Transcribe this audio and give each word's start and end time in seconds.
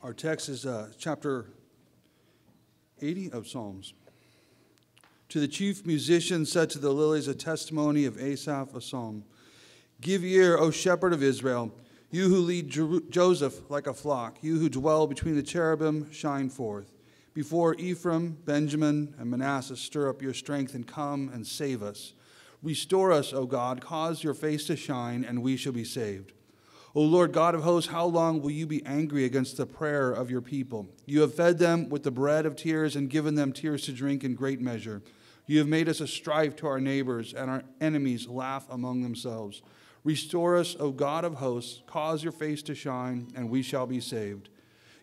Our 0.00 0.14
text 0.14 0.48
is 0.48 0.64
uh, 0.64 0.90
chapter 0.96 1.46
80 3.02 3.32
of 3.32 3.48
Psalms. 3.48 3.94
To 5.30 5.40
the 5.40 5.48
chief 5.48 5.84
musician 5.84 6.46
said 6.46 6.70
to 6.70 6.78
the 6.78 6.90
lilies 6.92 7.26
a 7.26 7.34
testimony 7.34 8.04
of 8.04 8.16
Asaph, 8.16 8.74
a 8.76 8.80
psalm. 8.80 9.24
Give 10.00 10.24
ear, 10.24 10.56
O 10.56 10.70
shepherd 10.70 11.12
of 11.12 11.24
Israel, 11.24 11.72
you 12.12 12.28
who 12.28 12.36
lead 12.36 12.70
Joseph 13.10 13.68
like 13.68 13.88
a 13.88 13.92
flock, 13.92 14.38
you 14.40 14.60
who 14.60 14.68
dwell 14.68 15.08
between 15.08 15.34
the 15.34 15.42
cherubim, 15.42 16.12
shine 16.12 16.48
forth. 16.48 16.92
Before 17.34 17.74
Ephraim, 17.74 18.38
Benjamin, 18.44 19.14
and 19.18 19.28
Manasseh, 19.28 19.76
stir 19.76 20.08
up 20.08 20.22
your 20.22 20.32
strength 20.32 20.74
and 20.74 20.86
come 20.86 21.28
and 21.34 21.44
save 21.44 21.82
us. 21.82 22.14
Restore 22.62 23.10
us, 23.10 23.32
O 23.32 23.46
God, 23.46 23.80
cause 23.80 24.22
your 24.22 24.34
face 24.34 24.64
to 24.68 24.76
shine, 24.76 25.24
and 25.24 25.42
we 25.42 25.56
shall 25.56 25.72
be 25.72 25.84
saved. 25.84 26.32
O 26.94 27.02
Lord 27.02 27.32
God 27.32 27.54
of 27.54 27.62
hosts, 27.62 27.90
how 27.90 28.06
long 28.06 28.40
will 28.40 28.50
you 28.50 28.66
be 28.66 28.84
angry 28.86 29.24
against 29.24 29.56
the 29.56 29.66
prayer 29.66 30.10
of 30.10 30.30
your 30.30 30.40
people? 30.40 30.88
You 31.04 31.20
have 31.20 31.34
fed 31.34 31.58
them 31.58 31.88
with 31.90 32.02
the 32.02 32.10
bread 32.10 32.46
of 32.46 32.56
tears 32.56 32.96
and 32.96 33.10
given 33.10 33.34
them 33.34 33.52
tears 33.52 33.84
to 33.84 33.92
drink 33.92 34.24
in 34.24 34.34
great 34.34 34.60
measure. 34.60 35.02
You 35.46 35.58
have 35.58 35.68
made 35.68 35.88
us 35.88 36.00
a 36.00 36.06
strife 36.06 36.56
to 36.56 36.66
our 36.66 36.80
neighbors, 36.80 37.32
and 37.34 37.50
our 37.50 37.62
enemies 37.80 38.26
laugh 38.26 38.66
among 38.70 39.02
themselves. 39.02 39.62
Restore 40.04 40.56
us, 40.56 40.76
O 40.80 40.90
God 40.90 41.24
of 41.24 41.34
hosts, 41.34 41.82
cause 41.86 42.22
your 42.22 42.32
face 42.32 42.62
to 42.62 42.74
shine, 42.74 43.32
and 43.34 43.50
we 43.50 43.62
shall 43.62 43.86
be 43.86 44.00
saved. 44.00 44.48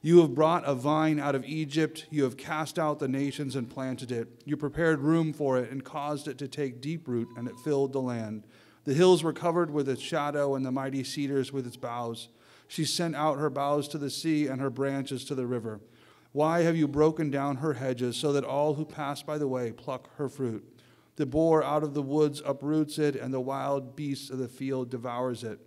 You 0.02 0.22
have 0.22 0.36
brought 0.36 0.64
a 0.66 0.76
vine 0.76 1.20
out 1.20 1.34
of 1.34 1.46
Egypt. 1.46 2.06
You 2.12 2.24
have 2.24 2.38
cast 2.38 2.78
out 2.78 3.00
the 3.00 3.08
nations 3.08 3.56
and 3.56 3.70
planted 3.70 4.12
it. 4.12 4.28
You 4.46 4.56
prepared 4.56 5.02
room 5.02 5.34
for 5.34 5.58
it 5.58 5.72
and 5.72 5.84
caused 5.84 6.28
it 6.28 6.38
to 6.38 6.48
take 6.48 6.82
deep 6.82 7.08
root, 7.08 7.28
and 7.38 7.48
it 7.48 7.60
filled 7.60 7.94
the 7.94 8.02
land. 8.02 8.46
The 8.86 8.94
hills 8.94 9.24
were 9.24 9.34
covered 9.34 9.72
with 9.72 9.90
its 9.90 10.02
shadow, 10.02 10.56
and 10.56 10.66
the 10.66 10.72
mighty 10.72 11.04
cedars 11.04 11.52
with 11.52 11.68
its 11.68 11.78
boughs. 11.78 12.30
She 12.68 12.86
sent 12.86 13.16
out 13.16 13.38
her 13.38 13.50
boughs 13.50 13.88
to 13.90 13.98
the 13.98 14.10
sea 14.10 14.48
and 14.48 14.62
her 14.62 14.70
branches 14.70 15.26
to 15.26 15.36
the 15.36 15.46
river. 15.46 15.82
Why 16.32 16.62
have 16.62 16.76
you 16.76 16.88
broken 16.88 17.30
down 17.32 17.58
her 17.58 17.74
hedges 17.74 18.18
so 18.18 18.34
that 18.34 18.44
all 18.44 18.76
who 18.76 18.86
pass 18.86 19.24
by 19.24 19.38
the 19.38 19.48
way 19.48 19.72
pluck 19.72 20.16
her 20.18 20.30
fruit? 20.30 20.64
The 21.16 21.26
boar 21.26 21.64
out 21.64 21.84
of 21.84 21.94
the 21.94 22.02
woods 22.02 22.42
uproots 22.46 23.00
it, 23.00 23.16
and 23.16 23.34
the 23.34 23.40
wild 23.40 23.96
beast 23.96 24.30
of 24.30 24.38
the 24.38 24.48
field 24.48 24.90
devours 24.90 25.44
it. 25.44 25.60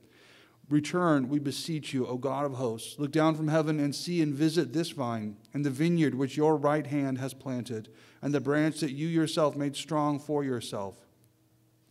Return, 0.69 1.31
we 1.31 1.39
beseech 1.39 1.95
you, 1.95 2.07
O 2.07 2.19
God 2.19 2.45
of 2.45 2.53
hosts. 2.55 2.98
Look 2.98 3.11
down 3.11 3.35
from 3.35 3.48
heaven 3.48 3.81
and 3.81 3.95
see 3.95 4.20
and 4.20 4.35
visit 4.35 4.75
this 4.75 4.91
vine, 4.91 5.39
and 5.55 5.64
the 5.64 5.70
vineyard 5.70 6.14
which 6.14 6.37
your 6.37 6.57
right 6.57 6.87
hand 6.87 7.17
has 7.19 7.33
planted, 7.33 7.89
and 8.20 8.35
the 8.35 8.41
branch 8.41 8.81
that 8.81 8.92
you 8.92 9.09
yourself 9.09 9.57
made 9.57 9.75
strong 9.75 10.19
for 10.19 10.45
yourself. 10.45 11.08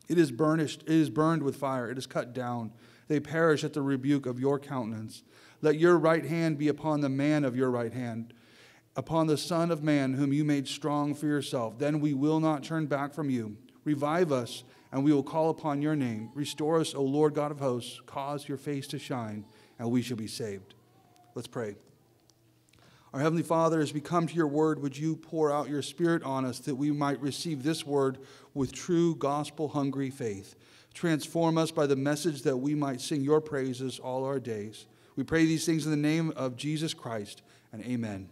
It 0.08 0.18
is 0.18 0.32
burnished, 0.32 0.84
it 0.84 0.94
is 0.94 1.10
burned 1.10 1.44
with 1.44 1.56
fire, 1.56 1.90
it 1.90 1.98
is 1.98 2.08
cut 2.08 2.34
down. 2.34 2.72
They 3.08 3.20
perish 3.20 3.64
at 3.64 3.74
the 3.74 3.82
rebuke 3.82 4.26
of 4.26 4.40
your 4.40 4.60
countenance. 4.60 5.24
Let 5.62 5.80
your 5.80 5.98
right 5.98 6.26
hand 6.26 6.58
be 6.58 6.68
upon 6.68 7.02
the 7.02 7.10
man 7.10 7.44
of 7.44 7.56
your 7.56 7.72
right 7.72 7.94
hand, 7.94 8.34
upon 8.96 9.28
the 9.28 9.38
Son 9.38 9.72
of 9.72 9.84
Man, 9.84 10.14
whom 10.14 10.34
you 10.34 10.44
made 10.44 10.68
strong 10.68 11.14
for 11.14 11.26
yourself. 11.26 11.80
Then 11.80 12.00
we 12.00 12.14
will 12.14 12.40
not 12.40 12.64
turn 12.64 12.86
back 12.86 13.14
from 13.14 13.30
you. 13.30 13.58
Revive 13.84 14.32
us, 14.32 14.64
and 14.92 15.04
we 15.04 15.14
will 15.14 15.24
call 15.24 15.50
upon 15.50 15.82
your 15.82 15.96
name. 15.96 16.30
Restore 16.34 16.80
us, 16.80 16.94
O 16.94 17.02
Lord 17.02 17.34
God 17.34 17.52
of 17.52 17.60
hosts. 17.60 18.02
Cause 18.06 18.48
your 18.48 18.58
face 18.58 18.88
to 18.88 19.00
shine, 19.00 19.46
and 19.80 19.90
we 19.90 20.02
shall 20.02 20.18
be 20.18 20.28
saved. 20.28 20.74
Let's 21.36 21.48
pray. 21.48 21.76
Our 23.14 23.22
Heavenly 23.22 23.44
Father, 23.44 23.80
as 23.80 23.94
we 23.94 24.02
come 24.02 24.28
to 24.28 24.36
your 24.36 24.48
word, 24.48 24.82
would 24.82 24.98
you 24.98 25.16
pour 25.16 25.52
out 25.52 25.70
your 25.70 25.82
Spirit 25.82 26.24
on 26.24 26.44
us 26.44 26.60
that 26.60 26.76
we 26.76 26.92
might 26.92 27.22
receive 27.22 27.64
this 27.64 27.86
word 27.86 28.18
with 28.58 28.74
true 28.74 29.16
gospel 29.16 29.70
hungry 29.70 30.10
faith? 30.10 30.56
Transform 30.94 31.58
us 31.58 31.72
by 31.72 31.86
the 31.86 31.96
message 31.96 32.42
that 32.42 32.58
we 32.58 32.76
might 32.76 33.00
sing 33.00 33.22
your 33.22 33.40
praises 33.40 34.00
all 34.00 34.26
our 34.26 34.40
days. 34.40 34.88
We 35.16 35.24
pray 35.24 35.46
these 35.46 35.66
things 35.66 35.86
in 35.86 35.92
the 35.92 35.98
name 35.98 36.34
of 36.36 36.58
Jesus 36.58 36.94
Christ, 36.94 37.44
and 37.72 37.84
amen. 37.86 38.30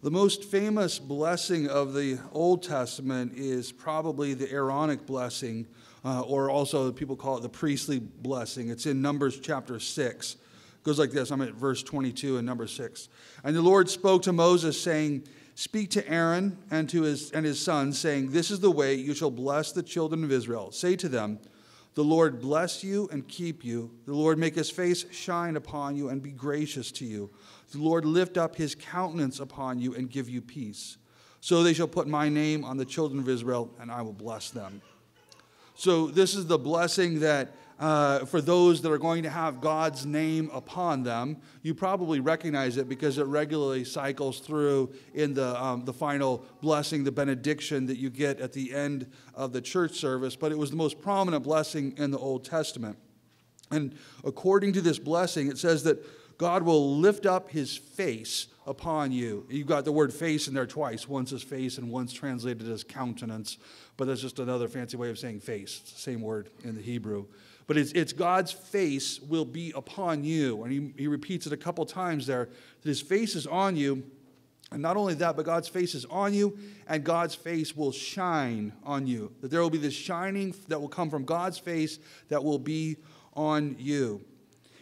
The 0.00 0.12
most 0.12 0.44
famous 0.44 1.00
blessing 1.00 1.68
of 1.68 1.92
the 1.92 2.18
Old 2.32 2.62
Testament 2.62 3.32
is 3.34 3.72
probably 3.72 4.32
the 4.32 4.50
Aaronic 4.50 5.04
blessing, 5.06 5.66
uh, 6.04 6.20
or 6.22 6.50
also 6.50 6.92
people 6.92 7.16
call 7.16 7.36
it 7.36 7.42
the 7.42 7.48
priestly 7.48 7.98
blessing. 7.98 8.70
It's 8.70 8.86
in 8.86 9.02
Numbers 9.02 9.40
chapter 9.40 9.80
6. 9.80 10.34
It 10.34 10.38
goes 10.84 10.98
like 10.98 11.10
this 11.10 11.30
I'm 11.30 11.42
at 11.42 11.54
verse 11.54 11.82
22 11.82 12.38
in 12.38 12.44
number 12.44 12.66
6. 12.66 13.08
And 13.44 13.56
the 13.56 13.62
Lord 13.62 13.88
spoke 13.90 14.22
to 14.22 14.32
Moses, 14.32 14.80
saying, 14.80 15.26
Speak 15.54 15.90
to 15.90 16.08
Aaron 16.08 16.56
and 16.70 16.88
to 16.90 17.02
his, 17.02 17.32
and 17.32 17.44
his 17.44 17.60
sons, 17.60 17.98
saying, 17.98 18.30
This 18.30 18.52
is 18.52 18.60
the 18.60 18.70
way 18.70 18.94
you 18.94 19.12
shall 19.12 19.30
bless 19.30 19.72
the 19.72 19.82
children 19.82 20.22
of 20.22 20.30
Israel. 20.30 20.70
Say 20.70 20.94
to 20.94 21.08
them, 21.08 21.40
The 21.94 22.04
Lord 22.04 22.40
bless 22.40 22.84
you 22.84 23.08
and 23.10 23.26
keep 23.26 23.64
you. 23.64 23.90
The 24.06 24.14
Lord 24.14 24.38
make 24.38 24.54
his 24.54 24.70
face 24.70 25.04
shine 25.10 25.56
upon 25.56 25.96
you 25.96 26.10
and 26.10 26.22
be 26.22 26.30
gracious 26.30 26.92
to 26.92 27.04
you. 27.04 27.30
The 27.72 27.78
Lord 27.78 28.04
lift 28.04 28.38
up 28.38 28.54
his 28.54 28.76
countenance 28.76 29.40
upon 29.40 29.80
you 29.80 29.96
and 29.96 30.08
give 30.08 30.28
you 30.28 30.40
peace. 30.40 30.96
So 31.40 31.62
they 31.62 31.72
shall 31.74 31.88
put 31.88 32.06
my 32.06 32.28
name 32.28 32.64
on 32.64 32.76
the 32.76 32.84
children 32.84 33.20
of 33.20 33.28
Israel, 33.28 33.74
and 33.80 33.90
I 33.90 34.02
will 34.02 34.12
bless 34.12 34.50
them. 34.50 34.80
So, 35.78 36.08
this 36.08 36.34
is 36.34 36.48
the 36.48 36.58
blessing 36.58 37.20
that 37.20 37.54
uh, 37.78 38.24
for 38.24 38.40
those 38.40 38.82
that 38.82 38.90
are 38.90 38.98
going 38.98 39.22
to 39.22 39.30
have 39.30 39.60
God's 39.60 40.04
name 40.04 40.50
upon 40.52 41.04
them. 41.04 41.36
You 41.62 41.72
probably 41.72 42.18
recognize 42.18 42.76
it 42.78 42.88
because 42.88 43.16
it 43.16 43.26
regularly 43.26 43.84
cycles 43.84 44.40
through 44.40 44.92
in 45.14 45.34
the, 45.34 45.62
um, 45.62 45.84
the 45.84 45.92
final 45.92 46.44
blessing, 46.60 47.04
the 47.04 47.12
benediction 47.12 47.86
that 47.86 47.96
you 47.96 48.10
get 48.10 48.40
at 48.40 48.52
the 48.52 48.74
end 48.74 49.06
of 49.34 49.52
the 49.52 49.60
church 49.60 49.92
service. 49.92 50.34
But 50.34 50.50
it 50.50 50.58
was 50.58 50.70
the 50.70 50.76
most 50.76 51.00
prominent 51.00 51.44
blessing 51.44 51.94
in 51.96 52.10
the 52.10 52.18
Old 52.18 52.44
Testament. 52.44 52.98
And 53.70 53.96
according 54.24 54.72
to 54.72 54.80
this 54.80 54.98
blessing, 54.98 55.46
it 55.46 55.58
says 55.58 55.84
that 55.84 56.04
God 56.38 56.64
will 56.64 56.96
lift 56.96 57.24
up 57.24 57.50
his 57.50 57.76
face 57.76 58.48
upon 58.68 59.10
you. 59.10 59.46
You've 59.48 59.66
got 59.66 59.84
the 59.84 59.92
word 59.92 60.12
face 60.12 60.46
in 60.46 60.54
there 60.54 60.66
twice. 60.66 61.08
Once 61.08 61.32
as 61.32 61.42
face 61.42 61.78
and 61.78 61.90
once 61.90 62.12
translated 62.12 62.68
as 62.68 62.84
countenance, 62.84 63.56
but 63.96 64.06
that's 64.06 64.20
just 64.20 64.38
another 64.38 64.68
fancy 64.68 64.96
way 64.96 65.10
of 65.10 65.18
saying 65.18 65.40
face. 65.40 65.80
It's 65.82 65.92
the 65.92 66.00
same 66.00 66.20
word 66.20 66.50
in 66.62 66.74
the 66.76 66.82
Hebrew. 66.82 67.26
But 67.66 67.76
it's, 67.76 67.92
it's 67.92 68.12
God's 68.12 68.52
face 68.52 69.20
will 69.20 69.44
be 69.44 69.72
upon 69.74 70.24
you. 70.24 70.62
And 70.62 70.72
he, 70.72 70.92
he 70.96 71.06
repeats 71.06 71.46
it 71.46 71.52
a 71.52 71.56
couple 71.56 71.84
times 71.86 72.26
there 72.26 72.48
that 72.82 72.88
his 72.88 73.00
face 73.00 73.34
is 73.34 73.46
on 73.46 73.76
you. 73.76 74.04
And 74.70 74.82
not 74.82 74.98
only 74.98 75.14
that, 75.14 75.34
but 75.34 75.46
God's 75.46 75.68
face 75.68 75.94
is 75.94 76.04
on 76.06 76.34
you, 76.34 76.58
and 76.86 77.02
God's 77.02 77.34
face 77.34 77.74
will 77.74 77.90
shine 77.90 78.74
on 78.84 79.06
you. 79.06 79.32
That 79.40 79.50
there 79.50 79.62
will 79.62 79.70
be 79.70 79.78
this 79.78 79.94
shining 79.94 80.54
that 80.68 80.78
will 80.78 80.88
come 80.88 81.08
from 81.08 81.24
God's 81.24 81.58
face 81.58 81.98
that 82.28 82.44
will 82.44 82.58
be 82.58 82.98
on 83.34 83.76
you. 83.78 84.22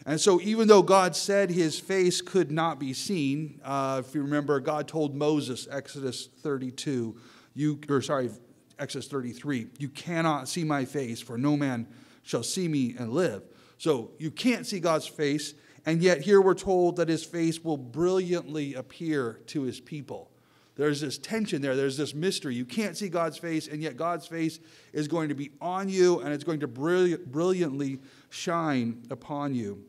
And 0.09 0.21
so, 0.21 0.41
even 0.41 0.69
though 0.69 0.83
God 0.83 1.17
said 1.17 1.51
his 1.51 1.81
face 1.81 2.21
could 2.21 2.53
not 2.53 2.79
be 2.79 2.93
seen, 2.93 3.61
uh, 3.65 4.03
if 4.07 4.15
you 4.15 4.23
remember, 4.23 4.61
God 4.61 4.87
told 4.87 5.17
Moses, 5.17 5.67
Exodus 5.69 6.29
32, 6.43 7.17
you, 7.55 7.81
or 7.89 8.01
sorry, 8.01 8.31
Exodus 8.79 9.09
33, 9.09 9.67
you 9.79 9.89
cannot 9.89 10.49
see 10.49 10.63
my 10.63 10.85
face, 10.85 11.21
for 11.21 11.37
no 11.37 11.57
man 11.57 11.89
shall 12.23 12.45
see 12.45 12.69
me 12.69 12.95
and 12.97 13.13
live. 13.13 13.43
So, 13.79 14.13
you 14.19 14.31
can't 14.31 14.65
see 14.65 14.79
God's 14.79 15.09
face, 15.09 15.55
and 15.85 16.01
yet 16.01 16.21
here 16.21 16.41
we're 16.41 16.55
told 16.55 16.97
that 16.97 17.09
his 17.09 17.25
face 17.25 17.65
will 17.65 17.77
brilliantly 17.77 18.75
appear 18.75 19.41
to 19.49 19.63
his 19.63 19.81
people. 19.81 20.31
There's 20.77 21.01
this 21.01 21.19
tension 21.19 21.63
there. 21.63 21.75
There's 21.75 21.97
this 21.97 22.15
mystery. 22.15 22.55
You 22.55 22.67
can't 22.67 22.97
see 22.97 23.09
God's 23.09 23.39
face, 23.39 23.67
and 23.67 23.83
yet 23.83 23.97
God's 23.97 24.27
face 24.27 24.61
is 24.93 25.09
going 25.09 25.31
to 25.31 25.35
be 25.35 25.51
on 25.61 25.89
you, 25.89 26.21
and 26.21 26.33
it's 26.33 26.45
going 26.45 26.61
to 26.61 26.69
brilliantly 26.69 27.99
shine 28.31 29.03
upon 29.11 29.55
you. 29.55 29.83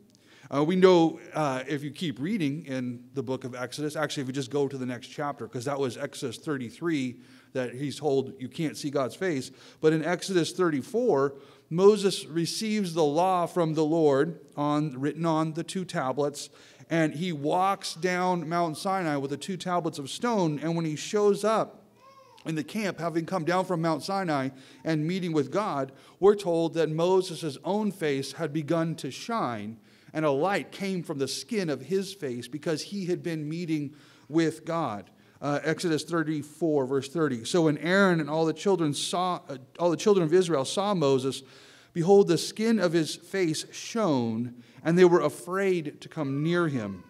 Uh, 0.54 0.64
we 0.64 0.76
know 0.76 1.20
uh, 1.34 1.62
if 1.68 1.82
you 1.82 1.90
keep 1.90 2.18
reading 2.18 2.64
in 2.66 3.04
the 3.14 3.22
book 3.22 3.44
of 3.44 3.54
Exodus, 3.54 3.96
actually, 3.96 4.22
if 4.22 4.26
you 4.26 4.32
just 4.32 4.50
go 4.50 4.66
to 4.66 4.78
the 4.78 4.86
next 4.86 5.08
chapter, 5.08 5.46
because 5.46 5.66
that 5.66 5.78
was 5.78 5.98
Exodus 5.98 6.38
33 6.38 7.16
that 7.52 7.74
he's 7.74 7.98
told 7.98 8.32
you 8.38 8.48
can't 8.48 8.76
see 8.76 8.90
God's 8.90 9.14
face. 9.14 9.50
But 9.80 9.92
in 9.92 10.04
Exodus 10.04 10.52
34, 10.52 11.34
Moses 11.70 12.24
receives 12.26 12.94
the 12.94 13.04
law 13.04 13.46
from 13.46 13.74
the 13.74 13.84
Lord 13.84 14.40
on, 14.56 14.98
written 14.98 15.26
on 15.26 15.52
the 15.52 15.64
two 15.64 15.84
tablets, 15.84 16.48
and 16.88 17.14
he 17.14 17.32
walks 17.32 17.94
down 17.94 18.48
Mount 18.48 18.78
Sinai 18.78 19.16
with 19.16 19.30
the 19.30 19.36
two 19.36 19.58
tablets 19.58 19.98
of 19.98 20.08
stone. 20.08 20.58
And 20.60 20.74
when 20.76 20.86
he 20.86 20.96
shows 20.96 21.44
up, 21.44 21.84
in 22.46 22.54
the 22.54 22.64
camp, 22.64 22.98
having 22.98 23.26
come 23.26 23.44
down 23.44 23.64
from 23.64 23.82
Mount 23.82 24.02
Sinai 24.02 24.48
and 24.84 25.06
meeting 25.06 25.32
with 25.32 25.50
God, 25.50 25.92
we're 26.18 26.34
told 26.34 26.74
that 26.74 26.88
Moses' 26.88 27.58
own 27.64 27.92
face 27.92 28.32
had 28.32 28.52
begun 28.52 28.94
to 28.96 29.10
shine 29.10 29.76
and 30.12 30.24
a 30.24 30.30
light 30.30 30.72
came 30.72 31.02
from 31.02 31.18
the 31.18 31.28
skin 31.28 31.68
of 31.68 31.82
his 31.82 32.14
face 32.14 32.48
because 32.48 32.82
he 32.82 33.06
had 33.06 33.22
been 33.22 33.48
meeting 33.48 33.94
with 34.28 34.64
God. 34.64 35.10
Uh, 35.40 35.60
Exodus 35.62 36.02
34, 36.04 36.86
verse 36.86 37.08
30. 37.08 37.44
So 37.44 37.62
when 37.62 37.78
Aaron 37.78 38.20
and 38.20 38.28
all 38.28 38.44
the 38.44 38.52
children 38.52 38.92
saw, 38.92 39.40
uh, 39.48 39.58
all 39.78 39.90
the 39.90 39.96
children 39.96 40.24
of 40.24 40.34
Israel 40.34 40.64
saw 40.64 40.94
Moses, 40.94 41.42
behold, 41.92 42.28
the 42.28 42.38
skin 42.38 42.80
of 42.80 42.92
his 42.92 43.14
face 43.14 43.64
shone, 43.70 44.62
and 44.84 44.98
they 44.98 45.04
were 45.04 45.20
afraid 45.20 46.00
to 46.00 46.08
come 46.08 46.42
near 46.42 46.68
him. 46.68 47.04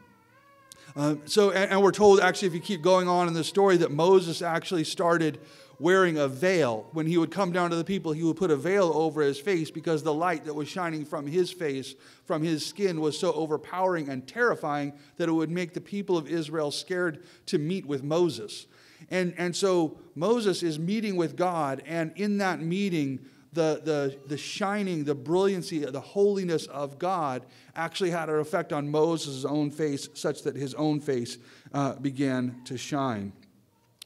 Um, 0.94 1.22
so, 1.26 1.50
and, 1.50 1.70
and 1.70 1.82
we're 1.82 1.92
told 1.92 2.20
actually, 2.20 2.48
if 2.48 2.54
you 2.54 2.60
keep 2.60 2.82
going 2.82 3.08
on 3.08 3.28
in 3.28 3.34
the 3.34 3.44
story, 3.44 3.76
that 3.78 3.90
Moses 3.90 4.42
actually 4.42 4.84
started 4.84 5.38
wearing 5.78 6.18
a 6.18 6.28
veil. 6.28 6.86
When 6.92 7.06
he 7.06 7.18
would 7.18 7.30
come 7.30 7.52
down 7.52 7.70
to 7.70 7.76
the 7.76 7.84
people, 7.84 8.12
he 8.12 8.22
would 8.22 8.36
put 8.36 8.50
a 8.50 8.56
veil 8.56 8.90
over 8.94 9.22
his 9.22 9.38
face 9.38 9.70
because 9.70 10.02
the 10.02 10.14
light 10.14 10.44
that 10.44 10.54
was 10.54 10.68
shining 10.68 11.04
from 11.04 11.26
his 11.26 11.50
face, 11.50 11.94
from 12.24 12.42
his 12.42 12.64
skin, 12.66 13.00
was 13.00 13.18
so 13.18 13.32
overpowering 13.32 14.08
and 14.08 14.26
terrifying 14.26 14.92
that 15.16 15.28
it 15.28 15.32
would 15.32 15.50
make 15.50 15.74
the 15.74 15.80
people 15.80 16.16
of 16.16 16.28
Israel 16.28 16.70
scared 16.70 17.24
to 17.46 17.58
meet 17.58 17.86
with 17.86 18.02
Moses. 18.02 18.66
And, 19.10 19.34
and 19.38 19.54
so 19.54 19.98
Moses 20.14 20.62
is 20.62 20.78
meeting 20.78 21.16
with 21.16 21.36
God, 21.36 21.82
and 21.86 22.12
in 22.16 22.38
that 22.38 22.60
meeting, 22.60 23.20
the, 23.52 23.80
the, 23.82 24.18
the 24.26 24.36
shining, 24.36 25.04
the 25.04 25.14
brilliancy, 25.14 25.78
the 25.78 26.00
holiness 26.00 26.66
of 26.66 26.98
God 26.98 27.46
actually 27.74 28.10
had 28.10 28.28
an 28.28 28.38
effect 28.38 28.72
on 28.72 28.90
Moses' 28.90 29.44
own 29.44 29.70
face, 29.70 30.08
such 30.14 30.42
that 30.42 30.56
his 30.56 30.74
own 30.74 31.00
face 31.00 31.38
uh, 31.72 31.94
began 31.94 32.60
to 32.64 32.76
shine. 32.76 33.32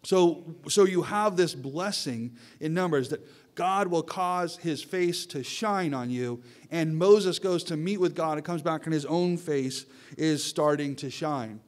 So, 0.04 0.44
so 0.68 0.84
you 0.84 1.02
have 1.02 1.36
this 1.36 1.54
blessing 1.54 2.36
in 2.60 2.74
Numbers 2.74 3.10
that 3.10 3.20
God 3.54 3.88
will 3.88 4.02
cause 4.02 4.56
his 4.56 4.82
face 4.82 5.26
to 5.26 5.42
shine 5.42 5.94
on 5.94 6.10
you. 6.10 6.42
And 6.70 6.96
Moses 6.96 7.38
goes 7.38 7.62
to 7.64 7.76
meet 7.76 7.98
with 7.98 8.14
God 8.14 8.38
and 8.38 8.44
comes 8.44 8.62
back, 8.62 8.84
and 8.84 8.94
his 8.94 9.04
own 9.06 9.36
face 9.36 9.84
is 10.16 10.42
starting 10.42 10.96
to 10.96 11.10
shine. 11.10 11.60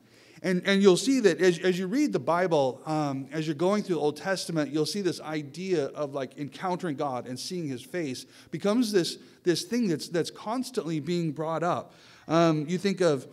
And, 0.43 0.63
and 0.67 0.83
you'll 0.83 0.99
see 0.99 1.21
that 1.21 1.41
as, 1.41 1.59
as 1.61 1.79
you 1.79 1.87
read 1.87 2.13
the 2.13 2.19
Bible, 2.19 2.83
um, 2.85 3.29
as 3.33 3.47
you're 3.47 3.55
going 3.55 3.83
through 3.83 3.97
the 3.97 4.01
Old 4.03 4.19
Testament, 4.19 4.71
you'll 4.71 4.85
see 4.85 5.01
this 5.01 5.21
idea 5.21 5.87
of 5.87 6.13
like 6.13 6.37
encountering 6.37 6.97
God 6.97 7.27
and 7.27 7.41
seeing 7.41 7.67
his 7.67 7.83
face 7.83 8.27
becomes 8.51 8.93
this, 8.93 9.17
this 9.43 9.63
thing 9.63 9.89
that's, 9.89 10.09
that's 10.09 10.31
constantly 10.31 11.01
being 11.01 11.33
brought 11.33 11.63
up. 11.63 11.95
Um, 12.29 12.67
you 12.69 12.77
think 12.77 13.01
of 13.01 13.27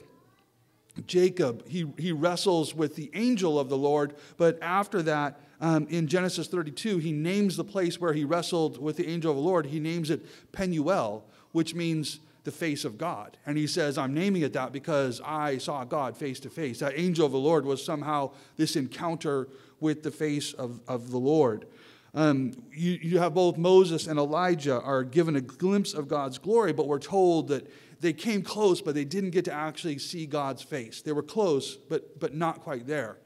Jacob, 1.08 1.68
he, 1.68 1.92
he 1.98 2.12
wrestles 2.12 2.76
with 2.76 2.96
the 2.96 3.10
angel 3.14 3.60
of 3.60 3.70
the 3.70 3.78
Lord, 3.78 4.16
but 4.38 4.62
after 4.62 5.02
that, 5.04 5.40
um, 5.62 5.88
in 5.90 6.08
Genesis 6.08 6.48
32, 6.48 6.98
he 6.98 7.12
names 7.12 7.56
the 7.56 7.64
place 7.64 8.00
where 8.00 8.14
he 8.14 8.26
wrestled 8.26 8.82
with 8.82 8.98
the 8.98 9.08
angel 9.08 9.32
of 9.32 9.38
the 9.38 9.44
Lord, 9.44 9.68
he 9.68 9.80
names 9.80 10.10
it 10.10 10.26
Penuel, 10.52 11.24
which 11.52 11.76
means 11.76 12.20
the 12.44 12.52
face 12.52 12.84
of 12.86 12.98
God. 12.98 13.38
And 13.46 13.58
he 13.58 13.68
says, 13.68 13.98
I'm 13.98 14.14
naming 14.14 14.42
it 14.42 14.54
that 14.54 14.72
because 14.72 15.22
I 15.24 15.60
saw 15.60 15.84
God 15.84 16.18
face 16.18 16.40
to 16.42 16.50
face. 16.50 16.80
That 16.80 16.94
angel 16.96 17.26
of 17.26 17.32
the 17.32 17.38
Lord 17.38 17.66
was 17.66 17.84
somehow 17.84 18.32
this 18.58 18.76
encounter 18.76 19.48
with 19.80 20.02
the 20.02 20.12
face 20.12 20.54
of, 20.54 20.82
of 20.88 21.12
the 21.12 21.20
Lord. 21.20 21.68
Um, 22.14 22.52
you, 22.74 23.00
you 23.02 23.20
have 23.20 23.34
both 23.34 23.58
Moses 23.58 24.08
and 24.08 24.20
Elijah 24.20 24.82
are 24.82 25.04
given 25.04 25.36
a 25.36 25.42
glimpse 25.42 25.94
of 25.94 26.08
God's 26.08 26.38
glory, 26.38 26.74
but 26.74 26.88
we're 26.88 27.00
told 27.00 27.48
that 27.50 27.72
they 28.02 28.14
came 28.14 28.42
close, 28.42 28.82
but 28.82 28.96
they 28.96 29.06
didn't 29.06 29.30
get 29.30 29.46
to 29.46 29.54
actually 29.54 30.00
see 30.00 30.26
God's 30.26 30.64
face. 30.64 31.02
They 31.02 31.12
were 31.12 31.24
close, 31.24 31.76
but, 31.76 32.20
but 32.20 32.34
not 32.34 32.62
quite 32.62 32.88
there. 32.88 33.18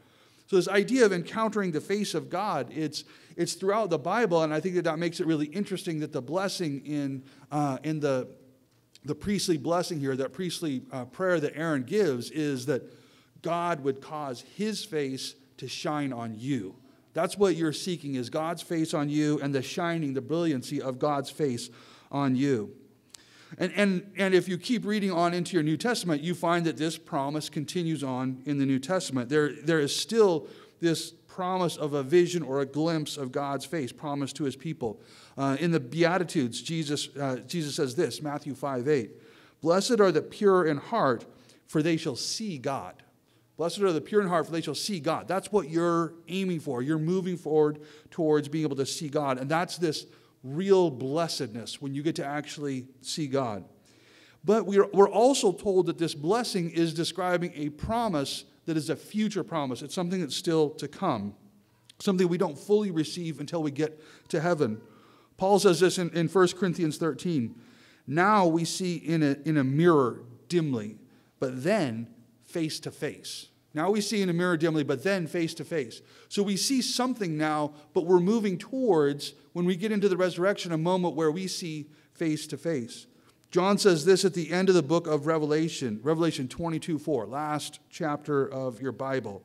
So 0.47 0.57
this 0.57 0.67
idea 0.67 1.05
of 1.05 1.13
encountering 1.13 1.71
the 1.71 1.81
face 1.81 2.13
of 2.13 2.29
God, 2.29 2.71
it's, 2.75 3.05
it's 3.35 3.53
throughout 3.53 3.89
the 3.89 3.97
Bible, 3.97 4.43
and 4.43 4.53
I 4.53 4.59
think 4.59 4.75
that 4.75 4.83
that 4.83 4.99
makes 4.99 5.19
it 5.19 5.27
really 5.27 5.47
interesting 5.47 6.01
that 6.01 6.11
the 6.11 6.21
blessing 6.21 6.85
in, 6.85 7.23
uh, 7.51 7.79
in 7.83 8.01
the, 8.01 8.27
the 9.05 9.15
priestly 9.15 9.57
blessing 9.57 9.99
here, 9.99 10.15
that 10.17 10.33
priestly 10.33 10.83
uh, 10.91 11.05
prayer 11.05 11.39
that 11.39 11.55
Aaron 11.55 11.83
gives, 11.83 12.29
is 12.29 12.65
that 12.65 12.83
God 13.41 13.79
would 13.81 14.01
cause 14.01 14.43
his 14.55 14.83
face 14.83 15.35
to 15.57 15.69
shine 15.69 16.11
on 16.11 16.35
you. 16.37 16.75
That's 17.13 17.37
what 17.37 17.55
you're 17.55 17.73
seeking 17.73 18.15
is 18.15 18.29
God's 18.29 18.61
face 18.61 18.93
on 18.93 19.07
you 19.09 19.39
and 19.39 19.55
the 19.55 19.61
shining, 19.61 20.13
the 20.13 20.21
brilliancy 20.21 20.81
of 20.81 20.99
God's 20.99 21.29
face 21.29 21.69
on 22.11 22.35
you. 22.35 22.75
And, 23.57 23.71
and, 23.75 24.11
and 24.17 24.33
if 24.33 24.47
you 24.47 24.57
keep 24.57 24.85
reading 24.85 25.11
on 25.11 25.33
into 25.33 25.53
your 25.53 25.63
New 25.63 25.77
Testament, 25.77 26.21
you 26.21 26.35
find 26.35 26.65
that 26.65 26.77
this 26.77 26.97
promise 26.97 27.49
continues 27.49 28.03
on 28.03 28.41
in 28.45 28.57
the 28.57 28.65
New 28.65 28.79
Testament. 28.79 29.29
There, 29.29 29.51
there 29.53 29.79
is 29.79 29.95
still 29.95 30.47
this 30.81 31.11
promise 31.35 31.75
of 31.75 31.93
a 31.93 32.03
vision 32.03 32.43
or 32.43 32.61
a 32.61 32.65
glimpse 32.65 33.17
of 33.17 33.31
God's 33.31 33.65
face 33.65 33.91
promised 33.91 34.37
to 34.37 34.45
his 34.45 34.55
people. 34.55 35.01
Uh, 35.37 35.57
in 35.59 35.71
the 35.71 35.79
Beatitudes, 35.79 36.61
Jesus, 36.61 37.09
uh, 37.17 37.37
Jesus 37.45 37.75
says 37.75 37.95
this 37.95 38.21
Matthew 38.21 38.55
5 38.55 38.87
8 38.87 39.11
Blessed 39.61 39.99
are 39.99 40.11
the 40.11 40.21
pure 40.21 40.65
in 40.65 40.77
heart, 40.77 41.25
for 41.67 41.81
they 41.81 41.97
shall 41.97 42.15
see 42.15 42.57
God. 42.57 43.03
Blessed 43.57 43.79
are 43.79 43.93
the 43.93 44.01
pure 44.01 44.21
in 44.21 44.27
heart, 44.27 44.45
for 44.45 44.51
they 44.51 44.61
shall 44.61 44.75
see 44.75 44.99
God. 44.99 45.27
That's 45.27 45.51
what 45.51 45.69
you're 45.69 46.13
aiming 46.27 46.59
for. 46.59 46.81
You're 46.81 46.99
moving 46.99 47.37
forward 47.37 47.79
towards 48.11 48.47
being 48.47 48.65
able 48.65 48.75
to 48.77 48.85
see 48.85 49.07
God. 49.07 49.37
And 49.37 49.49
that's 49.49 49.77
this 49.77 50.05
real 50.45 50.91
blessedness 50.91 51.81
when 51.81 51.95
you 51.95 52.03
get 52.03 52.15
to 52.15 52.25
actually 52.25 52.87
see 53.01 53.27
God. 53.27 53.65
But 54.43 54.67
we're, 54.67 54.87
we're 54.93 55.09
also 55.09 55.51
told 55.51 55.87
that 55.87 55.97
this 55.97 56.13
blessing 56.13 56.69
is 56.69 56.93
describing 56.93 57.51
a 57.55 57.69
promise 57.69 58.45
that 58.65 58.77
is 58.77 58.91
a 58.91 58.95
future 58.95 59.43
promise. 59.43 59.81
It's 59.81 59.95
something 59.95 60.21
that's 60.21 60.35
still 60.35 60.69
to 60.71 60.87
come, 60.87 61.33
something 61.99 62.27
we 62.27 62.37
don't 62.37 62.57
fully 62.57 62.91
receive 62.91 63.39
until 63.39 63.63
we 63.63 63.71
get 63.71 63.99
to 64.29 64.39
heaven. 64.39 64.79
Paul 65.37 65.59
says 65.59 65.79
this 65.79 65.97
in, 65.97 66.11
in 66.11 66.27
1 66.27 66.47
Corinthians 66.49 66.97
13 66.97 67.55
Now 68.05 68.45
we 68.45 68.65
see 68.65 68.97
in 68.97 69.23
a, 69.23 69.37
in 69.45 69.57
a 69.57 69.63
mirror 69.63 70.21
dimly, 70.47 70.97
but 71.39 71.63
then 71.63 72.07
face 72.43 72.79
to 72.81 72.91
face. 72.91 73.47
Now 73.75 73.91
we 73.91 73.99
see 73.99 74.21
in 74.21 74.29
a 74.29 74.33
mirror 74.33 74.55
dimly, 74.55 74.85
but 74.85 75.03
then 75.03 75.27
face 75.27 75.53
to 75.55 75.65
face. 75.65 76.01
So 76.29 76.41
we 76.41 76.55
see 76.55 76.81
something 76.81 77.37
now, 77.37 77.73
but 77.93 78.05
we're 78.05 78.21
moving 78.21 78.57
towards, 78.57 79.33
when 79.51 79.65
we 79.65 79.75
get 79.75 79.91
into 79.91 80.07
the 80.07 80.15
resurrection, 80.15 80.71
a 80.71 80.77
moment 80.77 81.15
where 81.15 81.29
we 81.29 81.47
see 81.47 81.87
face 82.13 82.47
to 82.47 82.57
face. 82.57 83.05
John 83.51 83.77
says 83.77 84.05
this 84.05 84.23
at 84.23 84.33
the 84.33 84.51
end 84.53 84.69
of 84.69 84.75
the 84.75 84.81
book 84.81 85.07
of 85.07 85.27
Revelation, 85.27 85.99
Revelation 86.03 86.47
22 86.47 86.97
4, 86.97 87.25
last 87.25 87.79
chapter 87.89 88.47
of 88.47 88.81
your 88.81 88.93
Bible. 88.93 89.43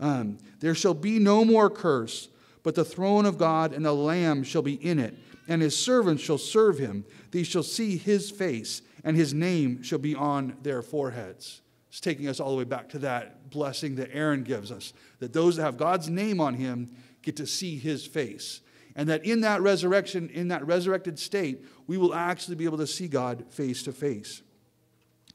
Um, 0.00 0.38
there 0.60 0.74
shall 0.74 0.94
be 0.94 1.18
no 1.18 1.44
more 1.44 1.68
curse, 1.68 2.30
but 2.62 2.74
the 2.74 2.86
throne 2.86 3.26
of 3.26 3.36
God 3.36 3.74
and 3.74 3.84
the 3.84 3.92
Lamb 3.92 4.44
shall 4.44 4.62
be 4.62 4.74
in 4.74 4.98
it, 4.98 5.14
and 5.46 5.60
his 5.60 5.76
servants 5.76 6.22
shall 6.22 6.38
serve 6.38 6.78
him. 6.78 7.04
These 7.32 7.48
shall 7.48 7.62
see 7.62 7.98
his 7.98 8.30
face, 8.30 8.80
and 9.04 9.14
his 9.14 9.34
name 9.34 9.82
shall 9.82 9.98
be 9.98 10.14
on 10.14 10.56
their 10.62 10.80
foreheads. 10.80 11.60
It's 11.88 12.00
taking 12.00 12.28
us 12.28 12.38
all 12.40 12.50
the 12.50 12.56
way 12.56 12.64
back 12.64 12.88
to 12.90 12.98
that 13.00 13.50
blessing 13.50 13.96
that 13.96 14.10
Aaron 14.12 14.42
gives 14.42 14.70
us 14.70 14.92
that 15.20 15.32
those 15.32 15.56
that 15.56 15.62
have 15.62 15.78
God's 15.78 16.08
name 16.08 16.40
on 16.40 16.54
him 16.54 16.90
get 17.22 17.36
to 17.36 17.46
see 17.46 17.76
his 17.78 18.06
face. 18.06 18.60
And 18.94 19.08
that 19.08 19.24
in 19.24 19.42
that 19.42 19.62
resurrection, 19.62 20.28
in 20.30 20.48
that 20.48 20.66
resurrected 20.66 21.18
state, 21.18 21.64
we 21.86 21.96
will 21.96 22.14
actually 22.14 22.56
be 22.56 22.64
able 22.64 22.78
to 22.78 22.86
see 22.86 23.08
God 23.08 23.44
face 23.48 23.82
to 23.84 23.92
face. 23.92 24.42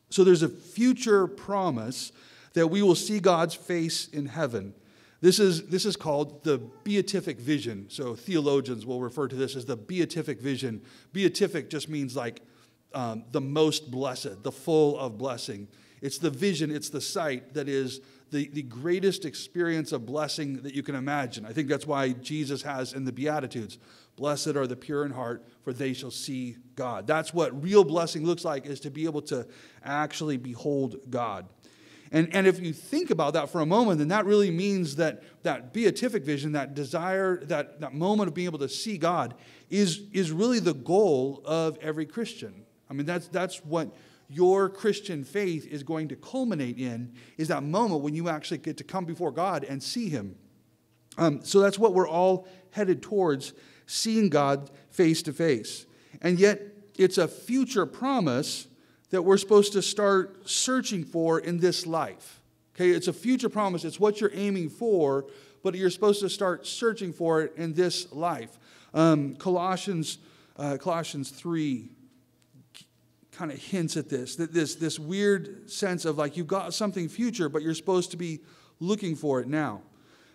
So 0.10 0.24
there's 0.24 0.44
a 0.44 0.50
future 0.50 1.28
promise 1.28 2.12
that 2.54 2.68
we 2.68 2.82
will 2.82 2.96
see 2.96 3.20
God's 3.20 3.56
face 3.56 4.08
in 4.10 4.28
heaven. 4.28 4.74
This 5.22 5.40
is, 5.40 5.68
this 5.68 5.86
is 5.86 5.96
called 5.96 6.44
the 6.44 6.58
beatific 6.84 7.40
vision. 7.40 7.86
So 7.90 8.14
theologians 8.14 8.86
will 8.86 9.02
refer 9.02 9.28
to 9.30 9.36
this 9.36 9.56
as 9.56 9.66
the 9.66 9.78
beatific 9.78 10.42
vision. 10.42 10.82
Beatific 11.14 11.70
just 11.70 11.88
means 11.88 12.16
like 12.16 12.42
um, 12.94 13.24
the 13.32 13.42
most 13.42 13.90
blessed, 13.90 14.44
the 14.44 14.52
full 14.52 15.00
of 15.00 15.18
blessing. 15.18 15.68
It's 16.04 16.20
the 16.20 16.30
vision, 16.30 16.70
it's 16.70 16.90
the 16.90 17.02
sight 17.02 17.54
that 17.54 17.70
is 17.70 18.02
the, 18.30 18.50
the 18.50 18.62
greatest 18.62 19.24
experience 19.24 19.94
of 19.94 20.06
blessing 20.06 20.62
that 20.64 20.76
you 20.76 20.84
can 20.84 20.96
imagine. 20.96 21.46
I 21.46 21.54
think 21.54 21.70
that's 21.70 21.88
why 21.88 22.10
Jesus 22.10 22.62
has 22.64 22.94
in 22.94 23.06
the 23.06 23.12
Beatitudes 23.12 23.80
Blessed 24.16 24.50
are 24.50 24.68
the 24.68 24.76
pure 24.76 25.06
in 25.06 25.12
heart, 25.12 25.44
for 25.64 25.74
they 25.74 25.94
shall 25.94 26.12
see 26.12 26.58
God. 26.76 27.08
That's 27.08 27.34
what 27.34 27.64
real 27.64 27.84
blessing 27.84 28.26
looks 28.26 28.46
like, 28.46 28.68
is 28.68 28.80
to 28.82 28.92
be 28.92 29.06
able 29.06 29.24
to 29.24 29.48
actually 29.84 30.38
behold 30.38 30.98
God. 31.10 31.48
And, 32.12 32.30
and 32.36 32.46
if 32.46 32.60
you 32.60 32.74
think 32.74 33.10
about 33.10 33.34
that 33.34 33.50
for 33.50 33.62
a 33.62 33.66
moment, 33.66 33.98
then 33.98 34.10
that 34.10 34.26
really 34.26 34.52
means 34.52 34.98
that 34.98 35.24
that 35.42 35.74
beatific 35.74 36.24
vision, 36.24 36.52
that 36.52 36.76
desire, 36.76 37.44
that, 37.46 37.82
that 37.82 37.96
moment 37.96 38.28
of 38.28 38.36
being 38.36 38.46
able 38.46 38.60
to 38.60 38.70
see 38.70 39.00
God, 39.00 39.34
is, 39.72 40.02
is 40.12 40.32
really 40.32 40.60
the 40.60 40.76
goal 40.76 41.42
of 41.44 41.80
every 41.82 42.06
Christian. 42.06 42.66
I 42.88 42.94
mean, 42.94 43.08
that's, 43.08 43.28
that's 43.30 43.66
what 43.66 43.96
your 44.34 44.70
Christian 44.70 45.24
faith 45.24 45.68
is 45.68 45.84
going 45.84 46.08
to 46.10 46.16
culminate 46.16 46.78
in 46.78 47.14
is 47.38 47.50
that 47.50 47.64
moment 47.64 48.02
when 48.02 48.16
you 48.16 48.30
actually 48.30 48.58
get 48.58 48.78
to 48.78 48.84
come 48.84 49.06
before 49.06 49.32
God 49.32 49.64
and 49.64 49.82
see 49.82 50.10
Him. 50.10 50.36
Um, 51.18 51.44
so 51.44 51.60
that's 51.60 51.78
what 51.78 51.94
we're 51.94 52.08
all 52.08 52.48
headed 52.72 53.02
towards 53.02 53.54
seeing 53.86 54.30
God 54.30 54.72
face 54.90 55.22
to 55.24 55.34
face. 55.34 55.86
And 56.22 56.40
yet, 56.40 56.62
it's 56.98 57.18
a 57.18 57.28
future 57.28 57.86
promise 57.86 58.68
that 59.10 59.22
we're 59.22 59.38
supposed 59.38 59.74
to 59.74 59.82
start 59.82 60.50
searching 60.50 61.04
for 61.04 61.40
in 61.40 61.60
this 61.60 61.86
life. 61.86 62.42
Okay, 62.76 62.90
it's 62.90 63.08
a 63.08 63.14
future 63.14 63.50
promise, 63.50 63.86
it's 63.86 64.00
what 64.00 64.20
you're 64.20 64.32
aiming 64.34 64.70
for, 64.70 65.28
but 65.64 65.76
you're 65.76 65.92
supposed 65.92 66.22
to 66.22 66.30
start 66.30 66.66
searching 66.66 67.14
for 67.14 67.42
it 67.42 67.54
in 67.56 67.74
this 67.74 68.12
life. 68.12 68.58
Um, 68.94 69.36
Colossians, 69.36 70.18
uh, 70.58 70.78
Colossians 70.80 71.30
3 71.30 71.90
kind 73.34 73.52
of 73.52 73.58
hints 73.58 73.98
at 73.98 74.10
this, 74.10 74.36
that 74.38 74.54
this, 74.54 74.76
this 74.76 75.00
weird 75.00 75.70
sense 75.70 76.06
of 76.06 76.18
like 76.18 76.38
you've 76.38 76.48
got 76.48 76.74
something 76.74 77.10
future, 77.10 77.50
but 77.50 77.62
you're 77.62 77.74
supposed 77.74 78.12
to 78.12 78.18
be 78.18 78.40
looking 78.80 79.16
for 79.16 79.40
it 79.40 79.48
now. 79.48 79.82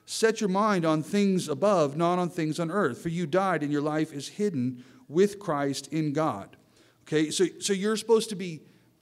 Set 0.05 0.41
your 0.41 0.49
mind 0.49 0.85
on 0.85 1.03
things 1.03 1.49
above, 1.49 1.97
not 1.97 2.19
on 2.19 2.31
things 2.31 2.59
on 2.59 2.71
earth, 2.71 2.99
for 2.99 3.09
you 3.11 3.27
died 3.27 3.63
and 3.63 3.71
your 3.71 3.83
life 3.83 4.13
is 4.13 4.29
hidden 4.29 4.85
with 5.09 5.39
Christ 5.39 5.89
in 5.93 6.13
God. 6.13 6.57
Okay, 7.03 7.31
so, 7.31 7.47
so 7.61 7.73
you're 7.73 7.97
supposed 7.97 8.29
to 8.31 8.37
be 8.37 8.61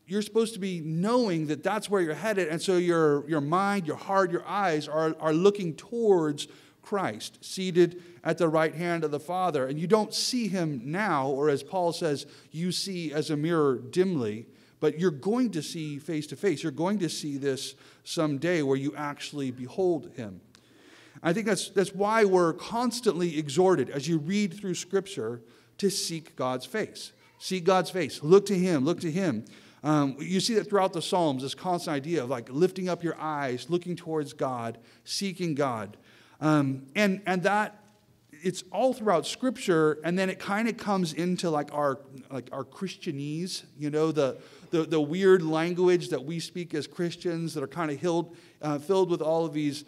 you're 0.09 0.23
supposed 0.23 0.55
to 0.55 0.61
be 0.61 0.81
knowing 0.81 1.49
that 1.49 1.65
that's 1.65 1.91
where 1.91 2.01
you're 2.01 2.15
headed. 2.15 2.47
And 2.47 2.63
so 2.63 2.77
your, 2.77 3.29
your 3.29 3.41
mind, 3.41 3.89
your 3.89 3.97
heart, 3.97 4.31
your 4.31 4.47
eyes 4.47 4.87
are, 4.87 5.17
are 5.19 5.33
looking 5.33 5.75
towards 5.75 6.47
Christ, 6.87 7.45
seated 7.45 8.01
at 8.23 8.39
the 8.39 8.49
right 8.49 8.73
hand 8.73 9.03
of 9.03 9.11
the 9.11 9.19
Father. 9.19 9.67
And 9.67 9.77
you 9.77 9.89
don't 9.89 10.15
see 10.15 10.47
him 10.47 10.81
now, 10.85 11.29
or 11.29 11.51
as 11.51 11.65
Paul 11.65 11.93
says, 11.93 12.27
you 12.53 12.71
see 12.71 13.13
as 13.13 13.29
a 13.29 13.37
mirror 13.37 13.75
dimly, 13.77 14.47
but 14.79 15.01
you're 15.01 15.11
going 15.11 15.51
to 15.51 15.63
see 15.63 15.99
face 15.99 16.29
to 16.29 16.37
face. 16.37 16.63
You're 16.63 16.71
going 16.71 17.01
to 17.01 17.09
see 17.09 17.39
this 17.39 17.75
someday 18.05 18.63
where 18.63 18.77
you 18.77 18.95
actually 18.97 19.51
behold 19.51 20.13
him. 20.15 20.41
I 21.25 21.33
think 21.33 21.47
that's, 21.47 21.71
that's 21.71 21.93
why 21.93 22.25
we're 22.25 22.53
constantly 22.53 23.37
exhorted 23.37 23.91
as 23.91 24.07
you 24.07 24.19
read 24.19 24.55
through 24.55 24.75
Scripture 24.75 25.41
to 25.79 25.91
seek 25.91 26.37
God's 26.37 26.67
face. 26.67 27.13
Seek 27.39 27.65
God's 27.65 27.91
face. 27.91 28.23
Look 28.23 28.47
to 28.47 28.57
Him. 28.57 28.85
Look 28.85 29.01
to 29.01 29.11
Him. 29.11 29.45
Um, 29.83 30.17
you 30.21 30.41
see 30.41 30.55
that 30.55 30.69
throughout 30.69 30.93
the 30.93 31.03
Psalms, 31.03 31.43
this 31.43 31.55
constant 31.55 31.97
idea 31.97 32.23
of 32.23 32.31
like 32.31 32.49
lifting 32.51 32.89
up 32.89 33.03
your 33.03 33.17
eyes, 33.21 33.67
looking 33.69 33.97
towards 33.97 34.33
God, 34.33 34.79
seeking 35.05 35.55
God. 35.55 35.97
Um, 36.41 36.83
and, 36.95 37.23
and 37.27 37.43
that, 37.45 37.83
it's 38.43 38.63
all 38.71 38.93
throughout 38.93 39.27
Scripture, 39.27 39.99
and 40.05 40.19
then 40.19 40.31
it 40.31 40.39
kind 40.39 40.69
of 40.69 40.77
comes 40.77 41.13
into 41.13 41.51
like 41.51 41.73
our, 41.73 41.99
like 42.31 42.49
our 42.53 42.65
Christianese, 42.65 43.65
you 43.79 43.91
know, 43.91 44.13
the, 44.13 44.39
the, 44.71 44.83
the 44.85 45.01
weird 45.01 45.43
language 45.43 46.11
that 46.11 46.25
we 46.25 46.39
speak 46.39 46.75
as 46.75 46.87
Christians 46.87 47.55
that 47.55 47.63
are 47.63 47.69
kind 47.69 47.91
of 47.91 48.01
filled, 48.01 48.37
uh, 48.63 48.79
filled 48.79 49.11
with 49.11 49.23
all 49.23 49.45
of 49.47 49.53
these 49.53 49.85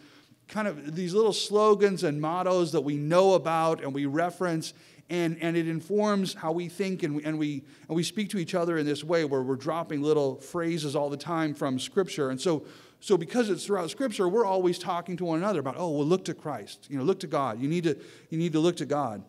kind 0.47 0.67
of 0.67 0.95
these 0.95 1.13
little 1.13 1.31
slogans 1.31 2.03
and 2.03 2.19
mottos 2.19 2.71
that 2.71 2.81
we 2.81 2.97
know 2.97 3.35
about 3.35 3.83
and 3.83 3.93
we 3.93 4.07
reference 4.07 4.73
and, 5.09 5.37
and 5.41 5.57
it 5.57 5.67
informs 5.67 6.35
how 6.35 6.51
we 6.51 6.69
think 6.69 7.01
and 7.01 7.15
we, 7.15 7.23
and, 7.23 7.39
we, 7.39 7.63
and 7.87 7.95
we 7.95 8.03
speak 8.03 8.29
to 8.29 8.37
each 8.37 8.53
other 8.53 8.77
in 8.77 8.85
this 8.85 9.03
way 9.03 9.25
where 9.25 9.41
we're 9.41 9.55
dropping 9.55 10.03
little 10.03 10.35
phrases 10.35 10.95
all 10.95 11.09
the 11.09 11.17
time 11.17 11.55
from 11.55 11.79
Scripture. 11.79 12.29
And 12.29 12.39
so, 12.39 12.63
so 12.99 13.17
because 13.17 13.49
it's 13.49 13.65
throughout 13.65 13.89
Scripture, 13.89 14.27
we're 14.27 14.45
always 14.45 14.77
talking 14.77 15.15
to 15.17 15.25
one 15.25 15.39
another 15.39 15.59
about, 15.59 15.75
oh, 15.77 15.89
well, 15.91 16.05
look 16.05 16.25
to 16.25 16.33
Christ. 16.33 16.87
You 16.89 16.97
know, 16.97 17.03
look 17.03 17.19
to 17.21 17.27
God. 17.27 17.61
You 17.61 17.67
need 17.67 17.85
to, 17.85 17.97
you 18.29 18.37
need 18.37 18.53
to 18.53 18.59
look 18.59 18.75
to 18.77 18.85
God. 18.85 19.23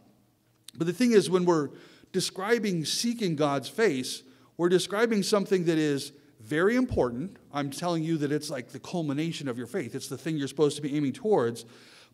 But 0.77 0.87
the 0.87 0.93
thing 0.93 1.13
is, 1.13 1.31
when 1.31 1.45
we're 1.45 1.71
describing 2.13 2.85
seeking 2.85 3.37
God's 3.37 3.69
face, 3.69 4.23
we're 4.57 4.69
describing 4.69 5.23
something 5.23 5.65
that 5.65 5.79
is 5.79 6.13
very 6.41 6.75
important. 6.75 7.37
I'm 7.53 7.71
telling 7.71 8.03
you 8.03 8.19
that 8.19 8.33
it's 8.33 8.51
like 8.51 8.71
the 8.71 8.81
culmination 8.81 9.47
of 9.49 9.57
your 9.57 9.67
faith. 9.67 9.95
It's 9.95 10.09
the 10.09 10.19
thing 10.19 10.37
you're 10.37 10.49
supposed 10.49 10.77
to 10.77 10.83
be 10.83 10.97
aiming 10.97 11.13
towards. 11.13 11.65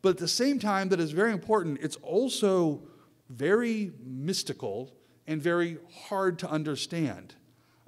But 0.02 0.10
at 0.10 0.18
the 0.18 0.28
same 0.28 0.58
time, 0.58 0.90
that 0.90 1.00
is 1.00 1.12
very 1.12 1.32
important, 1.32 1.78
it's 1.80 1.96
also 1.96 2.82
very 3.30 3.92
mystical 4.04 4.92
and 5.26 5.40
very 5.40 5.78
hard 6.08 6.38
to 6.40 6.50
understand. 6.50 7.34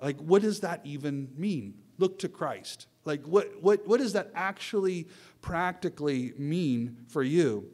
Like, 0.00 0.18
what 0.18 0.42
does 0.42 0.60
that 0.60 0.80
even 0.84 1.28
mean? 1.36 1.74
Look 1.98 2.18
to 2.20 2.28
Christ. 2.28 2.86
Like, 3.04 3.24
what, 3.26 3.62
what, 3.62 3.86
what 3.86 4.00
does 4.00 4.12
that 4.12 4.30
actually 4.34 5.08
practically 5.40 6.32
mean 6.38 6.98
for 7.08 7.22
you? 7.22 7.70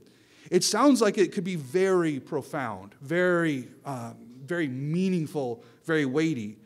It 0.51 0.63
sounds 0.65 1.01
like 1.01 1.19
it 1.19 1.33
could 1.33 1.45
be 1.45 1.57
very 1.57 2.21
profound, 2.21 2.95
very, 3.01 3.69
uh, 3.85 4.13
very 4.45 4.69
meaningful, 4.69 5.65
very 5.85 6.05
weighty. 6.05 6.59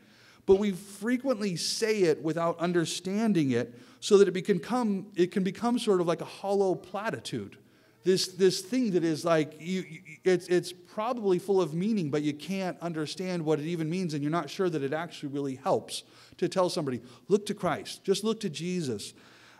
But 0.45 0.55
we 0.55 0.71
frequently 0.71 1.55
say 1.55 2.01
it 2.03 2.21
without 2.21 2.59
understanding 2.59 3.51
it 3.51 3.73
so 3.99 4.17
that 4.17 4.35
it, 4.35 4.41
can, 4.45 4.59
come, 4.59 5.07
it 5.15 5.31
can 5.31 5.43
become 5.43 5.79
sort 5.79 6.01
of 6.01 6.07
like 6.07 6.21
a 6.21 6.25
hollow 6.25 6.75
platitude 6.75 7.57
this, 8.03 8.27
this 8.29 8.61
thing 8.61 8.91
that 8.91 9.03
is 9.03 9.25
like, 9.25 9.55
you, 9.59 9.83
it's, 10.23 10.47
it's 10.47 10.71
probably 10.71 11.37
full 11.37 11.61
of 11.61 11.73
meaning, 11.73 12.09
but 12.09 12.21
you 12.21 12.33
can't 12.33 12.77
understand 12.81 13.43
what 13.43 13.59
it 13.59 13.65
even 13.65 13.89
means, 13.89 14.13
and 14.13 14.23
you're 14.23 14.31
not 14.31 14.49
sure 14.49 14.69
that 14.69 14.81
it 14.81 14.93
actually 14.93 15.29
really 15.29 15.55
helps 15.55 16.03
to 16.37 16.47
tell 16.47 16.69
somebody, 16.69 17.01
look 17.27 17.45
to 17.47 17.53
Christ, 17.53 18.03
just 18.03 18.23
look 18.23 18.39
to 18.39 18.49
Jesus. 18.49 19.13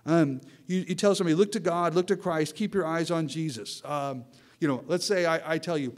Um, 0.05 0.41
you, 0.67 0.85
you, 0.87 0.95
tell 0.95 1.13
somebody, 1.15 1.35
look 1.35 1.51
to 1.51 1.59
God, 1.59 1.93
look 1.93 2.07
to 2.07 2.15
Christ, 2.15 2.55
keep 2.55 2.73
your 2.73 2.85
eyes 2.85 3.11
on 3.11 3.27
Jesus. 3.27 3.81
Um, 3.83 4.23
you 4.59 4.67
know, 4.67 4.83
let's 4.87 5.05
say 5.05 5.25
I, 5.25 5.55
I, 5.55 5.57
tell 5.57 5.77
you, 5.77 5.95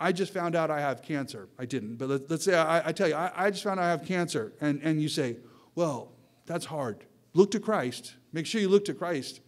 I 0.00 0.12
just 0.12 0.32
found 0.32 0.56
out 0.56 0.70
I 0.70 0.80
have 0.80 1.02
cancer. 1.02 1.48
I 1.58 1.66
didn't, 1.66 1.96
but 1.96 2.08
let, 2.08 2.30
us 2.30 2.44
say 2.44 2.54
I, 2.54 2.88
I, 2.88 2.92
tell 2.92 3.08
you, 3.08 3.14
I, 3.14 3.30
I 3.34 3.50
just 3.50 3.62
found 3.62 3.78
out 3.78 3.84
I 3.84 3.90
have 3.90 4.04
cancer, 4.04 4.54
and, 4.60 4.80
and 4.82 5.02
you 5.02 5.08
say, 5.08 5.36
well, 5.74 6.12
that's 6.46 6.64
hard. 6.64 7.04
Look 7.34 7.50
to 7.50 7.60
Christ. 7.60 8.14
Make 8.32 8.46
sure 8.46 8.60
you 8.60 8.68
look 8.68 8.84
to 8.86 8.94
Christ. 8.94 9.40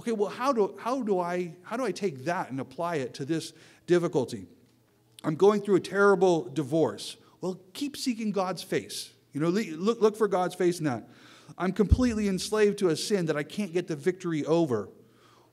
Okay, 0.00 0.12
well, 0.12 0.30
how 0.30 0.50
do, 0.50 0.74
how, 0.78 1.02
do 1.02 1.20
I, 1.20 1.52
how 1.60 1.76
do 1.76 1.84
I 1.84 1.92
take 1.92 2.24
that 2.24 2.50
and 2.50 2.58
apply 2.58 2.96
it 2.96 3.12
to 3.14 3.26
this 3.26 3.52
difficulty? 3.86 4.46
I'm 5.22 5.34
going 5.34 5.60
through 5.60 5.76
a 5.76 5.80
terrible 5.80 6.44
divorce. 6.44 7.18
Well, 7.42 7.60
keep 7.74 7.98
seeking 7.98 8.32
God's 8.32 8.62
face. 8.62 9.10
You 9.34 9.42
know, 9.42 9.50
look, 9.50 10.00
look 10.00 10.16
for 10.16 10.26
God's 10.26 10.54
face 10.54 10.78
in 10.78 10.86
that. 10.86 11.06
I'm 11.58 11.72
completely 11.72 12.28
enslaved 12.28 12.78
to 12.78 12.88
a 12.88 12.96
sin 12.96 13.26
that 13.26 13.36
I 13.36 13.42
can't 13.42 13.74
get 13.74 13.88
the 13.88 13.96
victory 13.96 14.42
over. 14.46 14.88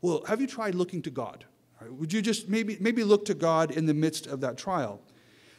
Well, 0.01 0.23
have 0.29 0.39
you 0.39 0.47
tried 0.47 0.75
looking 0.75 1.01
to 1.01 1.09
God? 1.09 1.43
Would 1.85 2.13
you 2.13 2.21
just 2.21 2.47
maybe, 2.47 2.77
maybe 2.79 3.03
look 3.03 3.25
to 3.25 3.33
God 3.33 3.71
in 3.71 3.85
the 3.85 3.93
midst 3.93 4.27
of 4.27 4.39
that 4.39 4.57
trial? 4.57 5.01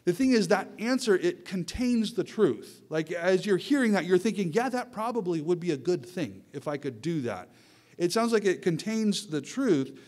The 0.07 0.15
thing 0.15 0.31
is, 0.31 0.49
that 0.49 0.71
answer, 0.79 1.15
it 1.15 1.45
contains 1.45 2.15
the 2.15 2.25
truth. 2.25 2.81
Like, 2.89 3.13
as 3.13 3.45
you're 3.45 3.59
hearing 3.59 3.93
that, 3.93 4.07
you're 4.07 4.17
thinking, 4.17 4.51
yeah, 4.55 4.71
that 4.71 4.93
probably 4.93 5.43
would 5.43 5.61
be 5.61 5.73
a 5.73 5.77
good 5.77 6.07
thing 6.07 6.43
if 6.55 6.67
I 6.67 6.79
could 6.79 7.03
do 7.03 7.21
that. 7.23 7.51
It 7.99 8.13
sounds 8.13 8.33
like 8.33 8.45
it 8.45 8.63
contains 8.63 9.27
the 9.27 9.41
truth, 9.41 9.99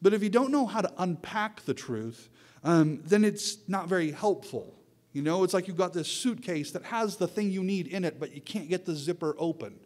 but 0.00 0.14
if 0.14 0.22
you 0.22 0.28
don't 0.28 0.52
know 0.52 0.66
how 0.66 0.82
to 0.82 0.92
unpack 0.98 1.64
the 1.64 1.74
truth, 1.74 2.28
um, 2.62 3.00
then 3.04 3.24
it's 3.24 3.68
not 3.68 3.88
very 3.88 4.12
helpful. 4.12 4.74
You 5.12 5.22
know, 5.22 5.42
it's 5.42 5.54
like 5.54 5.66
you've 5.66 5.76
got 5.76 5.94
this 5.94 6.08
suitcase 6.08 6.70
that 6.72 6.84
has 6.84 7.16
the 7.16 7.26
thing 7.26 7.50
you 7.50 7.64
need 7.64 7.88
in 7.88 8.04
it, 8.04 8.20
but 8.20 8.34
you 8.34 8.40
can't 8.40 8.68
get 8.68 8.84
the 8.84 8.94
zipper 8.94 9.34
open. 9.38 9.80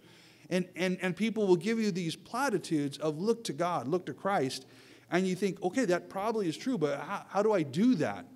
And, 0.51 0.69
and, 0.77 0.99
and 1.01 1.17
people 1.17 1.47
will 1.47 1.57
give 1.57 1.79
you 1.79 1.91
these 1.91 2.17
platitudes 2.17 2.99
of 2.99 3.19
look 3.19 3.45
to 3.45 3.53
God, 3.53 3.89
look 3.89 4.05
to 4.07 4.13
Christ, 4.13 4.67
and 5.11 5.27
you 5.27 5.35
think, 5.37 5.63
okay, 5.63 5.85
that 5.87 6.11
probably 6.11 6.49
is 6.49 6.57
true, 6.57 6.77
but 6.77 6.99
how, 7.01 7.25
how 7.29 7.43
do 7.43 7.53
I 7.53 7.63
do 7.63 7.95
that? 7.97 8.27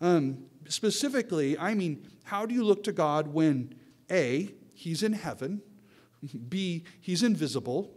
Um, 0.00 0.44
specifically, 0.68 1.58
I 1.58 1.74
mean, 1.74 2.06
how 2.24 2.46
do 2.46 2.54
you 2.54 2.64
look 2.64 2.84
to 2.84 2.92
God 2.92 3.28
when 3.28 3.74
A, 4.10 4.54
He's 4.74 5.02
in 5.02 5.14
heaven, 5.14 5.62
B, 6.48 6.84
He's 7.00 7.22
invisible, 7.22 7.95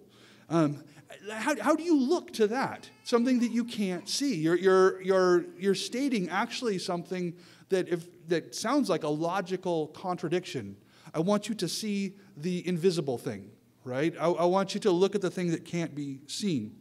um, 0.50 0.84
how, 1.32 1.56
how 1.62 1.76
do 1.76 1.84
you 1.84 2.00
look 2.00 2.34
to 2.34 2.48
that? 2.48 2.90
Something 3.04 3.40
that 3.40 3.52
you 3.52 3.64
can't 3.64 4.08
see. 4.08 4.36
You're, 4.36 4.58
you're, 4.58 5.02
you're, 5.02 5.46
you're 5.58 5.76
stating 5.76 6.30
actually 6.30 6.80
something 6.80 7.34
that, 7.70 7.90
if, 7.90 8.08
that 8.28 8.56
sounds 8.56 8.90
like 8.90 9.04
a 9.04 9.10
logical 9.10 9.88
contradiction. 9.88 10.76
I 11.14 11.20
want 11.20 11.50
you 11.50 11.56
to 11.56 11.68
see 11.68 12.16
the 12.38 12.68
invisible 12.68 13.18
thing, 13.18 13.50
right? 13.84 14.14
I, 14.20 14.28
I 14.28 14.46
want 14.46 14.74
you 14.74 14.80
to 14.82 14.92
look 14.92 15.16
at 15.16 15.22
the 15.22 15.32
thing 15.32 15.52
that 15.52 15.66
can't 15.66 15.96
be 15.96 16.22
seen. 16.28 16.76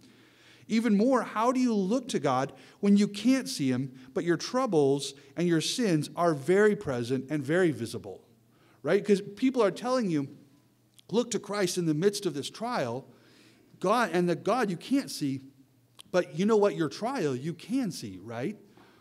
Even 0.68 0.96
more, 0.96 1.22
how 1.22 1.50
do 1.50 1.60
you 1.60 1.74
look 1.74 2.08
to 2.08 2.18
God 2.18 2.52
when 2.80 2.96
you 2.96 3.08
can't 3.08 3.48
see 3.48 3.70
Him, 3.70 3.92
but 4.12 4.24
your 4.24 4.36
troubles 4.36 5.14
and 5.36 5.48
your 5.48 5.62
sins 5.62 6.10
are 6.14 6.34
very 6.34 6.76
present 6.76 7.30
and 7.30 7.42
very 7.42 7.70
visible, 7.70 8.22
right? 8.82 9.00
Because 9.00 9.22
people 9.22 9.62
are 9.62 9.70
telling 9.70 10.10
you, 10.10 10.28
look 11.10 11.30
to 11.30 11.38
Christ 11.38 11.78
in 11.78 11.86
the 11.86 11.94
midst 11.94 12.26
of 12.26 12.34
this 12.34 12.50
trial, 12.50 13.06
God 13.80 14.10
and 14.12 14.28
the 14.28 14.36
God 14.36 14.70
you 14.70 14.76
can't 14.76 15.10
see, 15.10 15.40
but 16.10 16.38
you 16.38 16.46
know 16.46 16.56
what? 16.56 16.76
Your 16.76 16.88
trial 16.88 17.36
you 17.36 17.52
can 17.52 17.90
see, 17.90 18.18
right? 18.22 18.56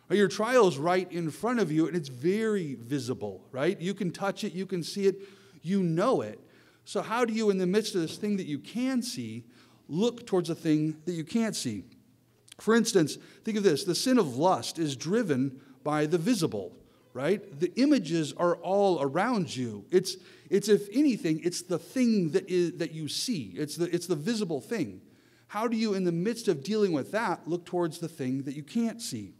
Your 0.10 0.28
trial 0.28 0.68
is 0.68 0.78
right 0.78 1.12
in 1.12 1.30
front 1.32 1.60
of 1.60 1.72
you 1.72 1.88
and 1.88 1.96
it's 1.96 2.10
very 2.10 2.76
visible, 2.76 3.44
right? 3.52 3.80
You 3.80 3.94
can 3.94 4.12
touch 4.12 4.44
it, 4.44 4.54
you 4.54 4.66
can 4.66 4.82
see 4.82 5.06
it, 5.06 5.20
you 5.62 5.84
know 5.84 6.22
it. 6.22 6.40
So, 6.86 7.02
how 7.02 7.26
do 7.26 7.34
you, 7.34 7.50
in 7.50 7.58
the 7.58 7.68
midst 7.68 7.96
of 7.96 8.02
this 8.02 8.16
thing 8.16 8.38
that 8.38 8.46
you 8.46 8.60
can 8.60 9.02
see, 9.02 9.44
look 9.90 10.26
towards 10.26 10.50
a 10.50 10.56
thing 10.56 10.96
that 11.06 11.12
you 11.12 11.26
can't 11.26 11.56
see? 11.56 11.84
For 12.60 12.76
instance, 12.76 13.18
think 13.44 13.58
of 13.58 13.64
this 13.64 13.84
the 13.84 13.96
sin 13.96 14.18
of 14.18 14.38
lust 14.38 14.80
is 14.80 14.96
driven 14.96 15.60
by 15.84 16.06
the 16.06 16.18
visible, 16.18 16.77
right? 17.18 17.60
The 17.60 17.74
images 17.78 18.32
are 18.34 18.58
all 18.58 19.02
around 19.02 19.56
you. 19.56 19.84
It's, 19.90 20.18
it's 20.52 20.70
if 20.70 20.88
anything, 20.94 21.42
it's 21.44 21.64
the 21.64 21.80
thing 21.80 22.30
that, 22.30 22.48
is, 22.48 22.74
that 22.74 22.92
you 22.92 23.08
see, 23.08 23.54
it's 23.56 23.76
the, 23.76 23.94
it's 23.94 24.06
the 24.06 24.16
visible 24.16 24.62
thing. 24.62 25.02
How 25.48 25.68
do 25.68 25.76
you, 25.76 25.96
in 25.96 26.04
the 26.04 26.12
midst 26.12 26.48
of 26.48 26.64
dealing 26.64 26.92
with 26.92 27.12
that, 27.14 27.48
look 27.48 27.66
towards 27.66 27.98
the 27.98 28.08
thing 28.08 28.44
that 28.44 28.56
you 28.56 28.62
can't 28.62 29.02
see? 29.02 29.34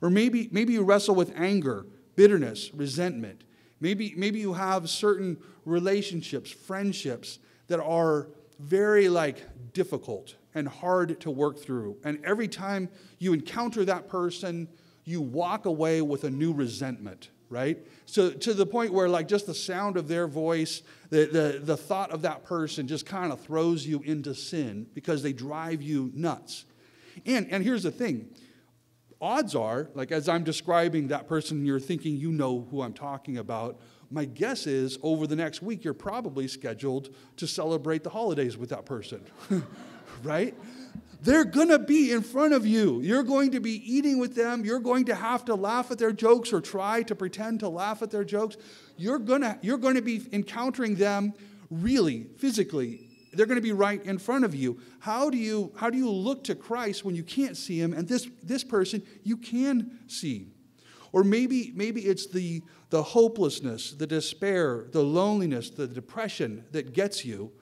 Or 0.00 0.10
maybe, 0.10 0.48
maybe 0.50 0.72
you 0.72 0.82
wrestle 0.82 1.14
with 1.14 1.32
anger, 1.36 1.86
bitterness, 2.16 2.74
resentment. 2.74 3.44
Maybe, 3.78 4.14
maybe 4.16 4.40
you 4.40 4.54
have 4.54 4.90
certain 4.90 5.36
relationships, 5.64 6.50
friendships 6.50 7.38
that 7.68 7.80
are 7.80 8.30
very 8.58 9.08
like 9.08 9.72
difficult 9.72 10.34
and 10.56 10.66
hard 10.66 11.20
to 11.20 11.30
work 11.30 11.60
through. 11.60 11.98
And 12.02 12.18
every 12.24 12.48
time 12.48 12.88
you 13.20 13.32
encounter 13.32 13.84
that 13.84 14.08
person, 14.08 14.66
you 15.04 15.20
walk 15.20 15.66
away 15.66 16.02
with 16.02 16.24
a 16.24 16.30
new 16.30 16.52
resentment 16.52 17.30
right? 17.52 17.86
So 18.06 18.30
to 18.30 18.54
the 18.54 18.64
point 18.64 18.94
where 18.94 19.10
like 19.10 19.28
just 19.28 19.46
the 19.46 19.54
sound 19.54 19.98
of 19.98 20.08
their 20.08 20.26
voice, 20.26 20.80
the, 21.10 21.26
the, 21.26 21.60
the 21.62 21.76
thought 21.76 22.10
of 22.10 22.22
that 22.22 22.44
person 22.44 22.88
just 22.88 23.04
kind 23.04 23.30
of 23.30 23.42
throws 23.42 23.86
you 23.86 24.00
into 24.00 24.34
sin 24.34 24.86
because 24.94 25.22
they 25.22 25.34
drive 25.34 25.82
you 25.82 26.10
nuts. 26.14 26.64
And, 27.26 27.46
and 27.50 27.62
here's 27.62 27.82
the 27.82 27.90
thing. 27.90 28.30
Odds 29.20 29.54
are, 29.54 29.90
like 29.92 30.10
as 30.10 30.30
I'm 30.30 30.44
describing 30.44 31.08
that 31.08 31.28
person, 31.28 31.66
you're 31.66 31.78
thinking 31.78 32.16
you 32.16 32.32
know 32.32 32.66
who 32.70 32.80
I'm 32.80 32.94
talking 32.94 33.36
about. 33.36 33.78
my 34.10 34.24
guess 34.24 34.66
is 34.66 34.98
over 35.02 35.26
the 35.26 35.36
next 35.36 35.60
week, 35.60 35.84
you're 35.84 35.92
probably 35.92 36.48
scheduled 36.48 37.14
to 37.36 37.46
celebrate 37.46 38.02
the 38.02 38.10
holidays 38.10 38.56
with 38.56 38.70
that 38.70 38.86
person, 38.86 39.22
right? 40.22 40.54
They're 41.22 41.44
going 41.44 41.68
to 41.68 41.78
be 41.78 42.10
in 42.10 42.22
front 42.22 42.52
of 42.52 42.66
you. 42.66 43.00
You're 43.00 43.22
going 43.22 43.52
to 43.52 43.60
be 43.60 43.80
eating 43.88 44.18
with 44.18 44.34
them. 44.34 44.64
You're 44.64 44.80
going 44.80 45.04
to 45.04 45.14
have 45.14 45.44
to 45.44 45.54
laugh 45.54 45.92
at 45.92 45.98
their 45.98 46.10
jokes 46.10 46.52
or 46.52 46.60
try 46.60 47.04
to 47.04 47.14
pretend 47.14 47.60
to 47.60 47.68
laugh 47.68 48.02
at 48.02 48.10
their 48.10 48.24
jokes. 48.24 48.56
You're 48.96 49.20
going 49.20 49.42
to, 49.42 49.56
you're 49.62 49.78
going 49.78 49.94
to 49.94 50.02
be 50.02 50.26
encountering 50.32 50.96
them 50.96 51.32
really, 51.70 52.26
physically. 52.38 53.08
They're 53.32 53.46
going 53.46 53.56
to 53.56 53.62
be 53.62 53.70
right 53.70 54.04
in 54.04 54.18
front 54.18 54.44
of 54.44 54.52
you. 54.52 54.80
How 54.98 55.30
do 55.30 55.38
you, 55.38 55.72
how 55.76 55.90
do 55.90 55.96
you 55.96 56.10
look 56.10 56.42
to 56.44 56.56
Christ 56.56 57.04
when 57.04 57.14
you 57.14 57.22
can't 57.22 57.56
see 57.56 57.80
him 57.80 57.92
and 57.92 58.08
this, 58.08 58.28
this 58.42 58.64
person 58.64 59.00
you 59.22 59.36
can 59.36 60.00
see? 60.08 60.48
Or 61.12 61.22
maybe, 61.22 61.72
maybe 61.76 62.00
it's 62.00 62.26
the, 62.26 62.62
the 62.90 63.02
hopelessness, 63.02 63.92
the 63.92 64.08
despair, 64.08 64.88
the 64.90 65.04
loneliness, 65.04 65.70
the 65.70 65.86
depression 65.86 66.64
that 66.72 66.94
gets 66.94 67.24
you 67.24 67.52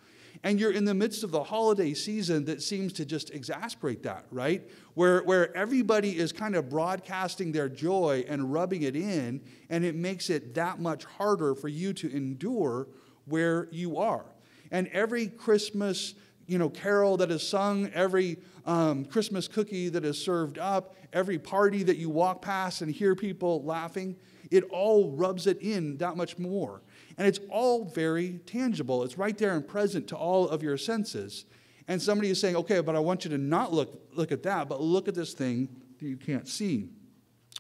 and 0.43 0.59
you're 0.59 0.73
in 0.73 0.85
the 0.85 0.95
midst 0.95 1.23
of 1.23 1.31
the 1.31 1.43
holiday 1.43 1.93
season 1.93 2.47
that 2.47 2.63
seems 2.63 2.93
to 2.95 3.05
just 3.05 3.31
exasperate 3.31 4.03
that, 4.05 4.25
right? 4.31 4.69
Where, 4.95 5.23
where 5.23 5.55
everybody 5.57 6.19
is 6.19 6.33
kind 6.33 6.57
of 6.57 6.71
broadcasting 6.71 7.53
their 7.53 7.69
joy 7.69 8.25
and 8.27 8.53
rubbing 8.53 8.83
it 8.83 8.97
in, 8.97 9.43
and 9.69 9.85
it 9.85 9.95
makes 9.95 10.31
it 10.31 10.55
that 10.55 10.81
much 10.81 11.05
harder 11.05 11.55
for 11.55 11.69
you 11.69 11.93
to 11.95 12.11
endure 12.11 12.89
where 13.27 13.69
you 13.71 13.99
are. 13.99 14.25
And 14.71 14.89
every 14.89 15.27
Christmas 15.27 16.15
you 16.51 16.59
know, 16.59 16.69
carol 16.69 17.17
that 17.19 17.31
is 17.31 17.47
sung, 17.47 17.89
every 17.95 18.37
um, 18.67 19.05
Christmas 19.05 19.47
cookie 19.47 19.89
that 19.89 20.05
is 20.05 20.21
served 20.21 20.59
up, 20.59 20.97
every 21.13 21.39
party 21.39 21.85
that 21.85 21.97
you 21.97 22.11
walk 22.11 22.43
past 22.43 22.83
and 22.83 22.91
hear 22.91 23.15
people 23.15 23.63
laughing, 23.63 24.17
it 24.51 24.65
all 24.71 25.13
rubs 25.13 25.47
it 25.47 25.63
in 25.63 25.97
that 25.99 26.17
much 26.17 26.39
more. 26.39 26.83
And 27.21 27.29
it's 27.29 27.41
all 27.51 27.85
very 27.85 28.41
tangible. 28.47 29.03
It's 29.03 29.19
right 29.19 29.37
there 29.37 29.55
and 29.55 29.69
present 29.69 30.09
to 30.09 30.17
all 30.17 30.49
of 30.49 30.63
your 30.63 30.79
senses. 30.79 31.45
And 31.87 32.01
somebody 32.01 32.31
is 32.31 32.41
saying, 32.41 32.57
okay, 32.57 32.81
but 32.81 32.97
I 32.97 32.99
want 32.99 33.25
you 33.25 33.31
to 33.33 33.37
not 33.37 33.75
look, 33.75 34.09
look 34.15 34.33
at 34.33 34.43
that, 34.45 34.71
but 34.71 34.81
look 34.81 35.07
at 35.07 35.15
this 35.15 35.35
thing 35.35 35.69
that 35.99 36.07
you 36.07 36.17
can't 36.17 36.49
see. 36.49 36.89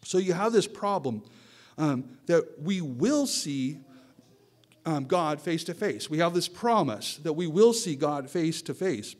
So 0.02 0.16
you 0.16 0.32
have 0.32 0.54
this 0.54 0.66
problem 0.66 1.24
um, 1.76 2.08
that 2.24 2.62
we 2.62 2.80
will 2.80 3.26
see 3.26 3.80
um, 4.86 5.04
God 5.04 5.42
face 5.42 5.62
to 5.64 5.74
face. 5.74 6.08
We 6.08 6.20
have 6.20 6.32
this 6.32 6.48
promise 6.48 7.16
that 7.18 7.34
we 7.34 7.46
will 7.46 7.74
see 7.74 7.96
God 7.96 8.30
face 8.30 8.62
to 8.62 8.72
face. 8.72 9.14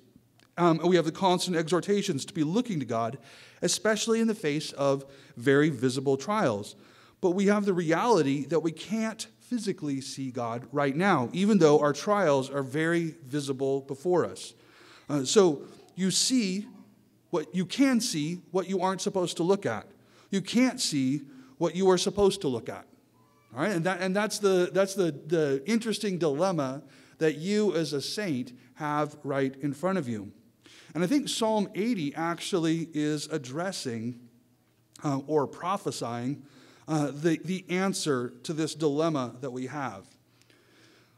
Um, 0.56 0.80
and 0.80 0.88
we 0.88 0.97
have 0.97 1.04
the 1.04 1.12
constant 1.12 1.54
exhortations 1.54 2.25
to 2.25 2.32
be 2.32 2.44
looking 2.44 2.80
to 2.80 2.87
God, 2.87 3.18
especially 3.61 4.20
in 4.20 4.26
the 4.26 4.35
face 4.35 4.73
of 4.73 5.04
very 5.37 5.68
visible 5.68 6.16
trials. 6.16 6.76
But 7.20 7.32
we 7.32 7.49
have 7.49 7.66
the 7.66 7.75
reality 7.75 8.47
that 8.47 8.61
we 8.61 8.73
can't 8.73 9.26
physically 9.50 10.00
see 10.00 10.30
God 10.30 10.69
right 10.71 10.95
now, 10.95 11.28
even 11.33 11.59
though 11.59 11.80
our 11.80 11.92
trials 11.92 12.49
are 12.49 12.62
very 12.62 13.16
visible 13.26 13.80
before 13.80 14.25
us. 14.25 14.54
Uh, 15.09 15.25
so 15.25 15.62
you 15.97 16.12
see 16.12 16.69
what 17.30 17.52
you 17.52 17.66
can 17.66 18.00
see 18.00 18.42
what 18.52 18.69
you 18.69 18.80
aren't 18.80 19.00
supposed 19.00 19.37
to 19.38 19.42
look 19.42 19.66
at. 19.66 19.87
You 20.30 20.40
can't 20.40 20.80
see 20.80 21.23
what 21.59 21.75
you 21.75 21.90
are 21.90 21.99
supposed 21.99 22.42
to 22.42 22.49
look 22.49 22.69
at. 22.69 22.87
All 23.52 23.62
right, 23.62 23.73
and, 23.73 23.85
that, 23.85 24.00
and 24.00 24.14
that's, 24.14 24.38
the, 24.38 24.71
that's 24.73 24.95
the, 24.95 25.11
the 25.26 25.61
interesting 25.66 26.16
dilemma 26.16 26.85
that 27.19 27.37
you 27.37 27.75
as 27.75 27.92
a 27.92 28.00
saint 28.00 28.52
have 28.75 29.16
right 29.25 29.57
in 29.61 29.73
front 29.75 29.99
of 29.99 30.09
you. 30.09 30.30
And 30.95 31.02
I 31.02 31.09
think 31.09 31.28
Psalm 31.28 31.69
80 31.75 32.14
actually 32.14 32.88
is 32.95 33.26
addressing 33.26 34.21
uh, 35.04 35.19
or 35.26 35.49
prophesying 35.49 36.45
uh, 36.90 37.12
the, 37.12 37.40
the 37.44 37.64
answer 37.68 38.32
to 38.42 38.52
this 38.52 38.75
dilemma 38.75 39.37
that 39.40 39.52
we 39.52 39.66
have. 39.66 40.04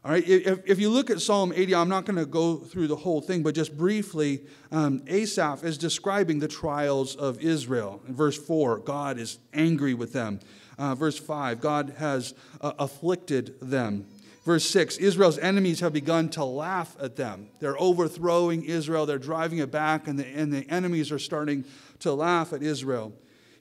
All 0.05 0.11
right, 0.11 0.27
if, 0.27 0.59
if 0.69 0.79
you 0.79 0.89
look 0.89 1.09
at 1.09 1.19
Psalm 1.19 1.51
80, 1.55 1.73
I'm 1.73 1.89
not 1.89 2.05
going 2.05 2.17
to 2.17 2.27
go 2.27 2.57
through 2.57 2.87
the 2.87 2.95
whole 2.95 3.21
thing, 3.21 3.41
but 3.41 3.55
just 3.55 3.75
briefly, 3.75 4.43
um, 4.71 5.01
Asaph 5.07 5.63
is 5.63 5.79
describing 5.79 6.37
the 6.37 6.47
trials 6.47 7.15
of 7.15 7.41
Israel. 7.41 8.03
In 8.07 8.13
verse 8.13 8.37
4, 8.37 8.79
God 8.79 9.17
is 9.17 9.39
angry 9.53 9.95
with 9.95 10.13
them. 10.13 10.41
Uh, 10.77 10.93
verse 10.93 11.17
5, 11.17 11.59
God 11.59 11.95
has 11.97 12.35
uh, 12.61 12.73
afflicted 12.77 13.55
them. 13.59 14.05
Verse 14.45 14.69
6 14.69 14.97
Israel's 14.97 15.39
enemies 15.39 15.79
have 15.79 15.93
begun 15.93 16.29
to 16.31 16.43
laugh 16.43 16.95
at 16.99 17.15
them. 17.15 17.47
They're 17.59 17.79
overthrowing 17.81 18.63
Israel, 18.65 19.07
they're 19.07 19.17
driving 19.17 19.57
it 19.57 19.71
back, 19.71 20.07
and 20.07 20.19
the, 20.19 20.27
and 20.27 20.53
the 20.53 20.69
enemies 20.69 21.11
are 21.11 21.19
starting 21.19 21.65
to 21.99 22.13
laugh 22.13 22.53
at 22.53 22.61
Israel. 22.61 23.13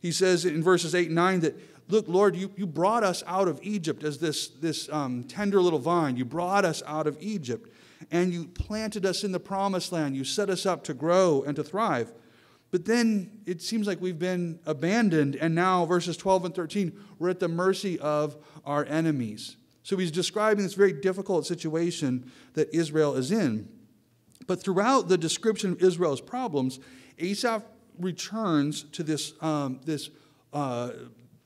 He 0.02 0.10
says 0.10 0.44
in 0.44 0.64
verses 0.64 0.96
8 0.96 1.06
and 1.06 1.14
9 1.14 1.40
that 1.40 1.71
Look, 1.92 2.08
Lord, 2.08 2.34
you, 2.34 2.50
you 2.56 2.66
brought 2.66 3.04
us 3.04 3.22
out 3.26 3.48
of 3.48 3.60
Egypt 3.62 4.02
as 4.02 4.16
this, 4.16 4.48
this 4.48 4.88
um, 4.90 5.24
tender 5.24 5.60
little 5.60 5.78
vine. 5.78 6.16
You 6.16 6.24
brought 6.24 6.64
us 6.64 6.82
out 6.86 7.06
of 7.06 7.18
Egypt 7.20 7.70
and 8.10 8.32
you 8.32 8.46
planted 8.46 9.04
us 9.04 9.24
in 9.24 9.32
the 9.32 9.38
promised 9.38 9.92
land. 9.92 10.16
You 10.16 10.24
set 10.24 10.48
us 10.48 10.64
up 10.64 10.84
to 10.84 10.94
grow 10.94 11.42
and 11.46 11.54
to 11.54 11.62
thrive. 11.62 12.10
But 12.70 12.86
then 12.86 13.42
it 13.44 13.60
seems 13.60 13.86
like 13.86 14.00
we've 14.00 14.18
been 14.18 14.58
abandoned, 14.64 15.36
and 15.36 15.54
now, 15.54 15.84
verses 15.84 16.16
12 16.16 16.46
and 16.46 16.54
13, 16.54 16.98
we're 17.18 17.28
at 17.28 17.40
the 17.40 17.48
mercy 17.48 17.98
of 17.98 18.38
our 18.64 18.86
enemies. 18.86 19.56
So 19.82 19.98
he's 19.98 20.10
describing 20.10 20.64
this 20.64 20.72
very 20.72 20.94
difficult 20.94 21.44
situation 21.44 22.32
that 22.54 22.74
Israel 22.74 23.16
is 23.16 23.30
in. 23.30 23.68
But 24.46 24.62
throughout 24.62 25.08
the 25.08 25.18
description 25.18 25.72
of 25.72 25.82
Israel's 25.82 26.22
problems, 26.22 26.80
Asaph 27.18 27.64
returns 27.98 28.84
to 28.84 29.02
this, 29.02 29.34
um, 29.42 29.80
this 29.84 30.08
uh, 30.54 30.92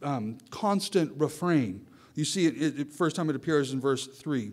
um, 0.06 0.38
constant 0.50 1.12
refrain. 1.16 1.84
You 2.14 2.24
see 2.24 2.46
it, 2.46 2.80
it, 2.80 2.92
first 2.92 3.16
time 3.16 3.28
it 3.28 3.36
appears 3.36 3.72
in 3.72 3.80
verse 3.80 4.06
3. 4.06 4.52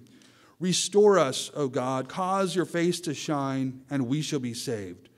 Restore 0.59 1.19
us, 1.19 1.51
O 1.55 1.67
God, 1.67 2.09
cause 2.09 2.55
your 2.55 2.65
face 2.65 2.99
to 3.01 3.13
shine, 3.13 3.81
and 3.89 4.07
we 4.07 4.21
shall 4.21 4.39
be 4.39 4.53
saved. 4.53 5.09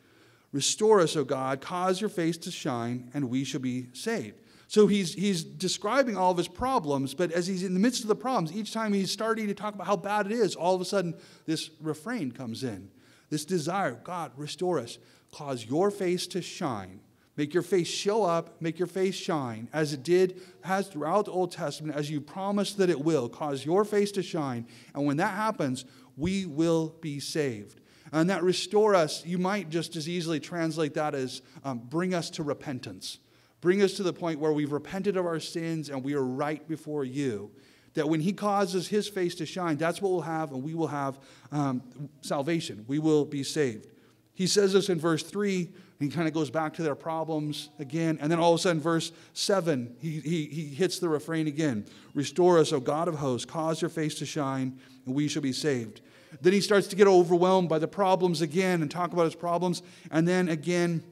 Restore 0.52 1.00
us, 1.00 1.16
O 1.16 1.24
God, 1.24 1.62
cause 1.62 2.02
your 2.02 2.10
face 2.10 2.38
to 2.40 2.52
shine, 2.52 3.10
and 3.14 3.30
we 3.30 3.44
shall 3.44 3.62
be 3.62 3.88
saved. 3.94 4.36
So 4.68 4.88
he's, 4.88 5.14
he's 5.14 5.44
describing 5.44 6.18
all 6.18 6.32
of 6.32 6.38
his 6.38 6.48
problems, 6.48 7.14
but 7.14 7.32
as 7.32 7.48
he's 7.48 7.64
in 7.64 7.74
the 7.74 7.80
midst 7.80 8.02
of 8.02 8.08
the 8.08 8.16
problems, 8.16 8.52
each 8.52 8.74
time 8.74 8.92
he's 8.92 9.12
starting 9.12 9.48
to 9.48 9.54
talk 9.54 9.76
about 9.76 9.88
how 9.88 9.96
bad 9.96 10.26
it 10.26 10.32
is, 10.32 10.56
all 10.56 10.76
of 10.76 10.82
a 10.82 10.86
sudden 10.86 11.16
this 11.46 11.70
refrain 11.80 12.32
comes 12.32 12.64
in. 12.64 12.90
This 13.30 13.46
desire, 13.46 14.00
God, 14.04 14.32
restore 14.36 14.80
us, 14.80 14.98
cause 15.32 15.66
your 15.66 15.92
face 15.92 16.28
to 16.28 16.42
shine, 16.42 17.00
Make 17.38 17.54
your 17.54 17.64
face 17.64 17.88
show 17.88 18.24
up, 18.24 18.62
make 18.62 18.80
your 18.80 18.88
face 18.88 19.16
shine, 19.16 19.68
as 19.74 19.92
it 19.92 20.04
did, 20.04 20.42
has 20.62 20.88
throughout 20.88 21.26
the 21.26 21.32
Old 21.32 21.52
Testament, 21.52 21.98
as 21.98 22.10
you 22.10 22.22
promised 22.22 22.78
that 22.78 22.90
it 22.90 23.00
will, 23.00 23.28
cause 23.28 23.66
your 23.66 23.84
face 23.84 24.12
to 24.14 24.24
shine. 24.24 24.66
And 24.94 25.06
when 25.06 25.18
that 25.18 25.36
happens, 25.36 25.84
we 26.16 26.46
will 26.46 26.96
be 27.02 27.20
saved. 27.20 27.82
And 28.14 28.30
that 28.30 28.44
restore 28.44 28.96
us, 28.96 29.26
you 29.26 29.38
might 29.38 29.70
just 29.70 29.98
as 29.98 30.08
easily 30.08 30.40
translate 30.40 30.94
that 30.94 31.14
as 31.14 31.42
um, 31.66 31.80
bring 31.80 32.14
us 32.14 32.30
to 32.32 32.44
repentance. 32.44 33.20
Bring 33.60 33.82
us 33.82 33.94
to 33.94 34.04
the 34.04 34.14
point 34.14 34.40
where 34.40 34.54
we've 34.54 34.72
repented 34.72 35.18
of 35.18 35.26
our 35.26 35.40
sins 35.40 35.90
and 35.90 36.04
we 36.04 36.14
are 36.14 36.24
right 36.24 36.66
before 36.68 37.04
you. 37.04 37.52
That 37.96 38.08
when 38.08 38.22
He 38.22 38.32
causes 38.32 38.88
His 38.88 39.10
face 39.10 39.36
to 39.36 39.46
shine, 39.46 39.78
that's 39.78 40.02
what 40.02 40.12
we'll 40.12 40.22
have, 40.22 40.52
and 40.52 40.64
we 40.64 40.74
will 40.74 40.88
have 40.88 41.20
um, 41.52 41.82
salvation. 42.22 42.86
We 42.88 43.00
will 43.00 43.26
be 43.26 43.44
saved. 43.44 43.88
He 44.34 44.48
says 44.48 44.74
this 44.74 44.90
in 44.90 45.00
verse 45.00 45.24
3 45.24 45.70
he 46.00 46.10
kind 46.10 46.28
of 46.28 46.34
goes 46.34 46.50
back 46.50 46.74
to 46.74 46.84
their 46.84 46.96
problems 46.96 47.70
again. 47.80 48.18
And 48.20 48.32
then 48.32 48.40
all 48.40 48.54
of 48.54 48.60
a 48.60 48.62
sudden, 48.62 48.82
verse 48.82 49.12
7, 49.34 49.96
he, 50.00 50.20
he, 50.20 50.46
he 50.46 50.66
hits 50.66 51.00
the 51.00 51.08
refrain 51.08 51.48
again 51.48 51.86
Restore 52.14 52.60
us, 52.60 52.74
O 52.74 52.80
God 52.80 53.08
of 53.08 53.16
hosts, 53.16 53.46
cause 53.46 53.82
your 53.82 53.90
face 53.90 54.16
to 54.16 54.26
shine, 54.26 54.80
and 55.06 55.16
we 55.16 55.28
shall 55.28 55.42
be 55.42 55.54
saved. 55.54 56.02
Then 56.42 56.54
he 56.54 56.62
starts 56.62 56.88
to 56.88 56.96
get 56.96 57.08
overwhelmed 57.08 57.70
by 57.70 57.80
the 57.80 57.88
problems 57.88 58.42
again 58.42 58.82
and 58.82 58.92
talk 58.92 59.14
about 59.14 59.24
his 59.24 59.36
problems. 59.36 59.82
And 60.12 60.28
then 60.28 60.50
again, 60.50 61.04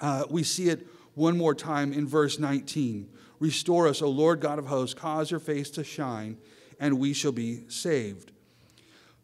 uh, 0.00 0.24
we 0.30 0.42
see 0.42 0.68
it 0.68 0.86
one 1.14 1.36
more 1.36 1.54
time 1.54 1.92
in 1.92 2.06
verse 2.06 2.38
19 2.38 3.10
Restore 3.38 3.86
us, 3.86 4.00
O 4.00 4.08
Lord 4.08 4.40
God 4.40 4.58
of 4.58 4.66
hosts, 4.66 4.94
cause 4.94 5.30
your 5.30 5.40
face 5.40 5.68
to 5.72 5.84
shine, 5.84 6.38
and 6.80 6.98
we 6.98 7.12
shall 7.12 7.32
be 7.32 7.68
saved. 7.68 8.32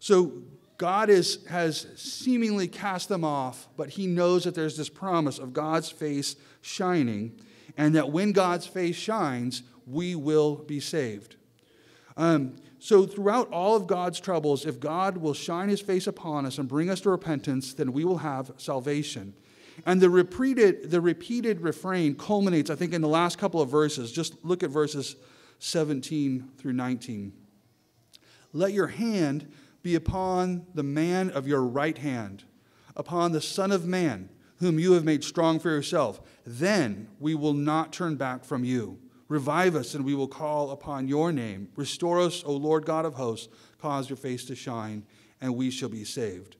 So 0.00 0.42
God 0.82 1.10
is, 1.10 1.38
has 1.48 1.86
seemingly 1.94 2.66
cast 2.66 3.08
them 3.08 3.22
off, 3.22 3.68
but 3.76 3.90
he 3.90 4.08
knows 4.08 4.42
that 4.42 4.56
there's 4.56 4.76
this 4.76 4.88
promise 4.88 5.38
of 5.38 5.52
God's 5.52 5.92
face 5.92 6.34
shining, 6.60 7.38
and 7.76 7.94
that 7.94 8.10
when 8.10 8.32
God's 8.32 8.66
face 8.66 8.96
shines, 8.96 9.62
we 9.86 10.16
will 10.16 10.56
be 10.56 10.80
saved. 10.80 11.36
Um, 12.16 12.56
so, 12.80 13.06
throughout 13.06 13.48
all 13.52 13.76
of 13.76 13.86
God's 13.86 14.18
troubles, 14.18 14.66
if 14.66 14.80
God 14.80 15.18
will 15.18 15.34
shine 15.34 15.68
his 15.68 15.80
face 15.80 16.08
upon 16.08 16.46
us 16.46 16.58
and 16.58 16.66
bring 16.68 16.90
us 16.90 17.00
to 17.02 17.10
repentance, 17.10 17.74
then 17.74 17.92
we 17.92 18.04
will 18.04 18.18
have 18.18 18.50
salvation. 18.56 19.34
And 19.86 20.00
the 20.00 20.10
repeated, 20.10 20.90
the 20.90 21.00
repeated 21.00 21.60
refrain 21.60 22.16
culminates, 22.16 22.70
I 22.70 22.74
think, 22.74 22.92
in 22.92 23.02
the 23.02 23.06
last 23.06 23.38
couple 23.38 23.60
of 23.60 23.68
verses. 23.68 24.10
Just 24.10 24.44
look 24.44 24.64
at 24.64 24.70
verses 24.70 25.14
17 25.60 26.50
through 26.58 26.72
19. 26.72 27.32
Let 28.52 28.72
your 28.72 28.88
hand 28.88 29.46
be 29.82 29.94
upon 29.94 30.66
the 30.74 30.82
man 30.82 31.30
of 31.30 31.46
your 31.46 31.62
right 31.62 31.98
hand, 31.98 32.44
upon 32.96 33.32
the 33.32 33.40
Son 33.40 33.72
of 33.72 33.86
Man, 33.86 34.28
whom 34.58 34.78
you 34.78 34.92
have 34.92 35.04
made 35.04 35.24
strong 35.24 35.58
for 35.58 35.70
yourself. 35.70 36.20
Then 36.46 37.08
we 37.18 37.34
will 37.34 37.54
not 37.54 37.92
turn 37.92 38.16
back 38.16 38.44
from 38.44 38.64
you. 38.64 38.98
Revive 39.28 39.74
us, 39.74 39.94
and 39.94 40.04
we 40.04 40.14
will 40.14 40.28
call 40.28 40.70
upon 40.70 41.08
your 41.08 41.32
name. 41.32 41.68
Restore 41.74 42.20
us, 42.20 42.42
O 42.44 42.52
Lord 42.52 42.84
God 42.84 43.04
of 43.04 43.14
hosts. 43.14 43.48
Cause 43.80 44.08
your 44.08 44.16
face 44.16 44.44
to 44.44 44.54
shine, 44.54 45.04
and 45.40 45.56
we 45.56 45.70
shall 45.70 45.88
be 45.88 46.04
saved. 46.04 46.56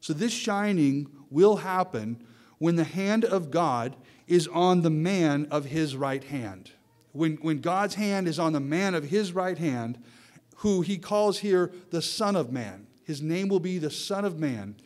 So, 0.00 0.12
this 0.12 0.32
shining 0.32 1.08
will 1.28 1.56
happen 1.56 2.22
when 2.58 2.76
the 2.76 2.84
hand 2.84 3.24
of 3.24 3.50
God 3.50 3.96
is 4.26 4.46
on 4.48 4.82
the 4.82 4.90
man 4.90 5.48
of 5.50 5.66
his 5.66 5.96
right 5.96 6.22
hand. 6.22 6.70
When, 7.12 7.36
when 7.36 7.60
God's 7.60 7.96
hand 7.96 8.28
is 8.28 8.38
on 8.38 8.52
the 8.52 8.60
man 8.60 8.94
of 8.94 9.04
his 9.04 9.32
right 9.32 9.58
hand, 9.58 9.98
who 10.58 10.80
he 10.80 10.98
calls 10.98 11.38
here 11.38 11.72
the 11.90 12.02
Son 12.02 12.34
of 12.34 12.52
Man. 12.52 12.86
His 13.04 13.22
name 13.22 13.48
will 13.48 13.60
be 13.60 13.78
the 13.78 13.90
Son 13.90 14.24
of 14.24 14.38
Man. 14.38 14.76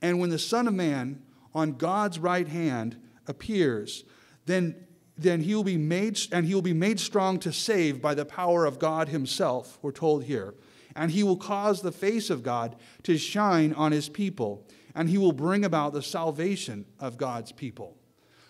And 0.00 0.20
when 0.20 0.30
the 0.30 0.38
Son 0.38 0.68
of 0.68 0.74
Man 0.74 1.22
on 1.54 1.72
God's 1.72 2.18
right 2.18 2.46
hand 2.46 2.96
appears, 3.26 4.04
then, 4.46 4.86
then 5.16 5.40
he 5.40 5.54
will 5.54 5.64
be 5.64 5.78
made 5.78 6.18
and 6.32 6.44
he 6.44 6.54
will 6.54 6.62
be 6.62 6.74
made 6.74 7.00
strong 7.00 7.38
to 7.40 7.52
save 7.52 8.02
by 8.02 8.14
the 8.14 8.24
power 8.24 8.66
of 8.66 8.78
God 8.78 9.08
himself, 9.08 9.78
we're 9.80 9.92
told 9.92 10.24
here. 10.24 10.54
And 10.94 11.10
he 11.10 11.22
will 11.22 11.38
cause 11.38 11.80
the 11.80 11.92
face 11.92 12.28
of 12.28 12.42
God 12.42 12.76
to 13.04 13.16
shine 13.16 13.72
on 13.72 13.92
his 13.92 14.10
people, 14.10 14.66
and 14.94 15.08
he 15.08 15.16
will 15.16 15.32
bring 15.32 15.64
about 15.64 15.94
the 15.94 16.02
salvation 16.02 16.84
of 17.00 17.16
God's 17.16 17.52
people. 17.52 17.96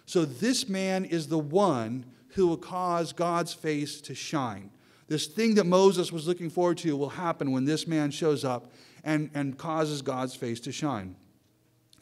So 0.05 0.25
this 0.25 0.69
man 0.69 1.05
is 1.05 1.29
the 1.29 1.39
one 1.39 2.07
who 2.31 2.49
will 2.49 2.57
cause 2.57 3.13
God's 3.13 3.55
face 3.55 4.01
to 4.01 4.17
shine. 4.17 4.71
This 5.13 5.27
thing 5.27 5.57
that 5.57 5.67
Moses 5.67 6.11
was 6.11 6.27
looking 6.27 6.49
forward 6.49 6.79
to 6.79 6.97
will 6.97 7.11
happen 7.11 7.53
when 7.53 7.67
this 7.67 7.87
man 7.87 8.11
shows 8.11 8.47
up 8.47 8.73
and, 9.05 9.29
and 9.35 9.59
causes 9.59 10.01
God's 10.01 10.35
face 10.35 10.59
to 10.61 10.73
shine. 10.73 11.17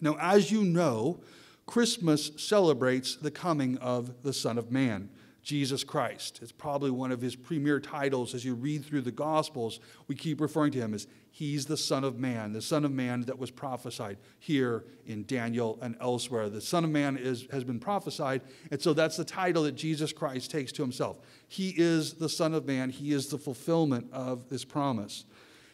Now, 0.01 0.17
as 0.21 0.53
you 0.53 0.63
know, 0.63 1.19
Christmas 1.67 2.31
celebrates 2.37 3.17
the 3.17 3.33
coming 3.33 3.77
of 3.79 4.23
the 4.23 4.33
Son 4.33 4.59
of 4.59 4.71
Man, 4.71 5.11
Jesus 5.43 5.83
Christ. 5.83 6.39
It's 6.41 6.53
probably 6.53 6.93
one 6.93 7.11
of 7.11 7.21
his 7.21 7.35
premier 7.35 7.81
titles 7.81 8.33
as 8.33 8.45
you 8.45 8.55
read 8.55 8.85
through 8.85 9.01
the 9.01 9.11
Gospels. 9.11 9.81
We 10.07 10.15
keep 10.15 10.41
referring 10.41 10.71
to 10.71 10.79
him 10.79 10.95
as 10.95 11.09
He's 11.33 11.67
the 11.67 11.77
Son 11.77 12.05
of 12.05 12.19
Man, 12.19 12.53
the 12.53 12.61
Son 12.61 12.85
of 12.85 12.91
Man 12.91 13.23
that 13.23 13.39
was 13.39 13.51
prophesied 13.51 14.19
here 14.39 14.85
in 15.07 15.25
Daniel 15.25 15.79
and 15.81 15.97
elsewhere. 16.01 16.49
The 16.49 16.61
Son 16.61 16.85
of 16.85 16.91
Man 16.91 17.17
is, 17.17 17.47
has 17.53 17.65
been 17.65 17.79
prophesied, 17.79 18.43
and 18.71 18.83
so 18.83 18.93
that's 18.93 19.17
the 19.17 19.25
title 19.25 19.63
that 19.63 19.77
Jesus 19.77 20.13
Christ 20.13 20.51
takes 20.51 20.73
to 20.73 20.83
himself. 20.83 21.19
He 21.47 21.73
is 21.77 22.15
the 22.15 22.29
Son 22.29 22.53
of 22.53 22.67
Man, 22.67 22.91
He 22.91 23.13
is 23.13 23.29
the 23.29 23.39
fulfillment 23.39 24.09
of 24.13 24.49
this 24.49 24.65
promise. 24.65 25.25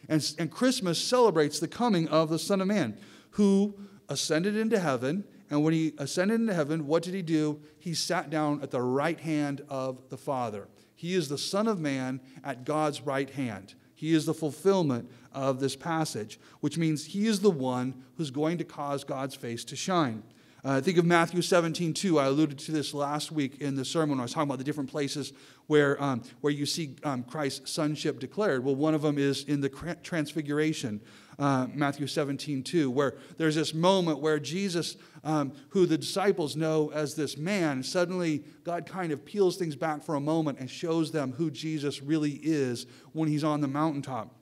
And, 0.07 0.23
and 0.37 0.51
Christmas 0.51 0.99
celebrates 0.99 1.59
the 1.59 1.67
coming 1.67 2.07
of 2.07 2.29
the 2.29 2.39
Son 2.39 2.61
of 2.61 2.67
Man, 2.67 2.97
who 3.31 3.75
ascended 4.09 4.55
into 4.55 4.79
heaven. 4.79 5.23
And 5.49 5.63
when 5.63 5.73
he 5.73 5.93
ascended 5.97 6.41
into 6.41 6.53
heaven, 6.53 6.87
what 6.87 7.03
did 7.03 7.13
he 7.13 7.21
do? 7.21 7.61
He 7.79 7.93
sat 7.93 8.29
down 8.29 8.61
at 8.61 8.71
the 8.71 8.81
right 8.81 9.19
hand 9.19 9.61
of 9.69 10.09
the 10.09 10.17
Father. 10.17 10.67
He 10.95 11.13
is 11.13 11.29
the 11.29 11.37
Son 11.37 11.67
of 11.67 11.79
Man 11.79 12.19
at 12.43 12.65
God's 12.65 13.01
right 13.01 13.29
hand. 13.29 13.75
He 13.95 14.13
is 14.13 14.25
the 14.25 14.33
fulfillment 14.33 15.09
of 15.37 15.59
this 15.59 15.75
passage, 15.75 16.39
which 16.61 16.77
means 16.79 17.05
he 17.05 17.27
is 17.27 17.39
the 17.39 17.51
one 17.51 17.93
who's 18.17 18.31
going 18.31 18.57
to 18.57 18.63
cause 18.63 19.03
God's 19.03 19.35
face 19.35 19.63
to 19.65 19.75
shine. 19.75 20.23
Uh, 20.65 20.81
think 20.81 20.97
of 20.97 21.05
Matthew 21.05 21.43
17, 21.43 21.93
2. 21.93 22.17
I 22.17 22.25
alluded 22.25 22.57
to 22.57 22.71
this 22.71 22.93
last 22.93 23.31
week 23.31 23.61
in 23.61 23.75
the 23.75 23.85
sermon 23.85 24.09
when 24.09 24.19
I 24.19 24.23
was 24.23 24.33
talking 24.33 24.49
about 24.49 24.57
the 24.57 24.63
different 24.63 24.89
places 24.89 25.31
where, 25.67 26.01
um, 26.03 26.23
where 26.41 26.51
you 26.51 26.65
see 26.65 26.95
um, 27.03 27.23
Christ's 27.23 27.71
sonship 27.71 28.19
declared. 28.19 28.65
Well, 28.65 28.75
one 28.75 28.95
of 28.95 29.03
them 29.03 29.19
is 29.19 29.43
in 29.43 29.61
the 29.61 29.69
transfiguration, 30.01 31.01
uh, 31.37 31.67
Matthew 31.71 32.07
17, 32.07 32.63
2, 32.63 32.89
where 32.89 33.13
there's 33.37 33.55
this 33.55 33.75
moment 33.75 34.19
where 34.19 34.39
Jesus, 34.39 34.97
um, 35.23 35.53
who 35.69 35.85
the 35.85 35.99
disciples 35.99 36.55
know 36.55 36.91
as 36.95 37.13
this 37.13 37.37
man, 37.37 37.83
suddenly 37.83 38.43
God 38.63 38.87
kind 38.87 39.11
of 39.11 39.23
peels 39.23 39.55
things 39.55 39.75
back 39.75 40.03
for 40.03 40.15
a 40.15 40.19
moment 40.19 40.57
and 40.59 40.67
shows 40.67 41.11
them 41.11 41.31
who 41.33 41.51
Jesus 41.51 42.01
really 42.01 42.39
is 42.41 42.87
when 43.13 43.29
he's 43.29 43.43
on 43.43 43.61
the 43.61 43.67
mountaintop 43.67 44.33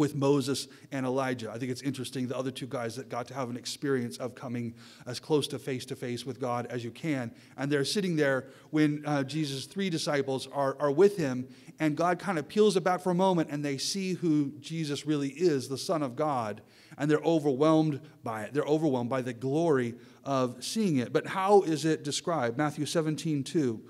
with 0.00 0.14
Moses 0.14 0.66
and 0.92 1.04
Elijah. 1.04 1.50
I 1.50 1.58
think 1.58 1.70
it's 1.70 1.82
interesting 1.82 2.26
the 2.26 2.36
other 2.36 2.50
two 2.50 2.66
guys 2.66 2.96
that 2.96 3.10
got 3.10 3.28
to 3.28 3.34
have 3.34 3.50
an 3.50 3.56
experience 3.58 4.16
of 4.16 4.34
coming 4.34 4.72
as 5.06 5.20
close 5.20 5.46
to 5.48 5.58
face 5.58 5.84
to 5.84 5.94
face 5.94 6.24
with 6.24 6.40
God 6.40 6.64
as 6.70 6.82
you 6.82 6.90
can. 6.90 7.30
And 7.58 7.70
they're 7.70 7.84
sitting 7.84 8.16
there 8.16 8.46
when 8.70 9.04
uh, 9.04 9.24
Jesus' 9.24 9.66
three 9.66 9.90
disciples 9.90 10.48
are, 10.54 10.74
are 10.80 10.90
with 10.90 11.18
him, 11.18 11.46
and 11.78 11.98
God 11.98 12.18
kind 12.18 12.38
of 12.38 12.48
peels 12.48 12.78
it 12.78 12.80
back 12.82 13.02
for 13.02 13.10
a 13.10 13.14
moment, 13.14 13.50
and 13.50 13.62
they 13.62 13.76
see 13.76 14.14
who 14.14 14.52
Jesus 14.58 15.04
really 15.04 15.28
is, 15.28 15.68
the 15.68 15.76
Son 15.76 16.02
of 16.02 16.16
God, 16.16 16.62
and 16.96 17.10
they're 17.10 17.18
overwhelmed 17.18 18.00
by 18.24 18.44
it. 18.44 18.54
They're 18.54 18.64
overwhelmed 18.64 19.10
by 19.10 19.20
the 19.20 19.34
glory 19.34 19.96
of 20.24 20.64
seeing 20.64 20.96
it. 20.96 21.12
But 21.12 21.26
how 21.26 21.60
is 21.60 21.84
it 21.84 22.04
described? 22.04 22.56
Matthew 22.56 22.86
17, 22.86 23.44
2. 23.44 23.82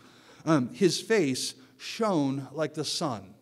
Um, 0.45 0.75
his 0.75 1.01
face 1.01 1.55
shone 1.79 2.49
like 2.51 2.75
the 2.75 2.85
sun. 2.85 3.37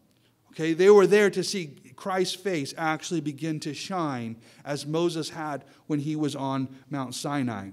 Okay, 0.51 0.75
they 0.75 0.91
were 0.91 1.07
there 1.07 1.31
to 1.31 1.43
see 1.43 1.88
Christ's 1.99 2.37
face 2.37 2.73
actually 2.79 3.21
begin 3.21 3.59
to 3.59 3.75
shine 3.75 4.37
as 4.65 4.87
Moses 4.87 5.31
had 5.31 5.65
when 5.89 5.99
he 5.99 6.15
was 6.15 6.37
on 6.37 6.69
Mount 6.89 7.13
Sinai. 7.13 7.71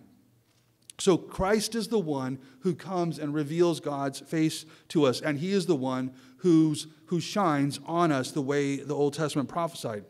So 0.99 1.15
Christ 1.15 1.75
is 1.75 1.89
the 1.89 1.99
one 1.99 2.39
who 2.61 2.73
comes 2.73 3.19
and 3.19 3.35
reveals 3.35 3.79
God's 3.79 4.21
face 4.21 4.65
to 4.87 5.05
us, 5.05 5.21
and 5.21 5.37
he 5.37 5.51
is 5.51 5.67
the 5.67 5.75
one 5.75 6.11
who's, 6.37 6.87
who 7.05 7.19
shines 7.19 7.79
on 7.85 8.11
us 8.11 8.31
the 8.31 8.41
way 8.41 8.77
the 8.77 8.95
Old 8.95 9.13
Testament 9.13 9.47
prophesied. 9.47 10.05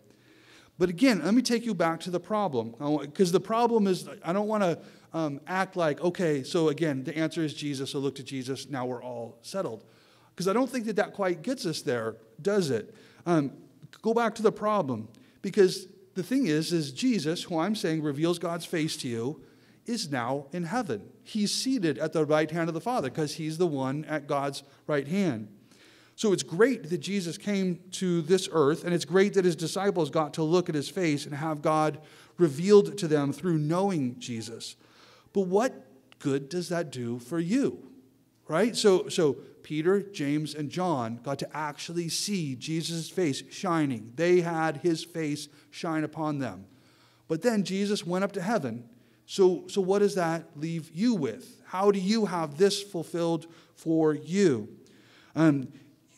But 0.78 0.88
again, 0.88 1.22
let 1.22 1.34
me 1.34 1.42
take 1.42 1.66
you 1.66 1.74
back 1.74 2.00
to 2.02 2.10
the 2.10 2.20
problem. 2.20 2.74
Because 3.02 3.34
the 3.34 3.42
problem 3.42 3.86
is, 3.86 4.08
I 4.24 4.32
don't 4.32 4.48
want 4.48 4.64
to 4.64 4.80
um, 5.12 5.42
act 5.46 5.76
like, 5.76 6.00
okay, 6.00 6.42
so 6.42 6.70
again, 6.70 7.04
the 7.04 7.18
answer 7.18 7.44
is 7.44 7.54
Jesus, 7.54 7.92
so 7.92 8.00
look 8.00 8.16
to 8.16 8.24
Jesus, 8.24 8.70
now 8.70 8.86
we're 8.86 9.04
all 9.04 9.40
settled. 9.42 9.84
Because 10.30 10.48
I 10.48 10.54
don't 10.54 10.70
think 10.70 10.86
that 10.86 10.96
that 10.96 11.12
quite 11.12 11.42
gets 11.42 11.66
us 11.66 11.82
there, 11.82 12.16
does 12.42 12.70
it? 12.70 12.96
Um, 13.26 13.52
go 14.02 14.14
back 14.14 14.36
to 14.36 14.42
the 14.42 14.52
problem. 14.52 15.08
Because 15.42 15.88
the 16.16 16.24
thing 16.24 16.48
is 16.48 16.74
is 16.74 16.92
jesus 16.92 17.44
who 17.44 17.60
i'm 17.60 17.76
saying 17.76 18.02
reveals 18.02 18.40
god's 18.40 18.66
face 18.66 18.98
to 18.98 19.08
you 19.08 19.42
is 19.86 20.10
now 20.10 20.48
in 20.52 20.64
heaven. 20.64 21.08
He's 21.24 21.54
seated 21.54 22.00
at 22.00 22.12
the 22.12 22.26
right 22.26 22.50
hand 22.50 22.70
of 22.70 22.74
the 22.74 22.82
father 22.82 23.08
because 23.08 23.36
he's 23.36 23.60
the 23.60 23.68
one 23.68 24.04
at 24.06 24.26
god's 24.26 24.64
right 24.88 25.08
hand. 25.08 25.48
So 26.16 26.34
it's 26.34 26.42
great 26.42 26.90
that 26.90 26.98
jesus 27.00 27.38
came 27.38 27.80
to 27.92 28.22
this 28.24 28.50
earth 28.52 28.84
and 28.84 28.94
it's 28.94 29.06
great 29.06 29.36
that 29.36 29.46
his 29.46 29.56
disciples 29.56 30.10
got 30.10 30.34
to 30.36 30.44
look 30.44 30.70
at 30.70 30.76
his 30.76 30.90
face 30.90 31.26
and 31.26 31.36
have 31.36 31.62
god 31.62 32.00
revealed 32.38 32.98
to 32.98 33.08
them 33.08 33.32
through 33.32 33.58
knowing 33.58 34.18
jesus. 34.18 34.76
But 35.34 35.42
what 35.42 35.86
good 36.20 36.50
does 36.50 36.70
that 36.70 36.92
do 36.92 37.20
for 37.20 37.40
you? 37.40 37.92
Right? 38.48 38.76
So 38.76 39.10
so 39.10 39.38
Peter, 39.66 40.00
James, 40.00 40.54
and 40.54 40.70
John 40.70 41.20
got 41.24 41.40
to 41.40 41.58
actually 41.58 42.08
see 42.08 42.54
Jesus' 42.54 43.10
face 43.10 43.42
shining. 43.50 44.14
They 44.16 44.42
had 44.42 44.78
his 44.78 45.04
face 45.04 45.48
shine 45.72 46.04
upon 46.04 46.38
them. 46.38 46.66
But 47.28 47.42
then 47.42 47.64
Jesus 47.64 48.06
went 48.06 48.24
up 48.24 48.32
to 48.34 48.44
heaven. 48.44 48.88
So, 49.26 49.64
so 49.68 49.82
what 49.82 50.00
does 50.00 50.14
that 50.14 50.50
leave 50.56 50.92
you 50.94 51.16
with? 51.16 51.64
How 51.66 51.90
do 51.90 51.98
you 51.98 52.28
have 52.28 52.60
this 52.60 52.84
fulfilled 52.84 53.48
for 53.74 54.14
you? 54.14 54.70
Um, 55.36 55.70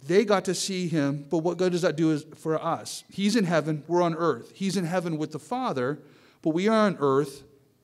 they 0.06 0.26
got 0.26 0.44
to 0.46 0.54
see 0.54 0.90
him, 0.90 1.26
but 1.30 1.38
what 1.38 1.58
good 1.58 1.72
does 1.72 1.84
that 1.84 1.96
do 1.96 2.20
for 2.20 2.62
us? 2.62 3.06
He's 3.10 3.38
in 3.38 3.46
heaven, 3.46 3.82
we're 3.88 4.02
on 4.02 4.14
earth. 4.14 4.52
He's 4.56 4.76
in 4.76 4.84
heaven 4.84 5.18
with 5.18 5.32
the 5.32 5.40
Father, 5.40 6.00
but 6.42 6.50
we 6.50 6.68
are 6.68 6.86
on 6.86 6.98
earth 7.00 7.44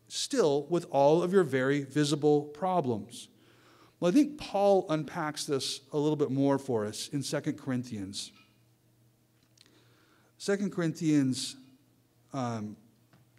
still 0.09 0.65
with 0.69 0.85
all 0.91 1.23
of 1.23 1.31
your 1.31 1.45
very 1.45 1.83
visible 1.83 2.41
problems. 2.41 3.29
Well, 4.03 4.11
I 4.11 4.15
think 4.15 4.37
Paul 4.37 4.85
unpacks 4.89 5.45
this 5.45 5.79
a 5.93 5.97
little 5.97 6.17
bit 6.17 6.29
more 6.29 6.57
for 6.57 6.85
us 6.85 7.07
in 7.13 7.23
2 7.23 7.53
Corinthians. 7.53 8.33
2 10.39 10.69
Corinthians, 10.71 11.55
um, 12.33 12.75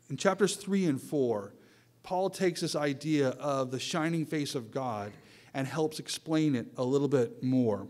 in 0.08 0.16
chapters 0.16 0.56
3 0.56 0.86
and 0.86 0.98
4, 0.98 1.52
Paul 2.02 2.30
takes 2.30 2.62
this 2.62 2.74
idea 2.74 3.28
of 3.32 3.72
the 3.72 3.78
shining 3.78 4.24
face 4.24 4.54
of 4.54 4.70
God 4.70 5.12
and 5.52 5.68
helps 5.68 5.98
explain 5.98 6.54
it 6.54 6.68
a 6.78 6.82
little 6.82 7.08
bit 7.08 7.42
more. 7.42 7.86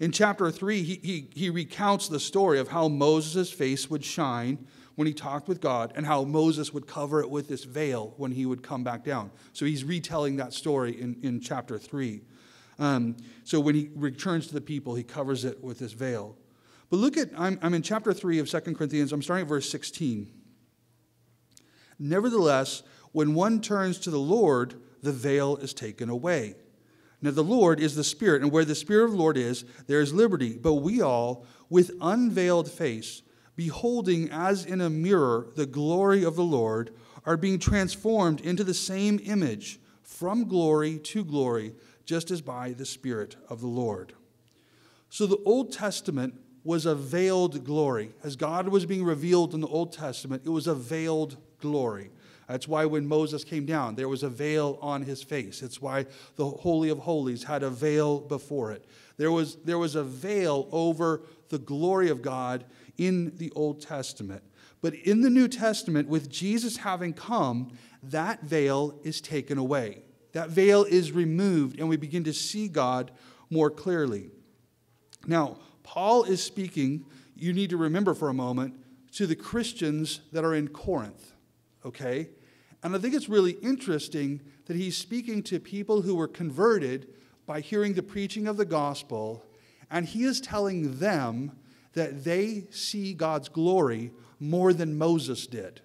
In 0.00 0.10
chapter 0.10 0.50
3, 0.50 0.82
he, 0.84 0.94
he, 1.02 1.28
he 1.34 1.50
recounts 1.50 2.08
the 2.08 2.18
story 2.18 2.58
of 2.58 2.68
how 2.68 2.88
Moses' 2.88 3.52
face 3.52 3.90
would 3.90 4.02
shine 4.02 4.66
when 4.96 5.06
he 5.06 5.14
talked 5.14 5.46
with 5.46 5.60
God 5.60 5.92
and 5.94 6.04
how 6.04 6.24
Moses 6.24 6.72
would 6.72 6.86
cover 6.86 7.20
it 7.20 7.30
with 7.30 7.48
this 7.48 7.64
veil 7.64 8.14
when 8.16 8.32
he 8.32 8.44
would 8.44 8.62
come 8.62 8.82
back 8.82 9.04
down. 9.04 9.30
So 9.52 9.64
he's 9.64 9.84
retelling 9.84 10.36
that 10.36 10.52
story 10.52 11.00
in, 11.00 11.16
in 11.22 11.40
chapter 11.40 11.78
3. 11.78 12.22
Um, 12.78 13.16
so 13.44 13.60
when 13.60 13.74
he 13.74 13.90
returns 13.94 14.48
to 14.48 14.54
the 14.54 14.60
people, 14.60 14.94
he 14.94 15.04
covers 15.04 15.44
it 15.44 15.62
with 15.62 15.78
this 15.78 15.92
veil. 15.92 16.36
But 16.90 16.96
look 16.96 17.16
at, 17.16 17.30
I'm, 17.36 17.58
I'm 17.62 17.74
in 17.74 17.82
chapter 17.82 18.12
3 18.12 18.38
of 18.38 18.50
2 18.50 18.60
Corinthians, 18.74 19.12
I'm 19.12 19.22
starting 19.22 19.42
at 19.42 19.48
verse 19.48 19.70
16. 19.70 20.28
Nevertheless, 21.98 22.82
when 23.12 23.34
one 23.34 23.60
turns 23.60 23.98
to 24.00 24.10
the 24.10 24.18
Lord, 24.18 24.74
the 25.02 25.12
veil 25.12 25.56
is 25.56 25.72
taken 25.72 26.08
away. 26.08 26.54
Now, 27.22 27.30
the 27.30 27.42
Lord 27.42 27.80
is 27.80 27.94
the 27.94 28.04
Spirit, 28.04 28.42
and 28.42 28.52
where 28.52 28.64
the 28.64 28.74
Spirit 28.74 29.06
of 29.06 29.12
the 29.12 29.16
Lord 29.16 29.38
is, 29.38 29.64
there 29.86 30.00
is 30.00 30.12
liberty. 30.12 30.56
But 30.56 30.74
we 30.74 31.00
all, 31.00 31.46
with 31.70 31.90
unveiled 32.00 32.70
face, 32.70 33.22
beholding 33.56 34.30
as 34.30 34.64
in 34.64 34.80
a 34.80 34.90
mirror 34.90 35.48
the 35.56 35.66
glory 35.66 36.22
of 36.22 36.36
the 36.36 36.44
Lord, 36.44 36.94
are 37.24 37.36
being 37.36 37.58
transformed 37.58 38.40
into 38.40 38.62
the 38.62 38.74
same 38.74 39.18
image 39.24 39.80
from 40.02 40.46
glory 40.46 40.98
to 40.98 41.24
glory, 41.24 41.74
just 42.04 42.30
as 42.30 42.40
by 42.40 42.72
the 42.72 42.86
Spirit 42.86 43.36
of 43.48 43.60
the 43.60 43.66
Lord. 43.66 44.12
So 45.10 45.26
the 45.26 45.42
Old 45.44 45.72
Testament 45.72 46.34
was 46.62 46.86
a 46.86 46.94
veiled 46.94 47.64
glory. 47.64 48.12
As 48.22 48.36
God 48.36 48.68
was 48.68 48.86
being 48.86 49.04
revealed 49.04 49.54
in 49.54 49.60
the 49.60 49.66
Old 49.66 49.92
Testament, 49.92 50.42
it 50.44 50.50
was 50.50 50.66
a 50.66 50.74
veiled 50.74 51.36
glory. 51.60 52.10
That's 52.48 52.68
why 52.68 52.84
when 52.84 53.08
Moses 53.08 53.44
came 53.44 53.66
down, 53.66 53.96
there 53.96 54.08
was 54.08 54.22
a 54.22 54.28
veil 54.28 54.78
on 54.80 55.02
his 55.02 55.22
face. 55.22 55.62
It's 55.62 55.82
why 55.82 56.06
the 56.36 56.48
Holy 56.48 56.90
of 56.90 56.98
Holies 56.98 57.44
had 57.44 57.62
a 57.62 57.70
veil 57.70 58.20
before 58.20 58.70
it. 58.72 58.84
There 59.16 59.32
was, 59.32 59.56
there 59.64 59.78
was 59.78 59.96
a 59.96 60.04
veil 60.04 60.68
over 60.70 61.22
the 61.48 61.58
glory 61.58 62.08
of 62.08 62.22
God 62.22 62.64
in 62.98 63.36
the 63.36 63.52
Old 63.54 63.80
Testament. 63.80 64.42
But 64.80 64.94
in 64.94 65.22
the 65.22 65.30
New 65.30 65.48
Testament, 65.48 66.08
with 66.08 66.30
Jesus 66.30 66.78
having 66.78 67.12
come, 67.12 67.72
that 68.02 68.42
veil 68.42 69.00
is 69.02 69.20
taken 69.20 69.58
away. 69.58 70.02
That 70.32 70.50
veil 70.50 70.84
is 70.84 71.12
removed, 71.12 71.78
and 71.78 71.88
we 71.88 71.96
begin 71.96 72.24
to 72.24 72.32
see 72.32 72.68
God 72.68 73.10
more 73.50 73.70
clearly. 73.70 74.30
Now, 75.26 75.56
Paul 75.82 76.24
is 76.24 76.42
speaking, 76.42 77.06
you 77.34 77.52
need 77.52 77.70
to 77.70 77.76
remember 77.76 78.12
for 78.14 78.28
a 78.28 78.34
moment, 78.34 78.74
to 79.12 79.26
the 79.26 79.36
Christians 79.36 80.20
that 80.32 80.44
are 80.44 80.54
in 80.54 80.68
Corinth, 80.68 81.32
okay? 81.84 82.28
And 82.82 82.94
I 82.94 82.98
think 82.98 83.14
it's 83.14 83.28
really 83.28 83.52
interesting 83.62 84.42
that 84.66 84.76
he's 84.76 84.96
speaking 84.96 85.42
to 85.44 85.58
people 85.58 86.02
who 86.02 86.14
were 86.16 86.28
converted 86.28 87.08
by 87.46 87.60
hearing 87.60 87.94
the 87.94 88.02
preaching 88.02 88.46
of 88.46 88.56
the 88.56 88.64
gospel, 88.64 89.42
and 89.90 90.04
he 90.04 90.24
is 90.24 90.40
telling 90.40 90.98
them 90.98 91.52
that 91.96 92.24
they 92.24 92.64
see 92.70 93.14
God's 93.14 93.48
glory 93.48 94.12
more 94.38 94.72
than 94.72 94.98
Moses 94.98 95.46
did. 95.46 95.80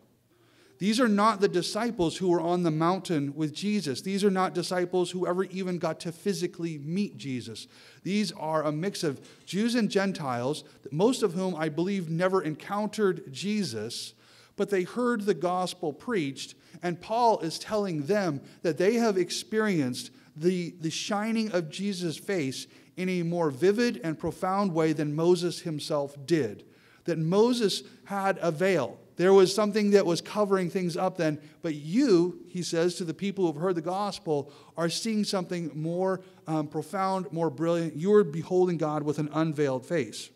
These 0.78 1.00
are 1.00 1.08
not 1.08 1.40
the 1.40 1.48
disciples 1.48 2.18
who 2.18 2.30
were 2.30 2.42
on 2.42 2.64
the 2.64 2.72
mountain 2.72 3.34
with 3.36 3.54
Jesus. 3.54 4.02
These 4.02 4.24
are 4.24 4.32
not 4.32 4.54
disciples 4.54 5.12
who 5.12 5.26
ever 5.26 5.46
even 5.46 5.78
got 5.78 6.00
to 6.02 6.12
physically 6.12 6.80
meet 6.80 7.18
Jesus. 7.18 7.68
These 8.04 8.32
are 8.34 8.64
a 8.64 8.72
mix 8.72 9.04
of 9.04 9.22
Jews 9.46 9.76
and 9.76 9.90
Gentiles, 9.90 10.64
most 10.92 11.24
of 11.24 11.34
whom 11.34 11.56
I 11.56 11.70
believe 11.70 12.10
never 12.10 12.42
encountered 12.42 13.32
Jesus, 13.32 14.14
but 14.58 14.70
they 14.70 14.84
heard 14.84 15.22
the 15.22 15.34
gospel 15.34 15.94
preached, 15.94 16.56
and 16.84 17.00
Paul 17.00 17.40
is 17.40 17.58
telling 17.58 18.02
them 18.08 18.42
that 18.64 18.78
they 18.78 18.96
have 18.96 19.18
experienced 19.18 20.12
the, 20.36 20.74
the 20.82 20.90
shining 20.90 21.52
of 21.52 21.70
Jesus' 21.70 22.18
face 22.18 22.68
in 23.02 23.10
a 23.10 23.24
more 23.24 23.50
vivid 23.52 24.00
and 24.04 24.20
profound 24.20 24.74
way 24.74 24.94
than 24.94 25.16
Moses 25.16 25.62
himself 25.62 26.16
did. 26.26 26.64
That 27.06 27.18
Moses 27.18 27.84
had 28.06 28.38
a 28.42 28.52
veil. 28.52 29.00
There 29.18 29.34
was 29.34 29.54
something 29.54 29.92
that 29.92 30.06
was 30.06 30.22
covering 30.22 30.70
things 30.70 30.96
up 30.96 31.18
then, 31.18 31.40
but 31.62 31.76
you, 31.76 32.40
he 32.48 32.64
says 32.64 32.96
to 32.96 33.04
the 33.04 33.14
people 33.14 33.46
who 33.46 33.54
have 33.54 33.62
heard 33.62 33.76
the 33.76 33.82
gospel, 33.82 34.52
are 34.78 34.90
seeing 34.90 35.24
something 35.24 35.72
more 35.76 36.22
um, 36.48 36.68
profound, 36.68 37.32
more 37.32 37.50
brilliant. 37.50 37.96
You 37.96 38.14
are 38.14 38.24
beholding 38.24 38.78
God 38.78 39.04
with 39.04 39.20
an 39.20 39.30
unveiled 39.34 39.86
face. 39.86 40.30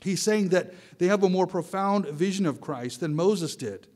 He's 0.00 0.22
saying 0.22 0.50
that 0.50 0.72
they 0.98 1.08
have 1.08 1.22
a 1.24 1.28
more 1.28 1.46
profound 1.46 2.06
vision 2.06 2.46
of 2.46 2.60
Christ 2.60 3.00
than 3.00 3.14
Moses 3.14 3.56
did. 3.56 3.86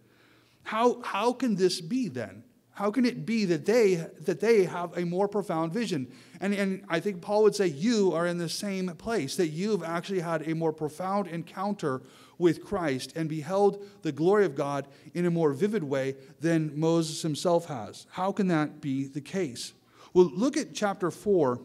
How, 0.65 1.01
how 1.03 1.33
can 1.33 1.57
this 1.57 1.81
be 1.81 2.09
then? 2.09 2.45
How 2.81 2.91
can 2.91 3.05
it 3.05 3.27
be 3.27 3.45
that 3.45 3.67
they, 3.67 3.97
that 4.21 4.41
they 4.41 4.65
have 4.65 4.97
a 4.97 5.05
more 5.05 5.29
profound 5.29 5.71
vision? 5.71 6.11
And, 6.41 6.55
and 6.55 6.83
I 6.89 6.99
think 6.99 7.21
Paul 7.21 7.43
would 7.43 7.55
say 7.55 7.67
you 7.67 8.15
are 8.15 8.27
in 8.27 8.39
the 8.39 8.49
same 8.49 8.87
place, 8.97 9.37
that 9.37 9.49
you've 9.49 9.85
actually 9.85 10.21
had 10.21 10.49
a 10.49 10.55
more 10.55 10.73
profound 10.73 11.27
encounter 11.27 12.01
with 12.39 12.65
Christ 12.65 13.13
and 13.15 13.29
beheld 13.29 13.85
the 14.01 14.13
glory 14.13 14.47
of 14.47 14.55
God 14.55 14.89
in 15.13 15.27
a 15.27 15.31
more 15.31 15.53
vivid 15.53 15.85
way 15.85 16.17
than 16.41 16.73
Moses 16.81 17.21
himself 17.21 17.67
has. 17.67 18.07
How 18.13 18.33
can 18.33 18.49
that 18.49 18.81
be 18.81 19.05
the 19.05 19.21
case? 19.21 19.75
Well, 20.15 20.31
look 20.35 20.57
at 20.57 20.73
chapter 20.73 21.11
4, 21.11 21.61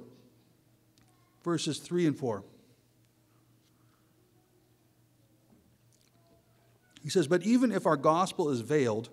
verses 1.46 1.78
3 1.78 2.08
and 2.08 2.20
4. 2.20 2.44
He 7.04 7.10
says, 7.10 7.26
But 7.26 7.44
even 7.44 7.72
if 7.72 7.86
our 7.86 7.96
gospel 7.96 8.50
is 8.50 8.60
veiled, 8.60 9.08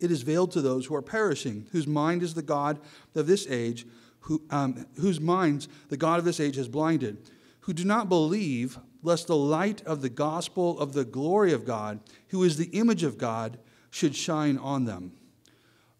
it 0.00 0.10
is 0.10 0.22
veiled 0.22 0.52
to 0.52 0.60
those 0.60 0.86
who 0.86 0.94
are 0.94 1.02
perishing, 1.02 1.66
whose 1.72 1.86
mind 1.86 2.22
is 2.22 2.34
the 2.34 2.42
God 2.42 2.78
of 3.14 3.26
this 3.26 3.46
age, 3.48 3.86
who, 4.20 4.42
um, 4.50 4.86
whose 5.00 5.20
minds 5.20 5.68
the 5.88 5.96
God 5.96 6.18
of 6.18 6.24
this 6.24 6.40
age 6.40 6.56
has 6.56 6.68
blinded, 6.68 7.18
who 7.60 7.72
do 7.72 7.84
not 7.84 8.08
believe, 8.08 8.78
lest 9.02 9.26
the 9.26 9.36
light 9.36 9.82
of 9.82 10.02
the 10.02 10.08
gospel 10.08 10.78
of 10.78 10.92
the 10.92 11.04
glory 11.04 11.52
of 11.52 11.64
God, 11.64 12.00
who 12.28 12.42
is 12.44 12.56
the 12.56 12.66
image 12.66 13.02
of 13.02 13.18
God, 13.18 13.58
should 13.90 14.14
shine 14.14 14.58
on 14.58 14.84
them. 14.84 15.12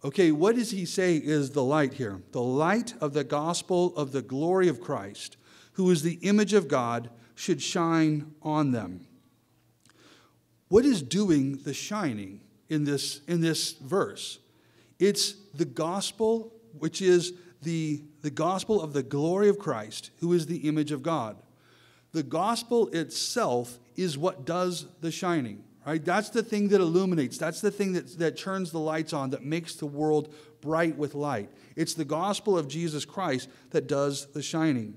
Okay, 0.04 0.30
what 0.30 0.54
does 0.54 0.70
he 0.70 0.84
say 0.84 1.16
is 1.16 1.50
the 1.50 1.64
light 1.64 1.94
here? 1.94 2.22
The 2.30 2.42
light 2.42 2.94
of 3.00 3.14
the 3.14 3.24
gospel 3.24 3.96
of 3.96 4.12
the 4.12 4.22
glory 4.22 4.68
of 4.68 4.80
Christ, 4.80 5.37
who 5.72 5.90
is 5.90 6.02
the 6.02 6.18
image 6.22 6.52
of 6.52 6.68
God, 6.68 7.11
should 7.34 7.61
shine 7.62 8.32
on 8.42 8.72
them. 8.72 9.06
What 10.68 10.84
is 10.84 11.02
doing 11.02 11.56
the 11.56 11.74
shining? 11.74 12.40
In 12.68 12.85
this, 12.85 13.20
in 13.26 13.40
this 13.40 13.72
verse. 13.72 14.38
It's 14.98 15.35
the 15.54 15.64
gospel, 15.64 16.52
which 16.78 17.00
is 17.02 17.33
the, 17.62 18.02
the 18.22 18.31
gospel 18.31 18.81
of 18.81 18.92
the 18.92 19.02
glory 19.02 19.48
of 19.48 19.59
Christ, 19.59 20.11
who 20.18 20.33
is 20.33 20.46
the 20.46 20.68
image 20.68 20.92
of 20.92 21.02
God. 21.02 21.37
The 22.12 22.22
gospel 22.22 22.88
itself 22.88 23.78
is 23.96 24.16
what 24.16 24.44
does 24.44 24.87
the 25.00 25.11
shining, 25.11 25.64
right? 25.87 26.04
That's 26.04 26.31
the 26.31 26.42
thing 26.42 26.68
that 26.68 26.81
illuminates. 26.81 27.37
That's 27.38 27.61
the 27.61 27.70
thing 27.70 27.92
that, 27.92 28.18
that 28.18 28.37
turns 28.37 28.70
the 28.70 28.78
lights 28.78 29.12
on, 29.12 29.31
that 29.31 29.44
makes 29.44 29.74
the 29.74 29.87
world 29.87 30.35
bright 30.61 30.96
with 30.96 31.14
light. 31.14 31.50
It's 31.76 31.94
the 31.94 32.04
gospel 32.04 32.57
of 32.57 32.68
Jesus 32.68 33.04
Christ 33.04 33.48
that 33.70 33.87
does 33.87 34.26
the 34.33 34.42
shining. 34.42 34.96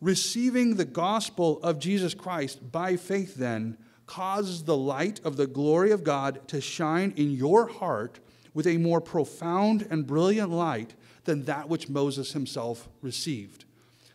Receiving 0.00 0.74
the 0.74 0.84
gospel 0.84 1.60
of 1.62 1.78
Jesus 1.78 2.14
Christ 2.14 2.72
by 2.72 2.96
faith, 2.96 3.36
then, 3.36 3.76
causes 4.12 4.64
the 4.64 4.76
light 4.76 5.22
of 5.24 5.38
the 5.38 5.46
glory 5.46 5.90
of 5.90 6.04
God 6.04 6.46
to 6.48 6.60
shine 6.60 7.14
in 7.16 7.30
your 7.30 7.66
heart 7.66 8.20
with 8.52 8.66
a 8.66 8.76
more 8.76 9.00
profound 9.00 9.86
and 9.88 10.06
brilliant 10.06 10.50
light 10.50 10.92
than 11.24 11.46
that 11.46 11.66
which 11.70 11.88
Moses 11.88 12.34
himself 12.34 12.90
received. 13.00 13.64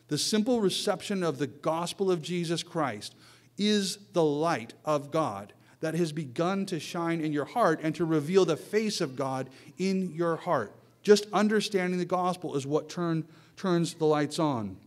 The 0.09 0.19
simple 0.19 0.61
reception 0.61 1.23
of 1.23 1.39
the 1.39 1.47
gospel 1.47 2.11
of 2.11 2.21
Jesus 2.21 2.61
Christ 2.61 3.15
is 3.57 3.97
the 4.13 4.23
light 4.23 4.75
of 4.85 5.09
God 5.09 5.53
that 5.79 5.95
has 5.95 6.11
begun 6.11 6.67
to 6.67 6.79
shine 6.79 7.19
in 7.19 7.33
your 7.33 7.45
heart 7.45 7.79
and 7.81 7.95
to 7.95 8.05
reveal 8.05 8.45
the 8.45 8.55
face 8.55 9.01
of 9.01 9.15
God 9.15 9.49
in 9.79 10.11
your 10.13 10.35
heart. 10.35 10.75
Just 11.01 11.25
understanding 11.33 11.97
the 11.97 12.05
gospel 12.05 12.55
is 12.55 12.67
what 12.67 12.87
turn, 12.87 13.25
turns 13.55 13.95
the 13.95 14.05
lights 14.05 14.37
on. 14.37 14.77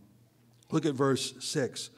Look 0.71 0.85
at 0.85 0.93
verse 0.93 1.33
6. 1.41 1.89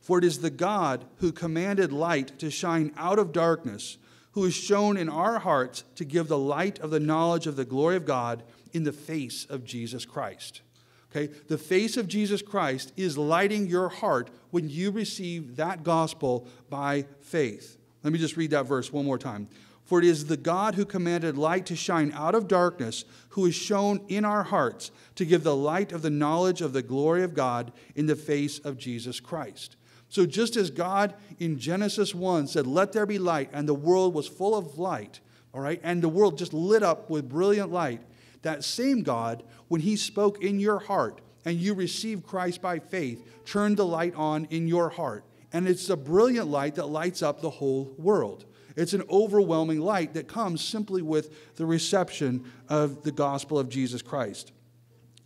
For 0.00 0.18
it 0.18 0.24
is 0.24 0.40
the 0.40 0.50
God 0.50 1.04
who 1.16 1.30
commanded 1.30 1.92
light 1.92 2.38
to 2.38 2.50
shine 2.50 2.92
out 2.96 3.18
of 3.18 3.32
darkness, 3.32 3.98
who 4.32 4.44
has 4.44 4.54
shown 4.54 4.96
in 4.96 5.08
our 5.08 5.38
hearts 5.40 5.84
to 5.96 6.04
give 6.04 6.28
the 6.28 6.38
light 6.38 6.78
of 6.78 6.90
the 6.90 7.00
knowledge 7.00 7.46
of 7.46 7.56
the 7.56 7.64
glory 7.64 7.96
of 7.96 8.06
God 8.06 8.42
in 8.72 8.84
the 8.84 8.92
face 8.92 9.44
of 9.44 9.64
Jesus 9.64 10.04
Christ. 10.04 10.62
Okay? 11.10 11.32
The 11.48 11.58
face 11.58 11.96
of 11.96 12.08
Jesus 12.08 12.40
Christ 12.40 12.92
is 12.96 13.18
lighting 13.18 13.66
your 13.66 13.88
heart 13.88 14.30
when 14.50 14.68
you 14.68 14.90
receive 14.90 15.56
that 15.56 15.82
gospel 15.82 16.46
by 16.68 17.06
faith. 17.20 17.78
Let 18.02 18.12
me 18.12 18.18
just 18.18 18.36
read 18.36 18.52
that 18.52 18.66
verse 18.66 18.92
one 18.92 19.04
more 19.04 19.18
time. 19.18 19.48
For 19.84 19.98
it 19.98 20.04
is 20.04 20.26
the 20.26 20.36
God 20.36 20.76
who 20.76 20.84
commanded 20.84 21.36
light 21.36 21.66
to 21.66 21.74
shine 21.74 22.12
out 22.14 22.36
of 22.36 22.46
darkness, 22.46 23.04
who 23.30 23.46
is 23.46 23.56
shown 23.56 24.04
in 24.08 24.24
our 24.24 24.44
hearts 24.44 24.92
to 25.16 25.24
give 25.24 25.42
the 25.42 25.56
light 25.56 25.90
of 25.90 26.02
the 26.02 26.10
knowledge 26.10 26.60
of 26.60 26.72
the 26.72 26.82
glory 26.82 27.24
of 27.24 27.34
God 27.34 27.72
in 27.96 28.06
the 28.06 28.14
face 28.14 28.60
of 28.60 28.78
Jesus 28.78 29.18
Christ. 29.18 29.74
So, 30.10 30.26
just 30.26 30.56
as 30.56 30.70
God 30.70 31.14
in 31.38 31.58
Genesis 31.58 32.14
1 32.14 32.48
said, 32.48 32.66
Let 32.66 32.92
there 32.92 33.06
be 33.06 33.18
light, 33.18 33.48
and 33.52 33.68
the 33.68 33.74
world 33.74 34.12
was 34.12 34.26
full 34.26 34.56
of 34.56 34.78
light, 34.78 35.20
all 35.54 35.60
right, 35.60 35.80
and 35.84 36.02
the 36.02 36.08
world 36.08 36.36
just 36.36 36.52
lit 36.52 36.82
up 36.82 37.08
with 37.08 37.28
brilliant 37.28 37.72
light, 37.72 38.02
that 38.42 38.64
same 38.64 39.02
God, 39.02 39.44
when 39.68 39.80
He 39.80 39.96
spoke 39.96 40.42
in 40.42 40.58
your 40.58 40.80
heart 40.80 41.20
and 41.44 41.56
you 41.56 41.74
received 41.74 42.26
Christ 42.26 42.60
by 42.60 42.80
faith, 42.80 43.24
turned 43.46 43.76
the 43.76 43.86
light 43.86 44.14
on 44.16 44.46
in 44.50 44.66
your 44.66 44.90
heart. 44.90 45.24
And 45.52 45.68
it's 45.68 45.88
a 45.88 45.96
brilliant 45.96 46.48
light 46.48 46.74
that 46.74 46.86
lights 46.86 47.22
up 47.22 47.40
the 47.40 47.50
whole 47.50 47.94
world. 47.96 48.44
It's 48.76 48.92
an 48.92 49.02
overwhelming 49.10 49.80
light 49.80 50.14
that 50.14 50.28
comes 50.28 50.60
simply 50.62 51.02
with 51.02 51.56
the 51.56 51.66
reception 51.66 52.50
of 52.68 53.02
the 53.02 53.12
gospel 53.12 53.58
of 53.58 53.68
Jesus 53.68 54.02
Christ. 54.02 54.52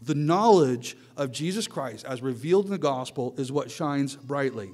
The 0.02 0.14
knowledge 0.14 0.96
of 1.16 1.32
Jesus 1.32 1.66
Christ, 1.66 2.04
as 2.04 2.20
revealed 2.20 2.66
in 2.66 2.70
the 2.70 2.78
gospel, 2.78 3.34
is 3.38 3.50
what 3.50 3.70
shines 3.70 4.16
brightly. 4.16 4.72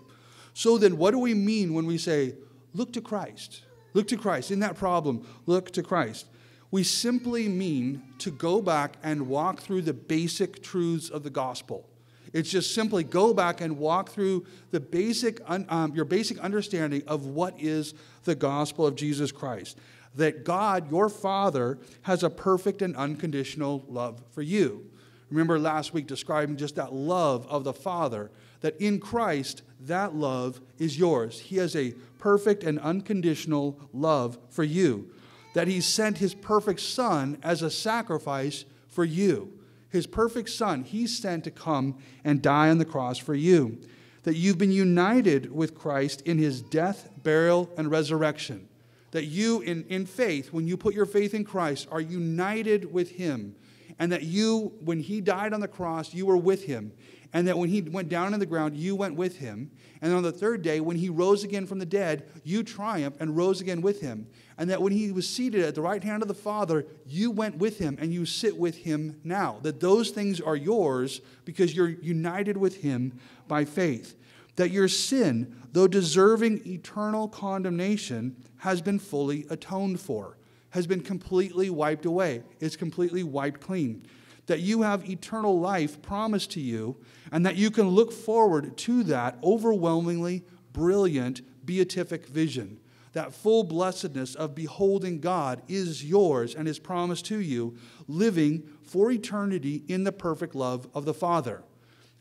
So 0.55 0.79
then, 0.79 0.97
what 0.97 1.13
do 1.13 1.19
we 1.19 1.35
mean 1.35 1.75
when 1.75 1.87
we 1.87 1.99
say, 1.99 2.35
look 2.75 2.93
to 2.95 3.01
Christ? 3.01 3.63
Look 3.95 4.09
to 4.09 4.17
Christ. 4.17 4.51
In 4.51 4.61
that 4.61 4.77
problem, 4.77 5.27
look 5.47 5.71
to 5.73 5.83
Christ. 5.83 6.27
We 6.71 6.85
simply 6.85 7.49
mean 7.49 8.03
to 8.19 8.31
go 8.31 8.63
back 8.63 8.97
and 9.03 9.29
walk 9.29 9.61
through 9.61 9.83
the 9.83 9.93
basic 9.93 10.63
truths 10.63 11.11
of 11.11 11.23
the 11.23 11.31
gospel. 11.31 11.89
It's 12.33 12.51
just 12.51 12.75
simply 12.75 13.03
go 13.03 13.35
back 13.35 13.61
and 13.61 13.79
walk 13.79 14.11
through 14.11 14.47
the 14.71 14.79
basic, 14.79 15.41
um, 15.49 15.93
your 15.95 16.05
basic 16.05 16.39
understanding 16.39 17.03
of 17.09 17.27
what 17.27 17.61
is 17.61 17.95
the 18.25 18.37
gospel 18.37 18.87
of 18.87 18.95
Jesus 18.95 19.33
Christ. 19.33 19.79
That 20.15 20.45
God, 20.45 20.91
your 20.91 21.09
Father, 21.09 21.79
has 22.03 22.23
a 22.23 22.31
perfect 22.31 22.83
and 22.83 22.97
unconditional 22.97 23.85
love 23.89 24.23
for 24.31 24.43
you 24.43 24.90
Remember 25.31 25.59
last 25.59 25.95
week 25.95 26.07
describing 26.07 26.57
just 26.57 26.75
that 26.77 26.93
love 26.93 27.47
of 27.47 27.65
the 27.65 27.73
Father, 27.73 28.31
that 28.61 28.81
in 28.81 28.99
Christ, 28.99 29.63
that 29.81 30.15
love 30.15 30.61
is 30.79 30.99
yours. 30.99 31.39
He 31.39 31.57
has 31.57 31.77
a 31.77 31.93
perfect 32.19 32.65
and 32.65 32.79
unconditional 32.81 33.79
love 33.93 34.39
for 34.49 34.65
you, 34.65 35.11
that 35.55 35.69
He 35.69 35.81
sent 35.81 36.19
His 36.19 36.35
perfect 36.35 36.81
Son 36.81 37.39
as 37.43 37.63
a 37.63 37.71
sacrifice 37.71 38.65
for 38.89 39.05
you. 39.05 39.53
His 39.89 40.07
perfect 40.07 40.51
Son, 40.51 40.83
He 40.83 41.07
sent 41.07 41.45
to 41.45 41.51
come 41.51 41.99
and 42.25 42.43
die 42.43 42.69
on 42.69 42.79
the 42.79 42.85
cross 42.85 43.19
for 43.19 43.35
you. 43.35 43.79
That 44.25 44.37
you've 44.37 44.59
been 44.59 44.73
united 44.73 45.51
with 45.51 45.75
Christ 45.75 46.23
in 46.23 46.39
His 46.39 46.61
death, 46.61 47.09
burial, 47.23 47.71
and 47.77 47.91
resurrection. 47.91 48.69
That 49.13 49.25
you, 49.25 49.61
in, 49.61 49.85
in 49.89 50.07
faith, 50.07 50.53
when 50.53 50.67
you 50.67 50.77
put 50.77 50.95
your 50.95 51.07
faith 51.07 51.35
in 51.35 51.45
Christ, 51.45 51.89
are 51.91 52.01
united 52.01 52.93
with 52.93 53.13
Him 53.13 53.55
and 54.01 54.11
that 54.11 54.23
you, 54.23 54.73
when 54.81 54.99
he 54.99 55.21
died 55.21 55.53
on 55.53 55.61
the 55.61 55.69
cross, 55.69 56.15
you 56.15 56.25
were 56.25 56.37
with 56.37 56.65
him, 56.65 56.91
and 57.35 57.47
that 57.47 57.59
when 57.59 57.69
he 57.69 57.83
went 57.83 58.09
down 58.09 58.33
in 58.33 58.41
the 58.41 58.47
ground, 58.47 58.75
you 58.75 58.97
went 58.97 59.15
with 59.15 59.37
him. 59.37 59.71
And 60.01 60.13
on 60.15 60.23
the 60.23 60.33
third 60.33 60.63
day, 60.63 60.81
when 60.81 60.97
he 60.97 61.11
rose 61.11 61.45
again 61.45 61.67
from 61.67 61.79
the 61.79 61.87
dead, 61.87 62.27
you 62.43 62.63
triumphed 62.63 63.21
and 63.21 63.37
rose 63.37 63.61
again 63.61 63.83
with 63.83 64.01
him. 64.01 64.27
And 64.57 64.71
that 64.71 64.81
when 64.81 64.93
he 64.93 65.13
was 65.13 65.29
seated 65.29 65.61
at 65.61 65.75
the 65.75 65.83
right 65.83 66.03
hand 66.03 66.23
of 66.23 66.29
the 66.29 66.35
Father, 66.35 66.87
you 67.07 67.31
went 67.31 67.59
with 67.59 67.79
him 67.79 67.99
and 68.01 68.13
you 68.13 68.25
sit 68.25 68.57
with 68.57 68.79
him 68.79 69.21
now. 69.23 69.59
That 69.63 69.81
those 69.81 70.11
things 70.11 70.41
are 70.41 70.57
yours 70.57 71.21
because 71.45 71.77
you're 71.77 71.91
united 71.91 72.57
with 72.57 72.79
him 72.79 73.21
by 73.47 73.67
faith. 73.67 74.17
That 74.57 74.71
your 74.71 74.89
sin, 74.89 75.55
though 75.73 75.87
deserving 75.87 76.67
eternal 76.67 77.29
condemnation, 77.29 78.35
has 78.57 78.81
been 78.81 78.99
fully 78.99 79.47
atoned 79.51 80.01
for 80.01 80.37
has 80.71 80.87
been 80.87 81.01
completely 81.01 81.71
wiped 81.71 82.07
away. 82.07 82.43
It's 82.61 82.77
completely 82.77 83.23
wiped 83.23 83.61
clean. 83.61 84.07
That 84.47 84.61
you 84.61 84.83
have 84.83 85.09
eternal 85.09 85.61
life 85.61 86.03
promised 86.03 86.51
to 86.53 86.61
you, 86.61 86.97
and 87.31 87.47
that 87.47 87.57
you 87.57 87.71
can 87.71 87.89
look 87.89 88.13
forward 88.13 88.77
to 88.79 89.03
that 89.05 89.39
overwhelmingly 89.45 90.45
brilliant 90.73 91.43
beatific 91.65 92.27
vision. 92.27 92.79
That 93.13 93.35
full 93.35 93.65
blessedness 93.65 94.35
of 94.35 94.55
beholding 94.55 95.21
God 95.21 95.63
is 95.69 96.05
yours 96.05 96.55
and 96.55 96.69
is 96.69 96.79
promised 96.79 97.27
to 97.27 97.39
you, 97.39 97.77
living 98.07 98.69
for 98.83 99.11
eternity 99.11 99.83
in 99.89 100.05
the 100.05 100.13
perfect 100.13 100.55
love 100.55 100.89
of 100.95 101.05
the 101.05 101.15
Father. 101.15 101.63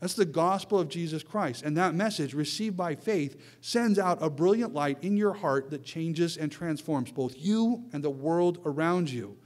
That's 0.00 0.14
the 0.14 0.24
gospel 0.24 0.80
of 0.80 0.88
Jesus 0.88 1.22
Christ. 1.22 1.62
And 1.62 1.76
that 1.76 1.94
message, 1.94 2.32
received 2.32 2.76
by 2.76 2.94
faith, 2.94 3.40
sends 3.60 3.98
out 3.98 4.18
a 4.22 4.30
brilliant 4.30 4.72
light 4.72 4.98
in 5.02 5.16
your 5.16 5.34
heart 5.34 5.70
that 5.70 5.84
changes 5.84 6.38
and 6.38 6.50
transforms 6.50 7.12
both 7.12 7.34
you 7.36 7.84
and 7.92 8.02
the 8.02 8.10
world 8.10 8.60
around 8.64 9.10
you. 9.10 9.36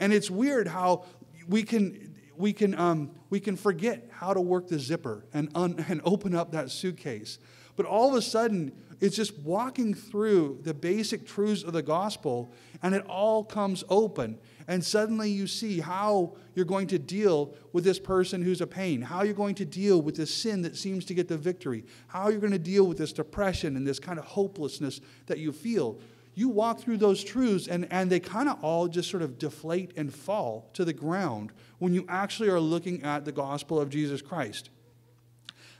And 0.00 0.12
it's 0.12 0.30
weird 0.30 0.66
how 0.66 1.04
we 1.46 1.62
can, 1.62 2.14
we 2.36 2.52
can, 2.52 2.76
um, 2.78 3.12
we 3.30 3.38
can 3.38 3.56
forget 3.56 4.08
how 4.10 4.34
to 4.34 4.40
work 4.40 4.66
the 4.66 4.78
zipper 4.78 5.24
and, 5.32 5.48
un, 5.54 5.84
and 5.88 6.00
open 6.04 6.34
up 6.34 6.50
that 6.52 6.70
suitcase. 6.70 7.38
But 7.76 7.86
all 7.86 8.10
of 8.10 8.14
a 8.16 8.22
sudden, 8.22 8.72
it's 9.00 9.16
just 9.16 9.38
walking 9.38 9.94
through 9.94 10.60
the 10.62 10.74
basic 10.74 11.26
truths 11.26 11.62
of 11.62 11.72
the 11.72 11.82
gospel, 11.82 12.52
and 12.82 12.94
it 12.94 13.04
all 13.06 13.42
comes 13.42 13.82
open. 13.88 14.38
And 14.68 14.84
suddenly 14.84 15.30
you 15.30 15.46
see 15.46 15.80
how 15.80 16.36
you're 16.54 16.64
going 16.64 16.86
to 16.88 16.98
deal 16.98 17.54
with 17.72 17.84
this 17.84 17.98
person 17.98 18.42
who's 18.42 18.60
a 18.60 18.66
pain, 18.66 19.02
how 19.02 19.22
you're 19.22 19.34
going 19.34 19.54
to 19.56 19.64
deal 19.64 20.00
with 20.00 20.16
this 20.16 20.32
sin 20.32 20.62
that 20.62 20.76
seems 20.76 21.04
to 21.06 21.14
get 21.14 21.28
the 21.28 21.36
victory, 21.36 21.84
how 22.06 22.28
you're 22.28 22.40
going 22.40 22.52
to 22.52 22.58
deal 22.58 22.84
with 22.84 22.98
this 22.98 23.12
depression 23.12 23.76
and 23.76 23.86
this 23.86 23.98
kind 23.98 24.18
of 24.18 24.24
hopelessness 24.24 25.00
that 25.26 25.38
you 25.38 25.52
feel. 25.52 25.98
You 26.34 26.48
walk 26.48 26.80
through 26.80 26.96
those 26.96 27.22
truths, 27.22 27.68
and, 27.68 27.86
and 27.90 28.10
they 28.10 28.20
kind 28.20 28.48
of 28.48 28.62
all 28.64 28.88
just 28.88 29.10
sort 29.10 29.22
of 29.22 29.38
deflate 29.38 29.92
and 29.96 30.12
fall 30.12 30.70
to 30.72 30.84
the 30.84 30.94
ground 30.94 31.52
when 31.78 31.92
you 31.92 32.06
actually 32.08 32.48
are 32.48 32.60
looking 32.60 33.02
at 33.02 33.24
the 33.24 33.32
gospel 33.32 33.78
of 33.78 33.90
Jesus 33.90 34.22
Christ. 34.22 34.70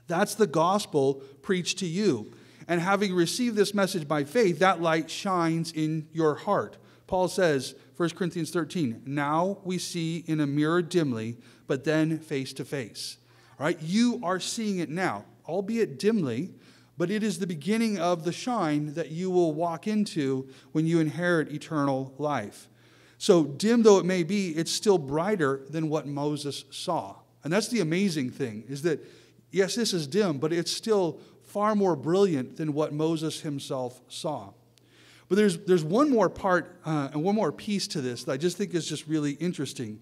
That's 0.09 0.35
the 0.35 0.47
gospel 0.47 1.23
preached 1.41 1.79
to 1.79 1.87
you. 1.87 2.33
And 2.69 2.81
having 2.81 3.15
received 3.15 3.57
this 3.57 3.75
message 3.75 4.07
by 4.07 4.25
faith, 4.25 4.59
that 4.59 4.83
light 4.83 5.11
shines 5.11 5.73
in 5.73 6.09
your 6.13 6.35
heart. 6.35 6.77
Paul 7.07 7.29
says, 7.29 7.75
1 8.03 8.11
Corinthians 8.11 8.51
13, 8.51 9.03
now 9.07 9.59
we 9.63 9.79
see 9.79 10.25
in 10.27 10.41
a 10.41 10.47
mirror 10.47 10.83
dimly, 10.83 11.37
but 11.69 11.85
then 11.85 12.19
face 12.19 12.53
to 12.53 12.65
face. 12.65 13.17
All 13.61 13.65
right, 13.67 13.81
you 13.81 14.19
are 14.25 14.41
seeing 14.41 14.81
it 14.81 14.91
now, 14.91 15.25
albeit 15.47 16.01
dimly, 16.01 16.51
but 16.99 17.13
it 17.13 17.23
is 17.23 17.39
the 17.39 17.47
beginning 17.47 18.01
of 18.01 18.25
the 18.25 18.33
shine 18.33 18.95
that 18.95 19.13
you 19.13 19.31
will 19.31 19.53
walk 19.55 19.87
into 19.87 20.49
when 20.73 20.85
you 20.85 20.99
inherit 20.99 21.53
eternal 21.53 22.13
life. 22.19 22.69
So, 23.19 23.45
dim 23.45 23.85
though 23.85 24.01
it 24.01 24.05
may 24.05 24.25
be, 24.25 24.49
it's 24.49 24.73
still 24.73 24.99
brighter 24.99 25.61
than 25.71 25.89
what 25.89 26.09
Moses 26.09 26.65
saw. 26.73 27.15
And 27.45 27.53
that's 27.53 27.69
the 27.69 27.79
amazing 27.79 28.31
thing, 28.31 28.65
is 28.67 28.83
that, 28.83 28.99
yes, 29.53 29.77
this 29.77 29.93
is 29.93 30.09
dim, 30.09 30.39
but 30.39 30.53
it's 30.53 30.73
still 30.73 31.21
far 31.45 31.77
more 31.77 31.95
brilliant 31.95 32.57
than 32.57 32.73
what 32.73 32.93
Moses 32.93 33.43
himself 33.43 34.01
saw. 34.09 34.55
But 35.29 35.37
there's, 35.37 35.59
there's 35.59 35.85
one 35.85 36.11
more 36.11 36.29
part 36.29 36.79
uh, 36.85 37.11
and 37.13 37.23
one 37.23 37.35
more 37.35 37.53
piece 37.53 37.87
to 37.89 38.01
this 38.01 38.25
that 38.25 38.33
I 38.33 38.37
just 38.37 38.57
think 38.57 38.75
is 38.75 38.87
just 38.87 39.07
really 39.07 39.33
interesting. 39.33 40.01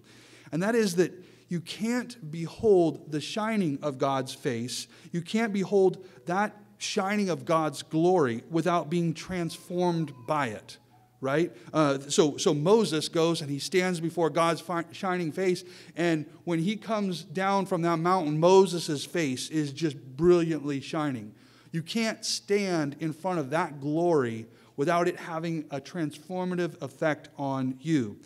And 0.51 0.61
that 0.63 0.75
is 0.75 0.95
that 0.95 1.13
you 1.47 1.61
can't 1.61 2.31
behold 2.31 3.11
the 3.11 3.21
shining 3.21 3.79
of 3.81 3.97
God's 3.97 4.33
face. 4.33 4.87
You 5.11 5.21
can't 5.21 5.53
behold 5.53 6.05
that 6.25 6.57
shining 6.77 7.29
of 7.29 7.45
God's 7.45 7.83
glory 7.83 8.43
without 8.49 8.89
being 8.89 9.13
transformed 9.13 10.13
by 10.27 10.47
it 10.47 10.77
right? 11.21 11.55
Uh, 11.71 11.99
so, 11.99 12.35
so 12.37 12.53
Moses 12.53 13.07
goes 13.07 13.41
and 13.41 13.49
he 13.49 13.59
stands 13.59 13.99
before 13.99 14.29
God's 14.29 14.59
fi- 14.59 14.85
shining 14.91 15.31
face, 15.31 15.63
and 15.95 16.25
when 16.43 16.59
he 16.59 16.75
comes 16.75 17.23
down 17.23 17.67
from 17.67 17.83
that 17.83 17.97
mountain, 17.97 18.39
Moses' 18.39 19.05
face 19.05 19.49
is 19.49 19.71
just 19.71 19.95
brilliantly 20.17 20.81
shining. 20.81 21.33
You 21.71 21.83
can't 21.83 22.25
stand 22.25 22.97
in 22.99 23.13
front 23.13 23.39
of 23.39 23.51
that 23.51 23.79
glory 23.79 24.47
without 24.81 25.07
it 25.07 25.15
having 25.15 25.63
a 25.69 25.79
transformative 25.79 26.81
effect 26.81 27.29
on 27.37 27.77
you. 27.81 28.17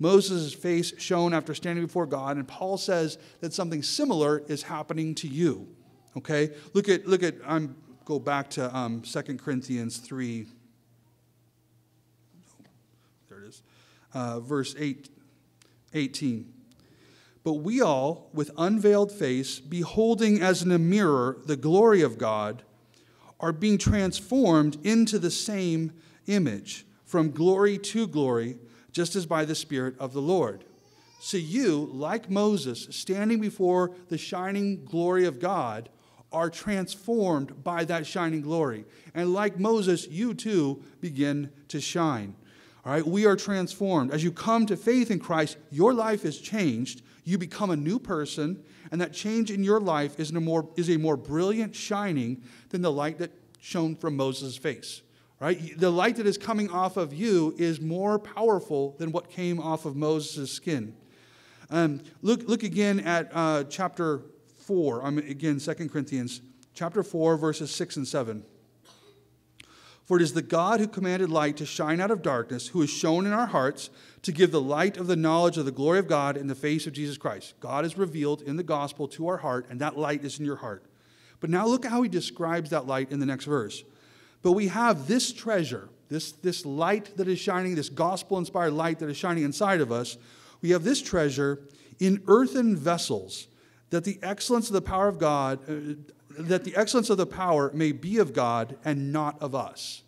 Moses' 0.00 0.52
face 0.52 0.92
shone 1.00 1.32
after 1.32 1.54
standing 1.54 1.86
before 1.86 2.04
God, 2.04 2.36
and 2.36 2.48
Paul 2.48 2.78
says 2.78 3.16
that 3.38 3.54
something 3.54 3.80
similar 3.80 4.42
is 4.48 4.64
happening 4.64 5.14
to 5.14 5.28
you. 5.28 5.68
Okay? 6.16 6.50
Look 6.74 6.88
at, 6.88 7.06
look 7.06 7.22
at, 7.22 7.36
I'm 7.46 7.76
go 8.04 8.18
back 8.18 8.50
to 8.50 8.76
um, 8.76 9.02
2 9.02 9.22
Corinthians 9.36 9.98
3. 9.98 10.48
There 13.28 13.38
it 13.38 13.46
is. 13.46 13.62
Uh, 14.12 14.40
verse 14.40 14.74
8, 14.76 15.08
18. 15.94 16.52
But 17.44 17.52
we 17.52 17.80
all, 17.80 18.30
with 18.34 18.50
unveiled 18.58 19.12
face, 19.12 19.60
beholding 19.60 20.42
as 20.42 20.60
in 20.60 20.72
a 20.72 20.78
mirror 20.80 21.38
the 21.46 21.54
glory 21.54 22.02
of 22.02 22.18
God, 22.18 22.64
are 23.40 23.52
being 23.52 23.78
transformed 23.78 24.78
into 24.84 25.18
the 25.18 25.30
same 25.30 25.92
image, 26.26 26.86
from 27.04 27.30
glory 27.30 27.78
to 27.78 28.06
glory, 28.06 28.58
just 28.92 29.16
as 29.16 29.26
by 29.26 29.44
the 29.44 29.54
Spirit 29.54 29.94
of 29.98 30.12
the 30.12 30.22
Lord. 30.22 30.64
So 31.20 31.36
you, 31.36 31.90
like 31.92 32.30
Moses, 32.30 32.88
standing 32.90 33.40
before 33.40 33.92
the 34.08 34.18
shining 34.18 34.84
glory 34.84 35.26
of 35.26 35.40
God, 35.40 35.88
are 36.32 36.48
transformed 36.48 37.62
by 37.64 37.84
that 37.84 38.06
shining 38.06 38.40
glory. 38.40 38.84
And 39.14 39.34
like 39.34 39.58
Moses, 39.58 40.08
you 40.08 40.32
too 40.32 40.82
begin 41.00 41.50
to 41.68 41.80
shine. 41.80 42.36
All 42.84 42.92
right, 42.92 43.06
we 43.06 43.26
are 43.26 43.36
transformed. 43.36 44.12
As 44.12 44.24
you 44.24 44.32
come 44.32 44.64
to 44.66 44.76
faith 44.76 45.10
in 45.10 45.18
Christ, 45.18 45.58
your 45.70 45.92
life 45.92 46.24
is 46.24 46.38
changed. 46.38 47.02
You 47.24 47.36
become 47.36 47.70
a 47.70 47.76
new 47.76 47.98
person, 47.98 48.62
and 48.90 49.00
that 49.00 49.12
change 49.12 49.50
in 49.50 49.62
your 49.62 49.80
life 49.80 50.18
is 50.18 50.30
a 50.30 50.40
more, 50.40 50.68
is 50.76 50.90
a 50.90 50.96
more 50.96 51.16
brilliant 51.16 51.74
shining 51.74 52.42
than 52.70 52.82
the 52.82 52.90
light 52.90 53.18
that 53.18 53.30
shone 53.60 53.94
from 53.94 54.16
Moses' 54.16 54.56
face. 54.56 55.02
Right? 55.38 55.78
The 55.78 55.90
light 55.90 56.16
that 56.16 56.26
is 56.26 56.36
coming 56.36 56.70
off 56.70 56.98
of 56.98 57.14
you 57.14 57.54
is 57.56 57.80
more 57.80 58.18
powerful 58.18 58.94
than 58.98 59.10
what 59.10 59.30
came 59.30 59.58
off 59.58 59.86
of 59.86 59.96
Moses' 59.96 60.52
skin. 60.52 60.94
Um, 61.70 62.02
look, 62.20 62.46
look 62.46 62.62
again 62.62 63.00
at 63.00 63.30
uh, 63.32 63.64
chapter 63.64 64.22
4, 64.64 65.06
um, 65.06 65.18
again, 65.18 65.58
2 65.58 65.74
Corinthians, 65.88 66.42
chapter 66.74 67.02
4, 67.02 67.36
verses 67.36 67.70
6 67.70 67.96
and 67.96 68.08
7. 68.08 68.44
For 70.04 70.16
it 70.16 70.22
is 70.22 70.32
the 70.32 70.42
God 70.42 70.80
who 70.80 70.88
commanded 70.88 71.30
light 71.30 71.56
to 71.58 71.64
shine 71.64 72.00
out 72.00 72.10
of 72.10 72.20
darkness, 72.20 72.66
who 72.66 72.80
has 72.80 72.90
shown 72.90 73.26
in 73.26 73.32
our 73.32 73.46
hearts 73.46 73.90
to 74.22 74.32
give 74.32 74.50
the 74.50 74.60
light 74.60 74.96
of 74.96 75.06
the 75.06 75.16
knowledge 75.16 75.56
of 75.56 75.64
the 75.64 75.70
glory 75.72 75.98
of 75.98 76.06
God 76.08 76.36
in 76.36 76.46
the 76.46 76.54
face 76.54 76.86
of 76.86 76.92
Jesus 76.92 77.16
Christ. 77.16 77.54
God 77.60 77.84
is 77.84 77.96
revealed 77.96 78.42
in 78.42 78.56
the 78.56 78.62
gospel 78.62 79.08
to 79.08 79.28
our 79.28 79.38
heart, 79.38 79.66
and 79.70 79.80
that 79.80 79.96
light 79.96 80.24
is 80.24 80.38
in 80.38 80.44
your 80.44 80.56
heart. 80.56 80.84
But 81.40 81.50
now 81.50 81.66
look 81.66 81.86
how 81.86 82.02
he 82.02 82.08
describes 82.08 82.70
that 82.70 82.86
light 82.86 83.10
in 83.10 83.18
the 83.18 83.26
next 83.26 83.46
verse. 83.46 83.82
But 84.42 84.52
we 84.52 84.68
have 84.68 85.06
this 85.06 85.32
treasure, 85.32 85.88
this, 86.08 86.32
this 86.32 86.66
light 86.66 87.16
that 87.16 87.28
is 87.28 87.38
shining, 87.38 87.74
this 87.74 87.88
gospel 87.88 88.38
inspired 88.38 88.72
light 88.72 88.98
that 88.98 89.08
is 89.08 89.16
shining 89.16 89.44
inside 89.44 89.80
of 89.80 89.90
us. 89.90 90.18
We 90.60 90.70
have 90.70 90.84
this 90.84 91.00
treasure 91.00 91.60
in 91.98 92.22
earthen 92.26 92.76
vessels, 92.76 93.48
that 93.90 94.04
the 94.04 94.18
excellence 94.22 94.68
of 94.68 94.74
the 94.74 94.82
power 94.82 95.08
of 95.08 95.18
God, 95.18 95.58
uh, 95.68 95.94
that 96.38 96.64
the 96.64 96.76
excellence 96.76 97.10
of 97.10 97.16
the 97.16 97.26
power 97.26 97.70
may 97.74 97.92
be 97.92 98.18
of 98.18 98.32
God 98.32 98.76
and 98.84 99.12
not 99.12 99.40
of 99.42 99.54
us. 99.54 100.02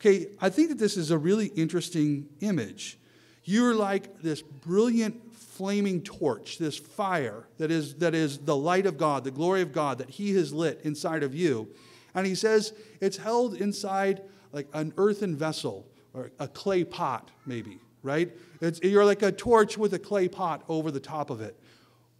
Okay, 0.00 0.28
I 0.40 0.48
think 0.48 0.68
that 0.70 0.78
this 0.78 0.96
is 0.96 1.10
a 1.10 1.18
really 1.18 1.46
interesting 1.48 2.28
image. 2.40 2.98
You're 3.44 3.74
like 3.74 4.20
this 4.22 4.42
brilliant 4.42 5.34
flaming 5.34 6.02
torch, 6.02 6.58
this 6.58 6.76
fire 6.76 7.46
that 7.58 7.70
is, 7.70 7.94
that 7.96 8.14
is 8.14 8.38
the 8.38 8.56
light 8.56 8.86
of 8.86 8.96
God, 8.96 9.24
the 9.24 9.30
glory 9.30 9.62
of 9.62 9.72
God 9.72 9.98
that 9.98 10.10
He 10.10 10.34
has 10.34 10.52
lit 10.52 10.80
inside 10.84 11.22
of 11.22 11.34
you. 11.34 11.68
And 12.14 12.26
He 12.26 12.34
says 12.34 12.72
it's 13.00 13.16
held 13.16 13.54
inside 13.54 14.22
like 14.52 14.68
an 14.72 14.92
earthen 14.96 15.36
vessel 15.36 15.86
or 16.14 16.32
a 16.38 16.48
clay 16.48 16.84
pot, 16.84 17.30
maybe, 17.46 17.78
right? 18.02 18.36
It's, 18.60 18.80
you're 18.82 19.04
like 19.04 19.22
a 19.22 19.32
torch 19.32 19.78
with 19.78 19.92
a 19.94 19.98
clay 19.98 20.28
pot 20.28 20.64
over 20.68 20.90
the 20.90 21.00
top 21.00 21.30
of 21.30 21.40
it. 21.40 21.58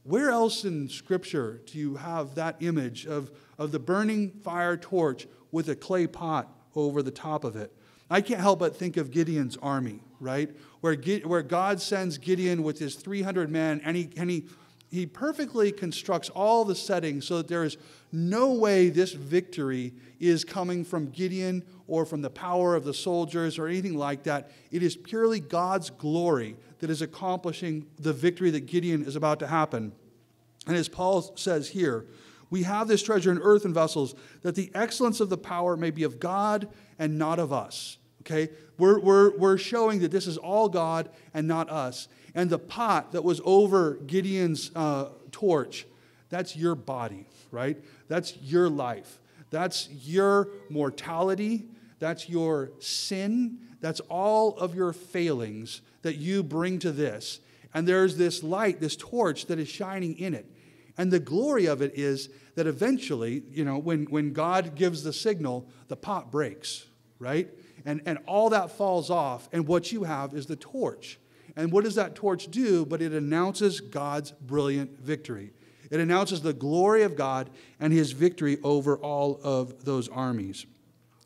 Where 0.05 0.31
else 0.31 0.65
in 0.65 0.89
Scripture 0.89 1.61
do 1.67 1.79
you 1.79 1.97
have 1.97 2.35
that 2.37 2.57
image 2.61 3.07
of, 3.07 3.31
of 3.59 3.73
the 3.73 3.79
burning 3.79 4.31
fire 4.31 4.77
torch 4.77 5.27
with 5.53 5.69
a 5.69 5.77
clay 5.77 6.07
pot 6.07 6.53
over 6.75 7.03
the 7.03 7.11
top 7.11 7.45
of 7.45 7.57
it? 7.57 7.73
I 8.09 8.21
can't 8.21 8.41
help 8.41 8.59
but 8.59 8.77
think 8.77 8.97
of 8.97 9.11
Gideon's 9.11 9.57
army, 9.59 10.01
right? 10.19 10.51
Where, 10.81 10.95
where 10.95 11.43
God 11.43 11.81
sends 11.81 12.19
Gideon 12.19 12.63
with 12.63 12.79
his 12.79 12.95
300 12.95 13.51
men, 13.51 13.81
and, 13.85 13.97
he, 13.97 14.11
and 14.17 14.31
he, 14.31 14.47
he 14.91 15.07
perfectly 15.07 15.73
constructs 15.73 16.31
all 16.31 16.65
the 16.65 16.75
settings 16.75 17.27
so 17.27 17.39
that 17.39 17.49
there 17.49 17.65
is 17.65 17.77
no 18.13 18.53
way 18.53 18.89
this 18.89 19.13
victory 19.13 19.93
is 20.19 20.45
coming 20.45 20.85
from 20.85 21.11
Gideon 21.11 21.65
or 21.87 22.05
from 22.05 22.23
the 22.23 22.31
power 22.31 22.75
of 22.75 22.85
the 22.85 22.95
soldiers 22.95 23.59
or 23.59 23.67
anything 23.69 23.97
like 23.97 24.25
that. 24.25 24.51
It 24.71 24.83
is 24.83 24.97
purely 24.97 25.39
God's 25.39 25.91
glory 25.91 26.57
that 26.81 26.91
is 26.91 27.03
accomplishing 27.03 27.87
the 27.99 28.13
victory 28.13 28.51
that 28.51 28.67
Gideon 28.67 29.05
is 29.05 29.17
about 29.17 29.39
to 29.41 29.47
happen. 29.47 29.93
And 30.67 30.77
as 30.77 30.89
Paul 30.89 31.37
says 31.37 31.69
here, 31.69 32.07
we 32.51 32.65
have 32.65 32.89
this 32.89 33.03
treasure 33.03 33.31
in 33.31 33.39
earthen 33.39 33.73
vessels 33.73 34.15
that 34.43 34.57
the 34.57 34.71
excellence 34.75 35.21
of 35.21 35.29
the 35.29 35.39
power 35.39 35.77
may 35.77 35.91
be 35.91 36.03
of 36.03 36.19
God 36.19 36.69
and 36.99 37.17
not 37.17 37.39
of 37.39 37.53
us. 37.53 37.99
Okay? 38.23 38.51
We're, 38.79 38.99
we're, 38.99 39.37
we're 39.37 39.59
showing 39.59 40.01
that 40.01 40.11
this 40.11 40.27
is 40.27 40.37
all 40.37 40.69
God 40.69 41.11
and 41.35 41.47
not 41.47 41.71
us. 41.71 42.09
And 42.35 42.49
the 42.49 42.59
pot 42.59 43.13
that 43.13 43.25
was 43.25 43.41
over 43.45 43.95
Gideon's 44.07 44.71
uh, 44.75 45.11
torch, 45.33 45.87
that's 46.29 46.57
your 46.57 46.75
body, 46.75 47.27
right? 47.51 47.77
That's 48.09 48.37
your 48.39 48.69
life. 48.69 49.19
That's 49.51 49.89
your 49.91 50.49
mortality. 50.69 51.67
That's 51.99 52.29
your 52.29 52.71
sin. 52.79 53.59
That's 53.81 54.01
all 54.09 54.57
of 54.57 54.75
your 54.75 54.93
failings 54.93 55.83
that 56.03 56.17
you 56.17 56.43
bring 56.43 56.79
to 56.81 56.93
this. 56.93 57.41
And 57.75 57.87
there's 57.87 58.17
this 58.17 58.43
light, 58.43 58.81
this 58.81 58.97
torch 58.97 59.47
that 59.47 59.59
is 59.59 59.69
shining 59.69 60.19
in 60.19 60.35
it. 60.35 60.47
And 60.99 61.11
the 61.11 61.21
glory 61.21 61.67
of 61.67 61.83
it 61.83 61.93
is 61.95 62.29
that 62.57 62.67
eventually, 62.67 63.43
you 63.51 63.65
know, 63.65 63.79
when, 63.79 64.05
when 64.07 64.33
God 64.33 64.75
gives 64.75 65.03
the 65.03 65.13
signal, 65.13 65.69
the 65.89 65.97
pot 65.97 66.31
breaks, 66.31 66.85
right? 67.19 67.49
And, 67.85 68.03
and 68.07 68.19
all 68.27 68.51
that 68.51 68.71
falls 68.71 69.11
off. 69.11 69.49
And 69.53 69.67
what 69.67 69.93
you 69.93 70.05
have 70.05 70.35
is 70.35 70.47
the 70.47 70.57
torch. 70.57 71.19
And 71.57 71.73
what 71.73 71.85
does 71.85 71.97
that 71.97 72.15
torch 72.15 72.51
do? 72.51 72.85
But 72.85 73.03
it 73.03 73.13
announces 73.13 73.81
God's 73.81 74.33
brilliant 74.33 75.01
victory. 75.01 75.53
It 75.91 76.01
announces 76.01 76.43
the 76.43 76.53
glory 76.53 77.03
of 77.03 77.17
God 77.17 77.51
and 77.81 77.93
his 77.93 78.13
victory 78.13 78.59
over 78.63 78.97
all 78.97 79.41
of 79.43 79.85
those 79.85 80.09
armies. 80.09 80.67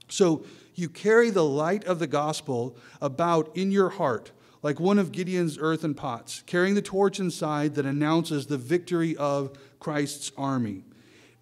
So 0.09 0.45
you 0.75 0.89
carry 0.89 1.31
the 1.31 1.45
light 1.45 1.85
of 1.85 1.99
the 1.99 2.07
gospel 2.07 2.77
about 3.01 3.57
in 3.57 3.71
your 3.71 3.91
heart, 3.91 4.33
like 4.63 4.81
one 4.81 4.99
of 4.99 5.13
Gideon's 5.13 5.59
earthen 5.59 5.95
pots, 5.95 6.43
carrying 6.47 6.75
the 6.75 6.83
torch 6.83 7.21
inside 7.21 7.75
that 7.75 7.87
announces 7.87 8.47
the 8.47 8.59
victory 8.59 9.17
of 9.17 9.57
Christ's 9.79 10.33
army. 10.37 10.85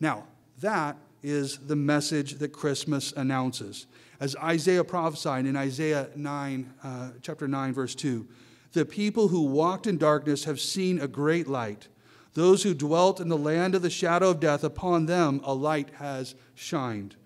Now, 0.00 0.24
that 0.60 0.96
is 1.22 1.58
the 1.58 1.76
message 1.76 2.34
that 2.34 2.52
Christmas 2.52 3.12
announces. 3.12 3.86
As 4.20 4.36
Isaiah 4.36 4.84
prophesied 4.84 5.46
in 5.46 5.56
Isaiah 5.56 6.08
9, 6.14 6.74
uh, 6.82 7.10
chapter 7.22 7.48
9, 7.48 7.72
verse 7.72 7.94
2, 7.94 8.26
the 8.72 8.84
people 8.84 9.28
who 9.28 9.42
walked 9.42 9.86
in 9.86 9.98
darkness 9.98 10.44
have 10.44 10.60
seen 10.60 11.00
a 11.00 11.08
great 11.08 11.46
light. 11.46 11.88
Those 12.34 12.62
who 12.62 12.72
dwelt 12.72 13.20
in 13.20 13.28
the 13.28 13.36
land 13.36 13.74
of 13.74 13.82
the 13.82 13.90
shadow 13.90 14.30
of 14.30 14.40
death, 14.40 14.64
upon 14.64 15.06
them 15.06 15.40
a 15.44 15.54
light 15.54 15.90
has 15.98 16.34
shined. 16.54 17.16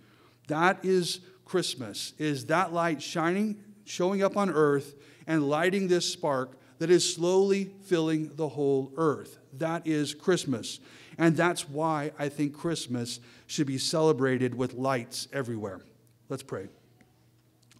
That 0.49 0.85
is 0.85 1.21
Christmas, 1.45 2.13
is 2.19 2.47
that 2.47 2.73
light 2.73 3.01
shining, 3.01 3.63
showing 3.85 4.23
up 4.23 4.37
on 4.37 4.51
earth, 4.51 4.95
and 5.27 5.49
lighting 5.49 5.89
this 5.89 6.11
spark 6.13 6.59
that 6.79 6.91
is 6.91 7.15
slowly 7.15 7.71
filling 7.85 8.35
the 8.37 8.49
whole 8.49 8.93
earth. 8.97 9.39
That 9.53 9.87
is 9.87 10.15
Christmas. 10.15 10.81
And 11.19 11.37
that's 11.37 11.69
why 11.69 12.13
I 12.19 12.29
think 12.29 12.55
Christmas 12.55 13.21
should 13.47 13.67
be 13.67 13.79
celebrated 13.79 14.55
with 14.55 14.75
lights 14.75 15.29
everywhere. 15.33 15.81
Let's 16.29 16.43
pray. 16.43 16.69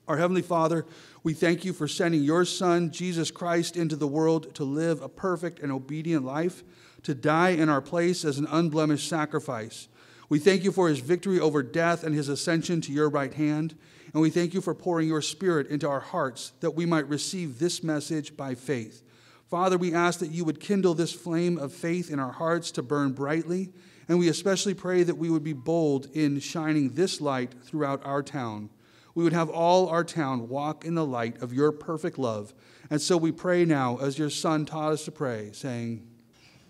Our 0.09 0.17
Heavenly 0.17 0.43
Father, 0.43 0.87
we 1.25 1.35
thank 1.35 1.65
you 1.65 1.73
for 1.73 1.89
sending 1.89 2.23
your 2.23 2.45
Son, 2.45 2.93
Jesus 2.93 3.31
Christ, 3.31 3.77
into 3.77 3.97
the 3.97 4.07
world 4.07 4.55
to 4.55 4.65
live 4.65 5.03
a 5.03 5.09
perfect 5.09 5.59
and 5.59 5.73
obedient 5.73 6.25
life 6.25 6.63
to 7.03 7.15
die 7.15 7.51
in 7.51 7.69
our 7.69 7.81
place 7.81 8.25
as 8.25 8.39
an 8.39 8.47
unblemished 8.51 9.09
sacrifice. 9.09 9.89
We 10.29 10.39
thank 10.39 10.65
you 10.65 10.73
for 10.73 10.89
his 10.89 11.01
victory 11.01 11.39
over 11.39 11.63
death 11.63 12.05
and 12.05 12.15
his 12.15 12.29
ascension 12.29 12.81
to 12.83 12.93
your 12.93 13.09
right 13.09 13.35
hand. 13.35 13.77
And 14.13 14.23
we 14.23 14.31
thank 14.31 14.55
you 14.55 14.61
for 14.61 14.75
pouring 14.75 15.09
your 15.09 15.23
spirit 15.23 15.69
into 15.69 15.89
our 15.89 16.01
hearts 16.01 16.53
that 16.61 16.73
we 16.73 16.87
might 16.87 17.09
receive 17.09 17.59
this 17.59 17.83
message 17.83 18.37
by 18.37 18.55
faith. 18.55 19.03
Father, 19.49 19.79
we 19.79 19.95
ask 19.95 20.19
that 20.21 20.33
you 20.33 20.45
would 20.45 20.61
kindle 20.61 20.95
this 20.95 21.13
flame 21.13 21.57
of 21.59 21.73
faith 21.73 22.11
in 22.11 22.19
our 22.19 22.33
hearts 22.33 22.71
to 22.73 22.83
burn 22.83 23.13
brightly. 23.13 23.73
And 24.09 24.19
we 24.19 24.29
especially 24.29 24.75
pray 24.75 25.03
that 25.03 25.19
we 25.19 25.31
would 25.31 25.45
be 25.45 25.53
bold 25.53 26.09
in 26.13 26.41
shining 26.41 26.95
this 26.95 27.21
light 27.21 27.55
throughout 27.63 28.05
our 28.05 28.23
town. 28.23 28.71
We 29.15 29.25
would 29.25 29.33
have 29.33 29.49
all 29.49 29.89
our 29.89 30.05
town 30.05 30.49
walk 30.49 30.85
in 30.85 30.95
the 30.95 31.07
light 31.07 31.41
of 31.43 31.53
your 31.53 31.73
perfect 31.73 32.19
love. 32.19 32.55
And 32.91 33.01
so 33.01 33.17
we 33.17 33.33
pray 33.33 33.65
now, 33.65 33.97
as 33.97 34.19
your 34.19 34.31
Son 34.31 34.67
taught 34.67 34.93
us 34.93 35.05
to 35.07 35.11
pray, 35.13 35.51
saying, 35.53 36.07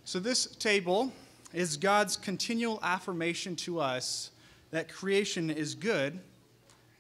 so, 0.04 0.20
this 0.20 0.46
table 0.46 1.12
is 1.52 1.76
God's 1.76 2.16
continual 2.16 2.78
affirmation 2.80 3.56
to 3.56 3.80
us 3.80 4.30
that 4.70 4.88
creation 4.88 5.50
is 5.50 5.74
good 5.74 6.20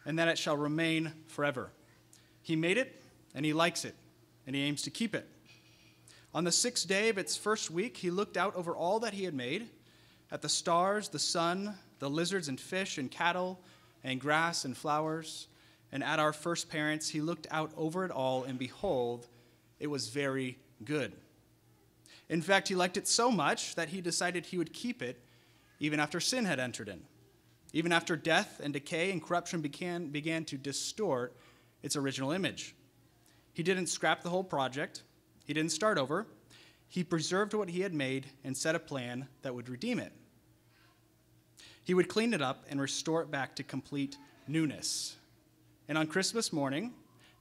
and 0.04 0.18
that 0.18 0.26
it 0.26 0.36
shall 0.36 0.56
remain 0.56 1.12
forever. 1.28 1.70
He 2.42 2.56
made 2.56 2.78
it 2.78 3.00
and 3.32 3.46
he 3.46 3.52
likes 3.52 3.84
it 3.84 3.94
and 4.44 4.56
he 4.56 4.62
aims 4.62 4.82
to 4.82 4.90
keep 4.90 5.14
it. 5.14 5.28
On 6.36 6.44
the 6.44 6.52
sixth 6.52 6.86
day 6.86 7.08
of 7.08 7.16
its 7.16 7.34
first 7.34 7.70
week, 7.70 7.96
he 7.96 8.10
looked 8.10 8.36
out 8.36 8.54
over 8.56 8.76
all 8.76 9.00
that 9.00 9.14
he 9.14 9.24
had 9.24 9.32
made 9.32 9.70
at 10.30 10.42
the 10.42 10.50
stars, 10.50 11.08
the 11.08 11.18
sun, 11.18 11.78
the 11.98 12.10
lizards 12.10 12.48
and 12.48 12.60
fish 12.60 12.98
and 12.98 13.10
cattle 13.10 13.58
and 14.04 14.20
grass 14.20 14.66
and 14.66 14.76
flowers. 14.76 15.48
And 15.90 16.04
at 16.04 16.18
our 16.18 16.34
first 16.34 16.68
parents, 16.68 17.08
he 17.08 17.22
looked 17.22 17.46
out 17.50 17.72
over 17.74 18.04
it 18.04 18.10
all, 18.10 18.44
and 18.44 18.58
behold, 18.58 19.26
it 19.80 19.86
was 19.86 20.10
very 20.10 20.58
good. 20.84 21.14
In 22.28 22.42
fact, 22.42 22.68
he 22.68 22.74
liked 22.74 22.98
it 22.98 23.08
so 23.08 23.30
much 23.30 23.74
that 23.76 23.88
he 23.88 24.02
decided 24.02 24.44
he 24.44 24.58
would 24.58 24.74
keep 24.74 25.00
it 25.00 25.18
even 25.80 25.98
after 25.98 26.20
sin 26.20 26.44
had 26.44 26.60
entered 26.60 26.90
in, 26.90 27.00
even 27.72 27.92
after 27.92 28.14
death 28.14 28.60
and 28.62 28.74
decay 28.74 29.10
and 29.10 29.22
corruption 29.22 29.62
began, 29.62 30.10
began 30.10 30.44
to 30.44 30.58
distort 30.58 31.34
its 31.82 31.96
original 31.96 32.30
image. 32.30 32.74
He 33.54 33.62
didn't 33.62 33.86
scrap 33.86 34.22
the 34.22 34.28
whole 34.28 34.44
project, 34.44 35.02
he 35.46 35.54
didn't 35.54 35.72
start 35.72 35.96
over. 35.96 36.26
He 36.88 37.02
preserved 37.02 37.54
what 37.54 37.70
he 37.70 37.80
had 37.80 37.94
made 37.94 38.26
and 38.44 38.56
set 38.56 38.74
a 38.74 38.80
plan 38.80 39.28
that 39.42 39.54
would 39.54 39.68
redeem 39.68 39.98
it. 39.98 40.12
He 41.84 41.94
would 41.94 42.08
clean 42.08 42.34
it 42.34 42.42
up 42.42 42.64
and 42.68 42.80
restore 42.80 43.22
it 43.22 43.30
back 43.30 43.54
to 43.56 43.62
complete 43.62 44.16
newness. 44.48 45.16
And 45.88 45.96
on 45.96 46.08
Christmas 46.08 46.52
morning, 46.52 46.92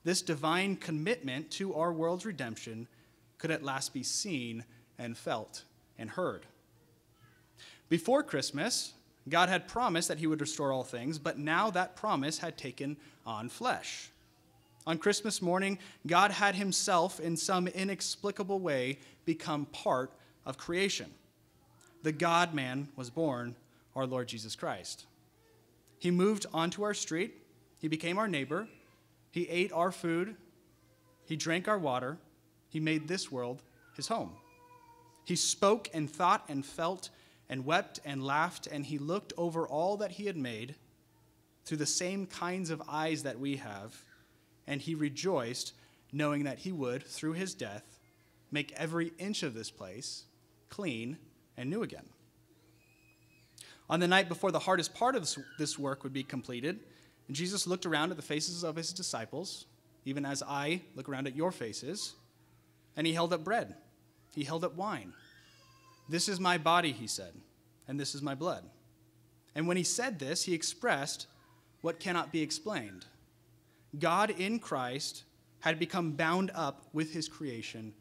this 0.03 0.21
divine 0.21 0.75
commitment 0.75 1.49
to 1.51 1.73
our 1.73 1.91
world's 1.91 2.25
redemption 2.25 2.87
could 3.39 3.49
at 3.49 3.63
last 3.63 3.91
be 3.91 4.03
seen 4.03 4.63
and 4.99 5.17
felt 5.17 5.63
and 5.97 6.11
heard. 6.11 6.45
Before 7.89 8.21
Christmas, 8.21 8.93
God 9.27 9.49
had 9.49 9.67
promised 9.67 10.07
that 10.07 10.19
he 10.19 10.27
would 10.27 10.41
restore 10.41 10.71
all 10.71 10.83
things, 10.83 11.17
but 11.17 11.39
now 11.39 11.71
that 11.71 11.95
promise 11.95 12.37
had 12.37 12.57
taken 12.57 12.97
on 13.25 13.49
flesh. 13.49 14.11
On 14.87 14.97
Christmas 14.97 15.41
morning, 15.41 15.79
God 16.05 16.31
had 16.31 16.55
himself, 16.55 17.19
in 17.19 17.35
some 17.37 17.67
inexplicable 17.67 18.59
way, 18.59 18.99
become 19.25 19.65
part 19.65 20.11
of 20.45 20.57
creation. 20.57 21.11
The 22.03 22.11
God 22.11 22.53
man 22.53 22.89
was 22.95 23.09
born, 23.09 23.55
our 23.95 24.05
Lord 24.05 24.27
Jesus 24.27 24.55
Christ. 24.55 25.05
He 25.97 26.11
moved 26.11 26.45
onto 26.53 26.83
our 26.83 26.93
street, 26.93 27.33
he 27.79 27.87
became 27.87 28.19
our 28.19 28.27
neighbor, 28.27 28.67
he 29.31 29.49
ate 29.49 29.71
our 29.71 29.91
food, 29.91 30.35
he 31.25 31.35
drank 31.35 31.67
our 31.67 31.79
water, 31.79 32.17
he 32.69 32.79
made 32.79 33.07
this 33.07 33.31
world 33.31 33.63
his 33.95 34.07
home. 34.07 34.33
He 35.23 35.35
spoke 35.35 35.89
and 35.93 36.07
thought 36.07 36.45
and 36.47 36.63
felt 36.63 37.09
and 37.49 37.65
wept 37.65 37.99
and 38.05 38.23
laughed, 38.23 38.67
and 38.67 38.85
he 38.85 38.99
looked 38.99 39.33
over 39.35 39.67
all 39.67 39.97
that 39.97 40.11
he 40.11 40.27
had 40.27 40.37
made 40.37 40.75
through 41.63 41.77
the 41.77 41.85
same 41.87 42.27
kinds 42.27 42.69
of 42.69 42.83
eyes 42.87 43.23
that 43.23 43.39
we 43.39 43.55
have, 43.55 43.95
and 44.67 44.81
he 44.81 44.95
rejoiced, 44.95 45.73
knowing 46.11 46.43
that 46.43 46.59
he 46.59 46.71
would, 46.71 47.03
through 47.03 47.33
his 47.33 47.53
death, 47.53 47.99
make 48.51 48.71
every 48.73 49.11
inch 49.17 49.43
of 49.43 49.53
this 49.53 49.71
place 49.71 50.25
clean 50.69 51.17
and 51.57 51.69
new 51.69 51.83
again. 51.83 52.05
On 53.89 53.99
the 53.99 54.07
night 54.07 54.27
before 54.27 54.51
the 54.51 54.59
hardest 54.59 54.93
part 54.93 55.15
of 55.15 55.29
this 55.57 55.77
work 55.77 56.03
would 56.03 56.13
be 56.13 56.23
completed, 56.23 56.79
Jesus 57.31 57.67
looked 57.67 57.85
around 57.85 58.11
at 58.11 58.17
the 58.17 58.23
faces 58.23 58.63
of 58.63 58.75
his 58.75 58.93
disciples, 58.93 59.65
even 60.05 60.25
as 60.25 60.43
I 60.43 60.81
look 60.95 61.09
around 61.09 61.27
at 61.27 61.35
your 61.35 61.51
faces 61.51 62.15
And 62.97 63.05
he 63.05 63.13
held 63.13 63.33
up 63.33 63.43
bread. 63.43 63.75
He 64.33 64.43
held 64.43 64.63
up 64.63 64.75
wine. 64.75 65.13
This 66.07 66.29
is 66.29 66.39
my 66.39 66.57
body, 66.57 66.91
he 66.91 67.07
said, 67.07 67.33
and 67.87 67.99
this 67.99 68.15
is 68.15 68.21
my 68.21 68.35
blood. 68.35 68.63
And 69.53 69.67
when 69.67 69.77
he 69.77 69.83
said 69.83 70.19
this, 70.19 70.43
he 70.43 70.53
expressed 70.53 71.27
what 71.81 71.99
cannot 71.99 72.31
be 72.31 72.41
explained. 72.41 73.05
God 73.99 74.29
in 74.31 74.59
Christ 74.59 75.23
had 75.59 75.79
become 75.79 76.11
bound 76.11 76.51
up 76.53 76.83
with 76.93 77.13
his 77.13 77.27
creation, 77.27 77.93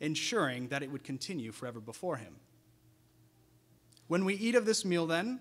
ensuring 0.00 0.68
that 0.68 0.82
it 0.82 0.90
would 0.90 1.04
continue 1.04 1.52
forever 1.52 1.80
before 1.80 2.16
him. 2.16 2.36
When 4.06 4.24
we 4.24 4.34
eat 4.34 4.54
of 4.54 4.64
this 4.64 4.84
meal, 4.84 5.06
then, 5.06 5.40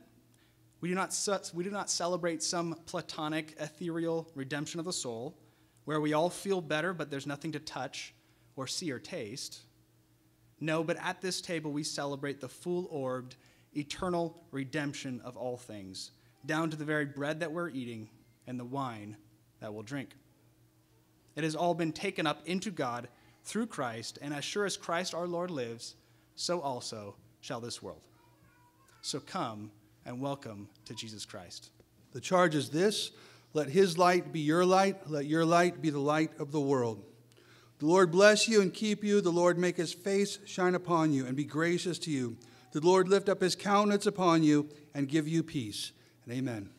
we 0.81 0.89
do 0.89 0.95
not, 0.95 1.51
we 1.53 1.63
do 1.63 1.69
not 1.69 1.89
celebrate 1.89 2.43
some 2.43 2.75
platonic, 2.85 3.55
ethereal 3.59 4.27
redemption 4.35 4.79
of 4.79 4.85
the 4.85 4.93
soul, 4.93 5.37
where 5.85 6.01
we 6.01 6.13
all 6.13 6.29
feel 6.29 6.61
better, 6.61 6.93
but 6.93 7.09
there's 7.09 7.27
nothing 7.27 7.51
to 7.53 7.59
touch 7.59 8.13
or 8.55 8.67
see 8.67 8.91
or 8.91 8.99
taste. 8.99 9.61
No, 10.59 10.83
but 10.83 10.97
at 10.97 11.21
this 11.21 11.41
table 11.41 11.71
we 11.71 11.83
celebrate 11.83 12.41
the 12.41 12.49
full 12.49 12.87
orbed, 12.91 13.35
eternal 13.75 14.43
redemption 14.51 15.21
of 15.23 15.37
all 15.37 15.57
things, 15.57 16.11
down 16.45 16.69
to 16.71 16.77
the 16.77 16.85
very 16.85 17.05
bread 17.05 17.39
that 17.39 17.51
we're 17.51 17.69
eating 17.69 18.09
and 18.47 18.59
the 18.59 18.65
wine 18.65 19.15
that 19.59 19.73
we'll 19.73 19.83
drink. 19.83 20.09
It 21.35 21.43
has 21.43 21.55
all 21.55 21.73
been 21.73 21.91
taken 21.91 22.25
up 22.25 22.41
into 22.45 22.71
God 22.71 23.07
through 23.43 23.67
Christ, 23.67 24.19
and 24.21 24.33
as 24.33 24.43
sure 24.43 24.65
as 24.65 24.75
Christ 24.75 25.13
our 25.13 25.27
Lord 25.27 25.51
lives, 25.51 25.95
so 26.35 26.59
also 26.61 27.15
shall 27.41 27.61
this 27.61 27.81
world. 27.81 28.01
So 29.01 29.19
come 29.19 29.71
and 30.05 30.19
welcome 30.19 30.67
to 30.85 30.93
Jesus 30.93 31.25
Christ. 31.25 31.69
The 32.11 32.19
charge 32.19 32.55
is 32.55 32.69
this 32.69 33.11
let 33.53 33.69
his 33.69 33.97
light 33.97 34.33
be 34.33 34.39
your 34.39 34.65
light, 34.65 35.09
let 35.09 35.25
your 35.25 35.45
light 35.45 35.81
be 35.81 35.89
the 35.89 35.99
light 35.99 36.31
of 36.39 36.51
the 36.51 36.59
world. 36.59 37.03
The 37.79 37.85
Lord 37.85 38.11
bless 38.11 38.47
you 38.47 38.61
and 38.61 38.73
keep 38.73 39.03
you. 39.03 39.21
The 39.21 39.29
Lord 39.29 39.57
make 39.57 39.77
his 39.77 39.93
face 39.93 40.39
shine 40.45 40.75
upon 40.75 41.13
you 41.13 41.25
and 41.25 41.35
be 41.35 41.43
gracious 41.43 41.99
to 41.99 42.11
you. 42.11 42.37
The 42.71 42.81
Lord 42.81 43.07
lift 43.07 43.29
up 43.29 43.41
his 43.41 43.55
countenance 43.55 44.05
upon 44.05 44.43
you 44.43 44.69
and 44.93 45.07
give 45.07 45.27
you 45.27 45.43
peace. 45.43 45.91
And 46.25 46.33
amen. 46.33 46.69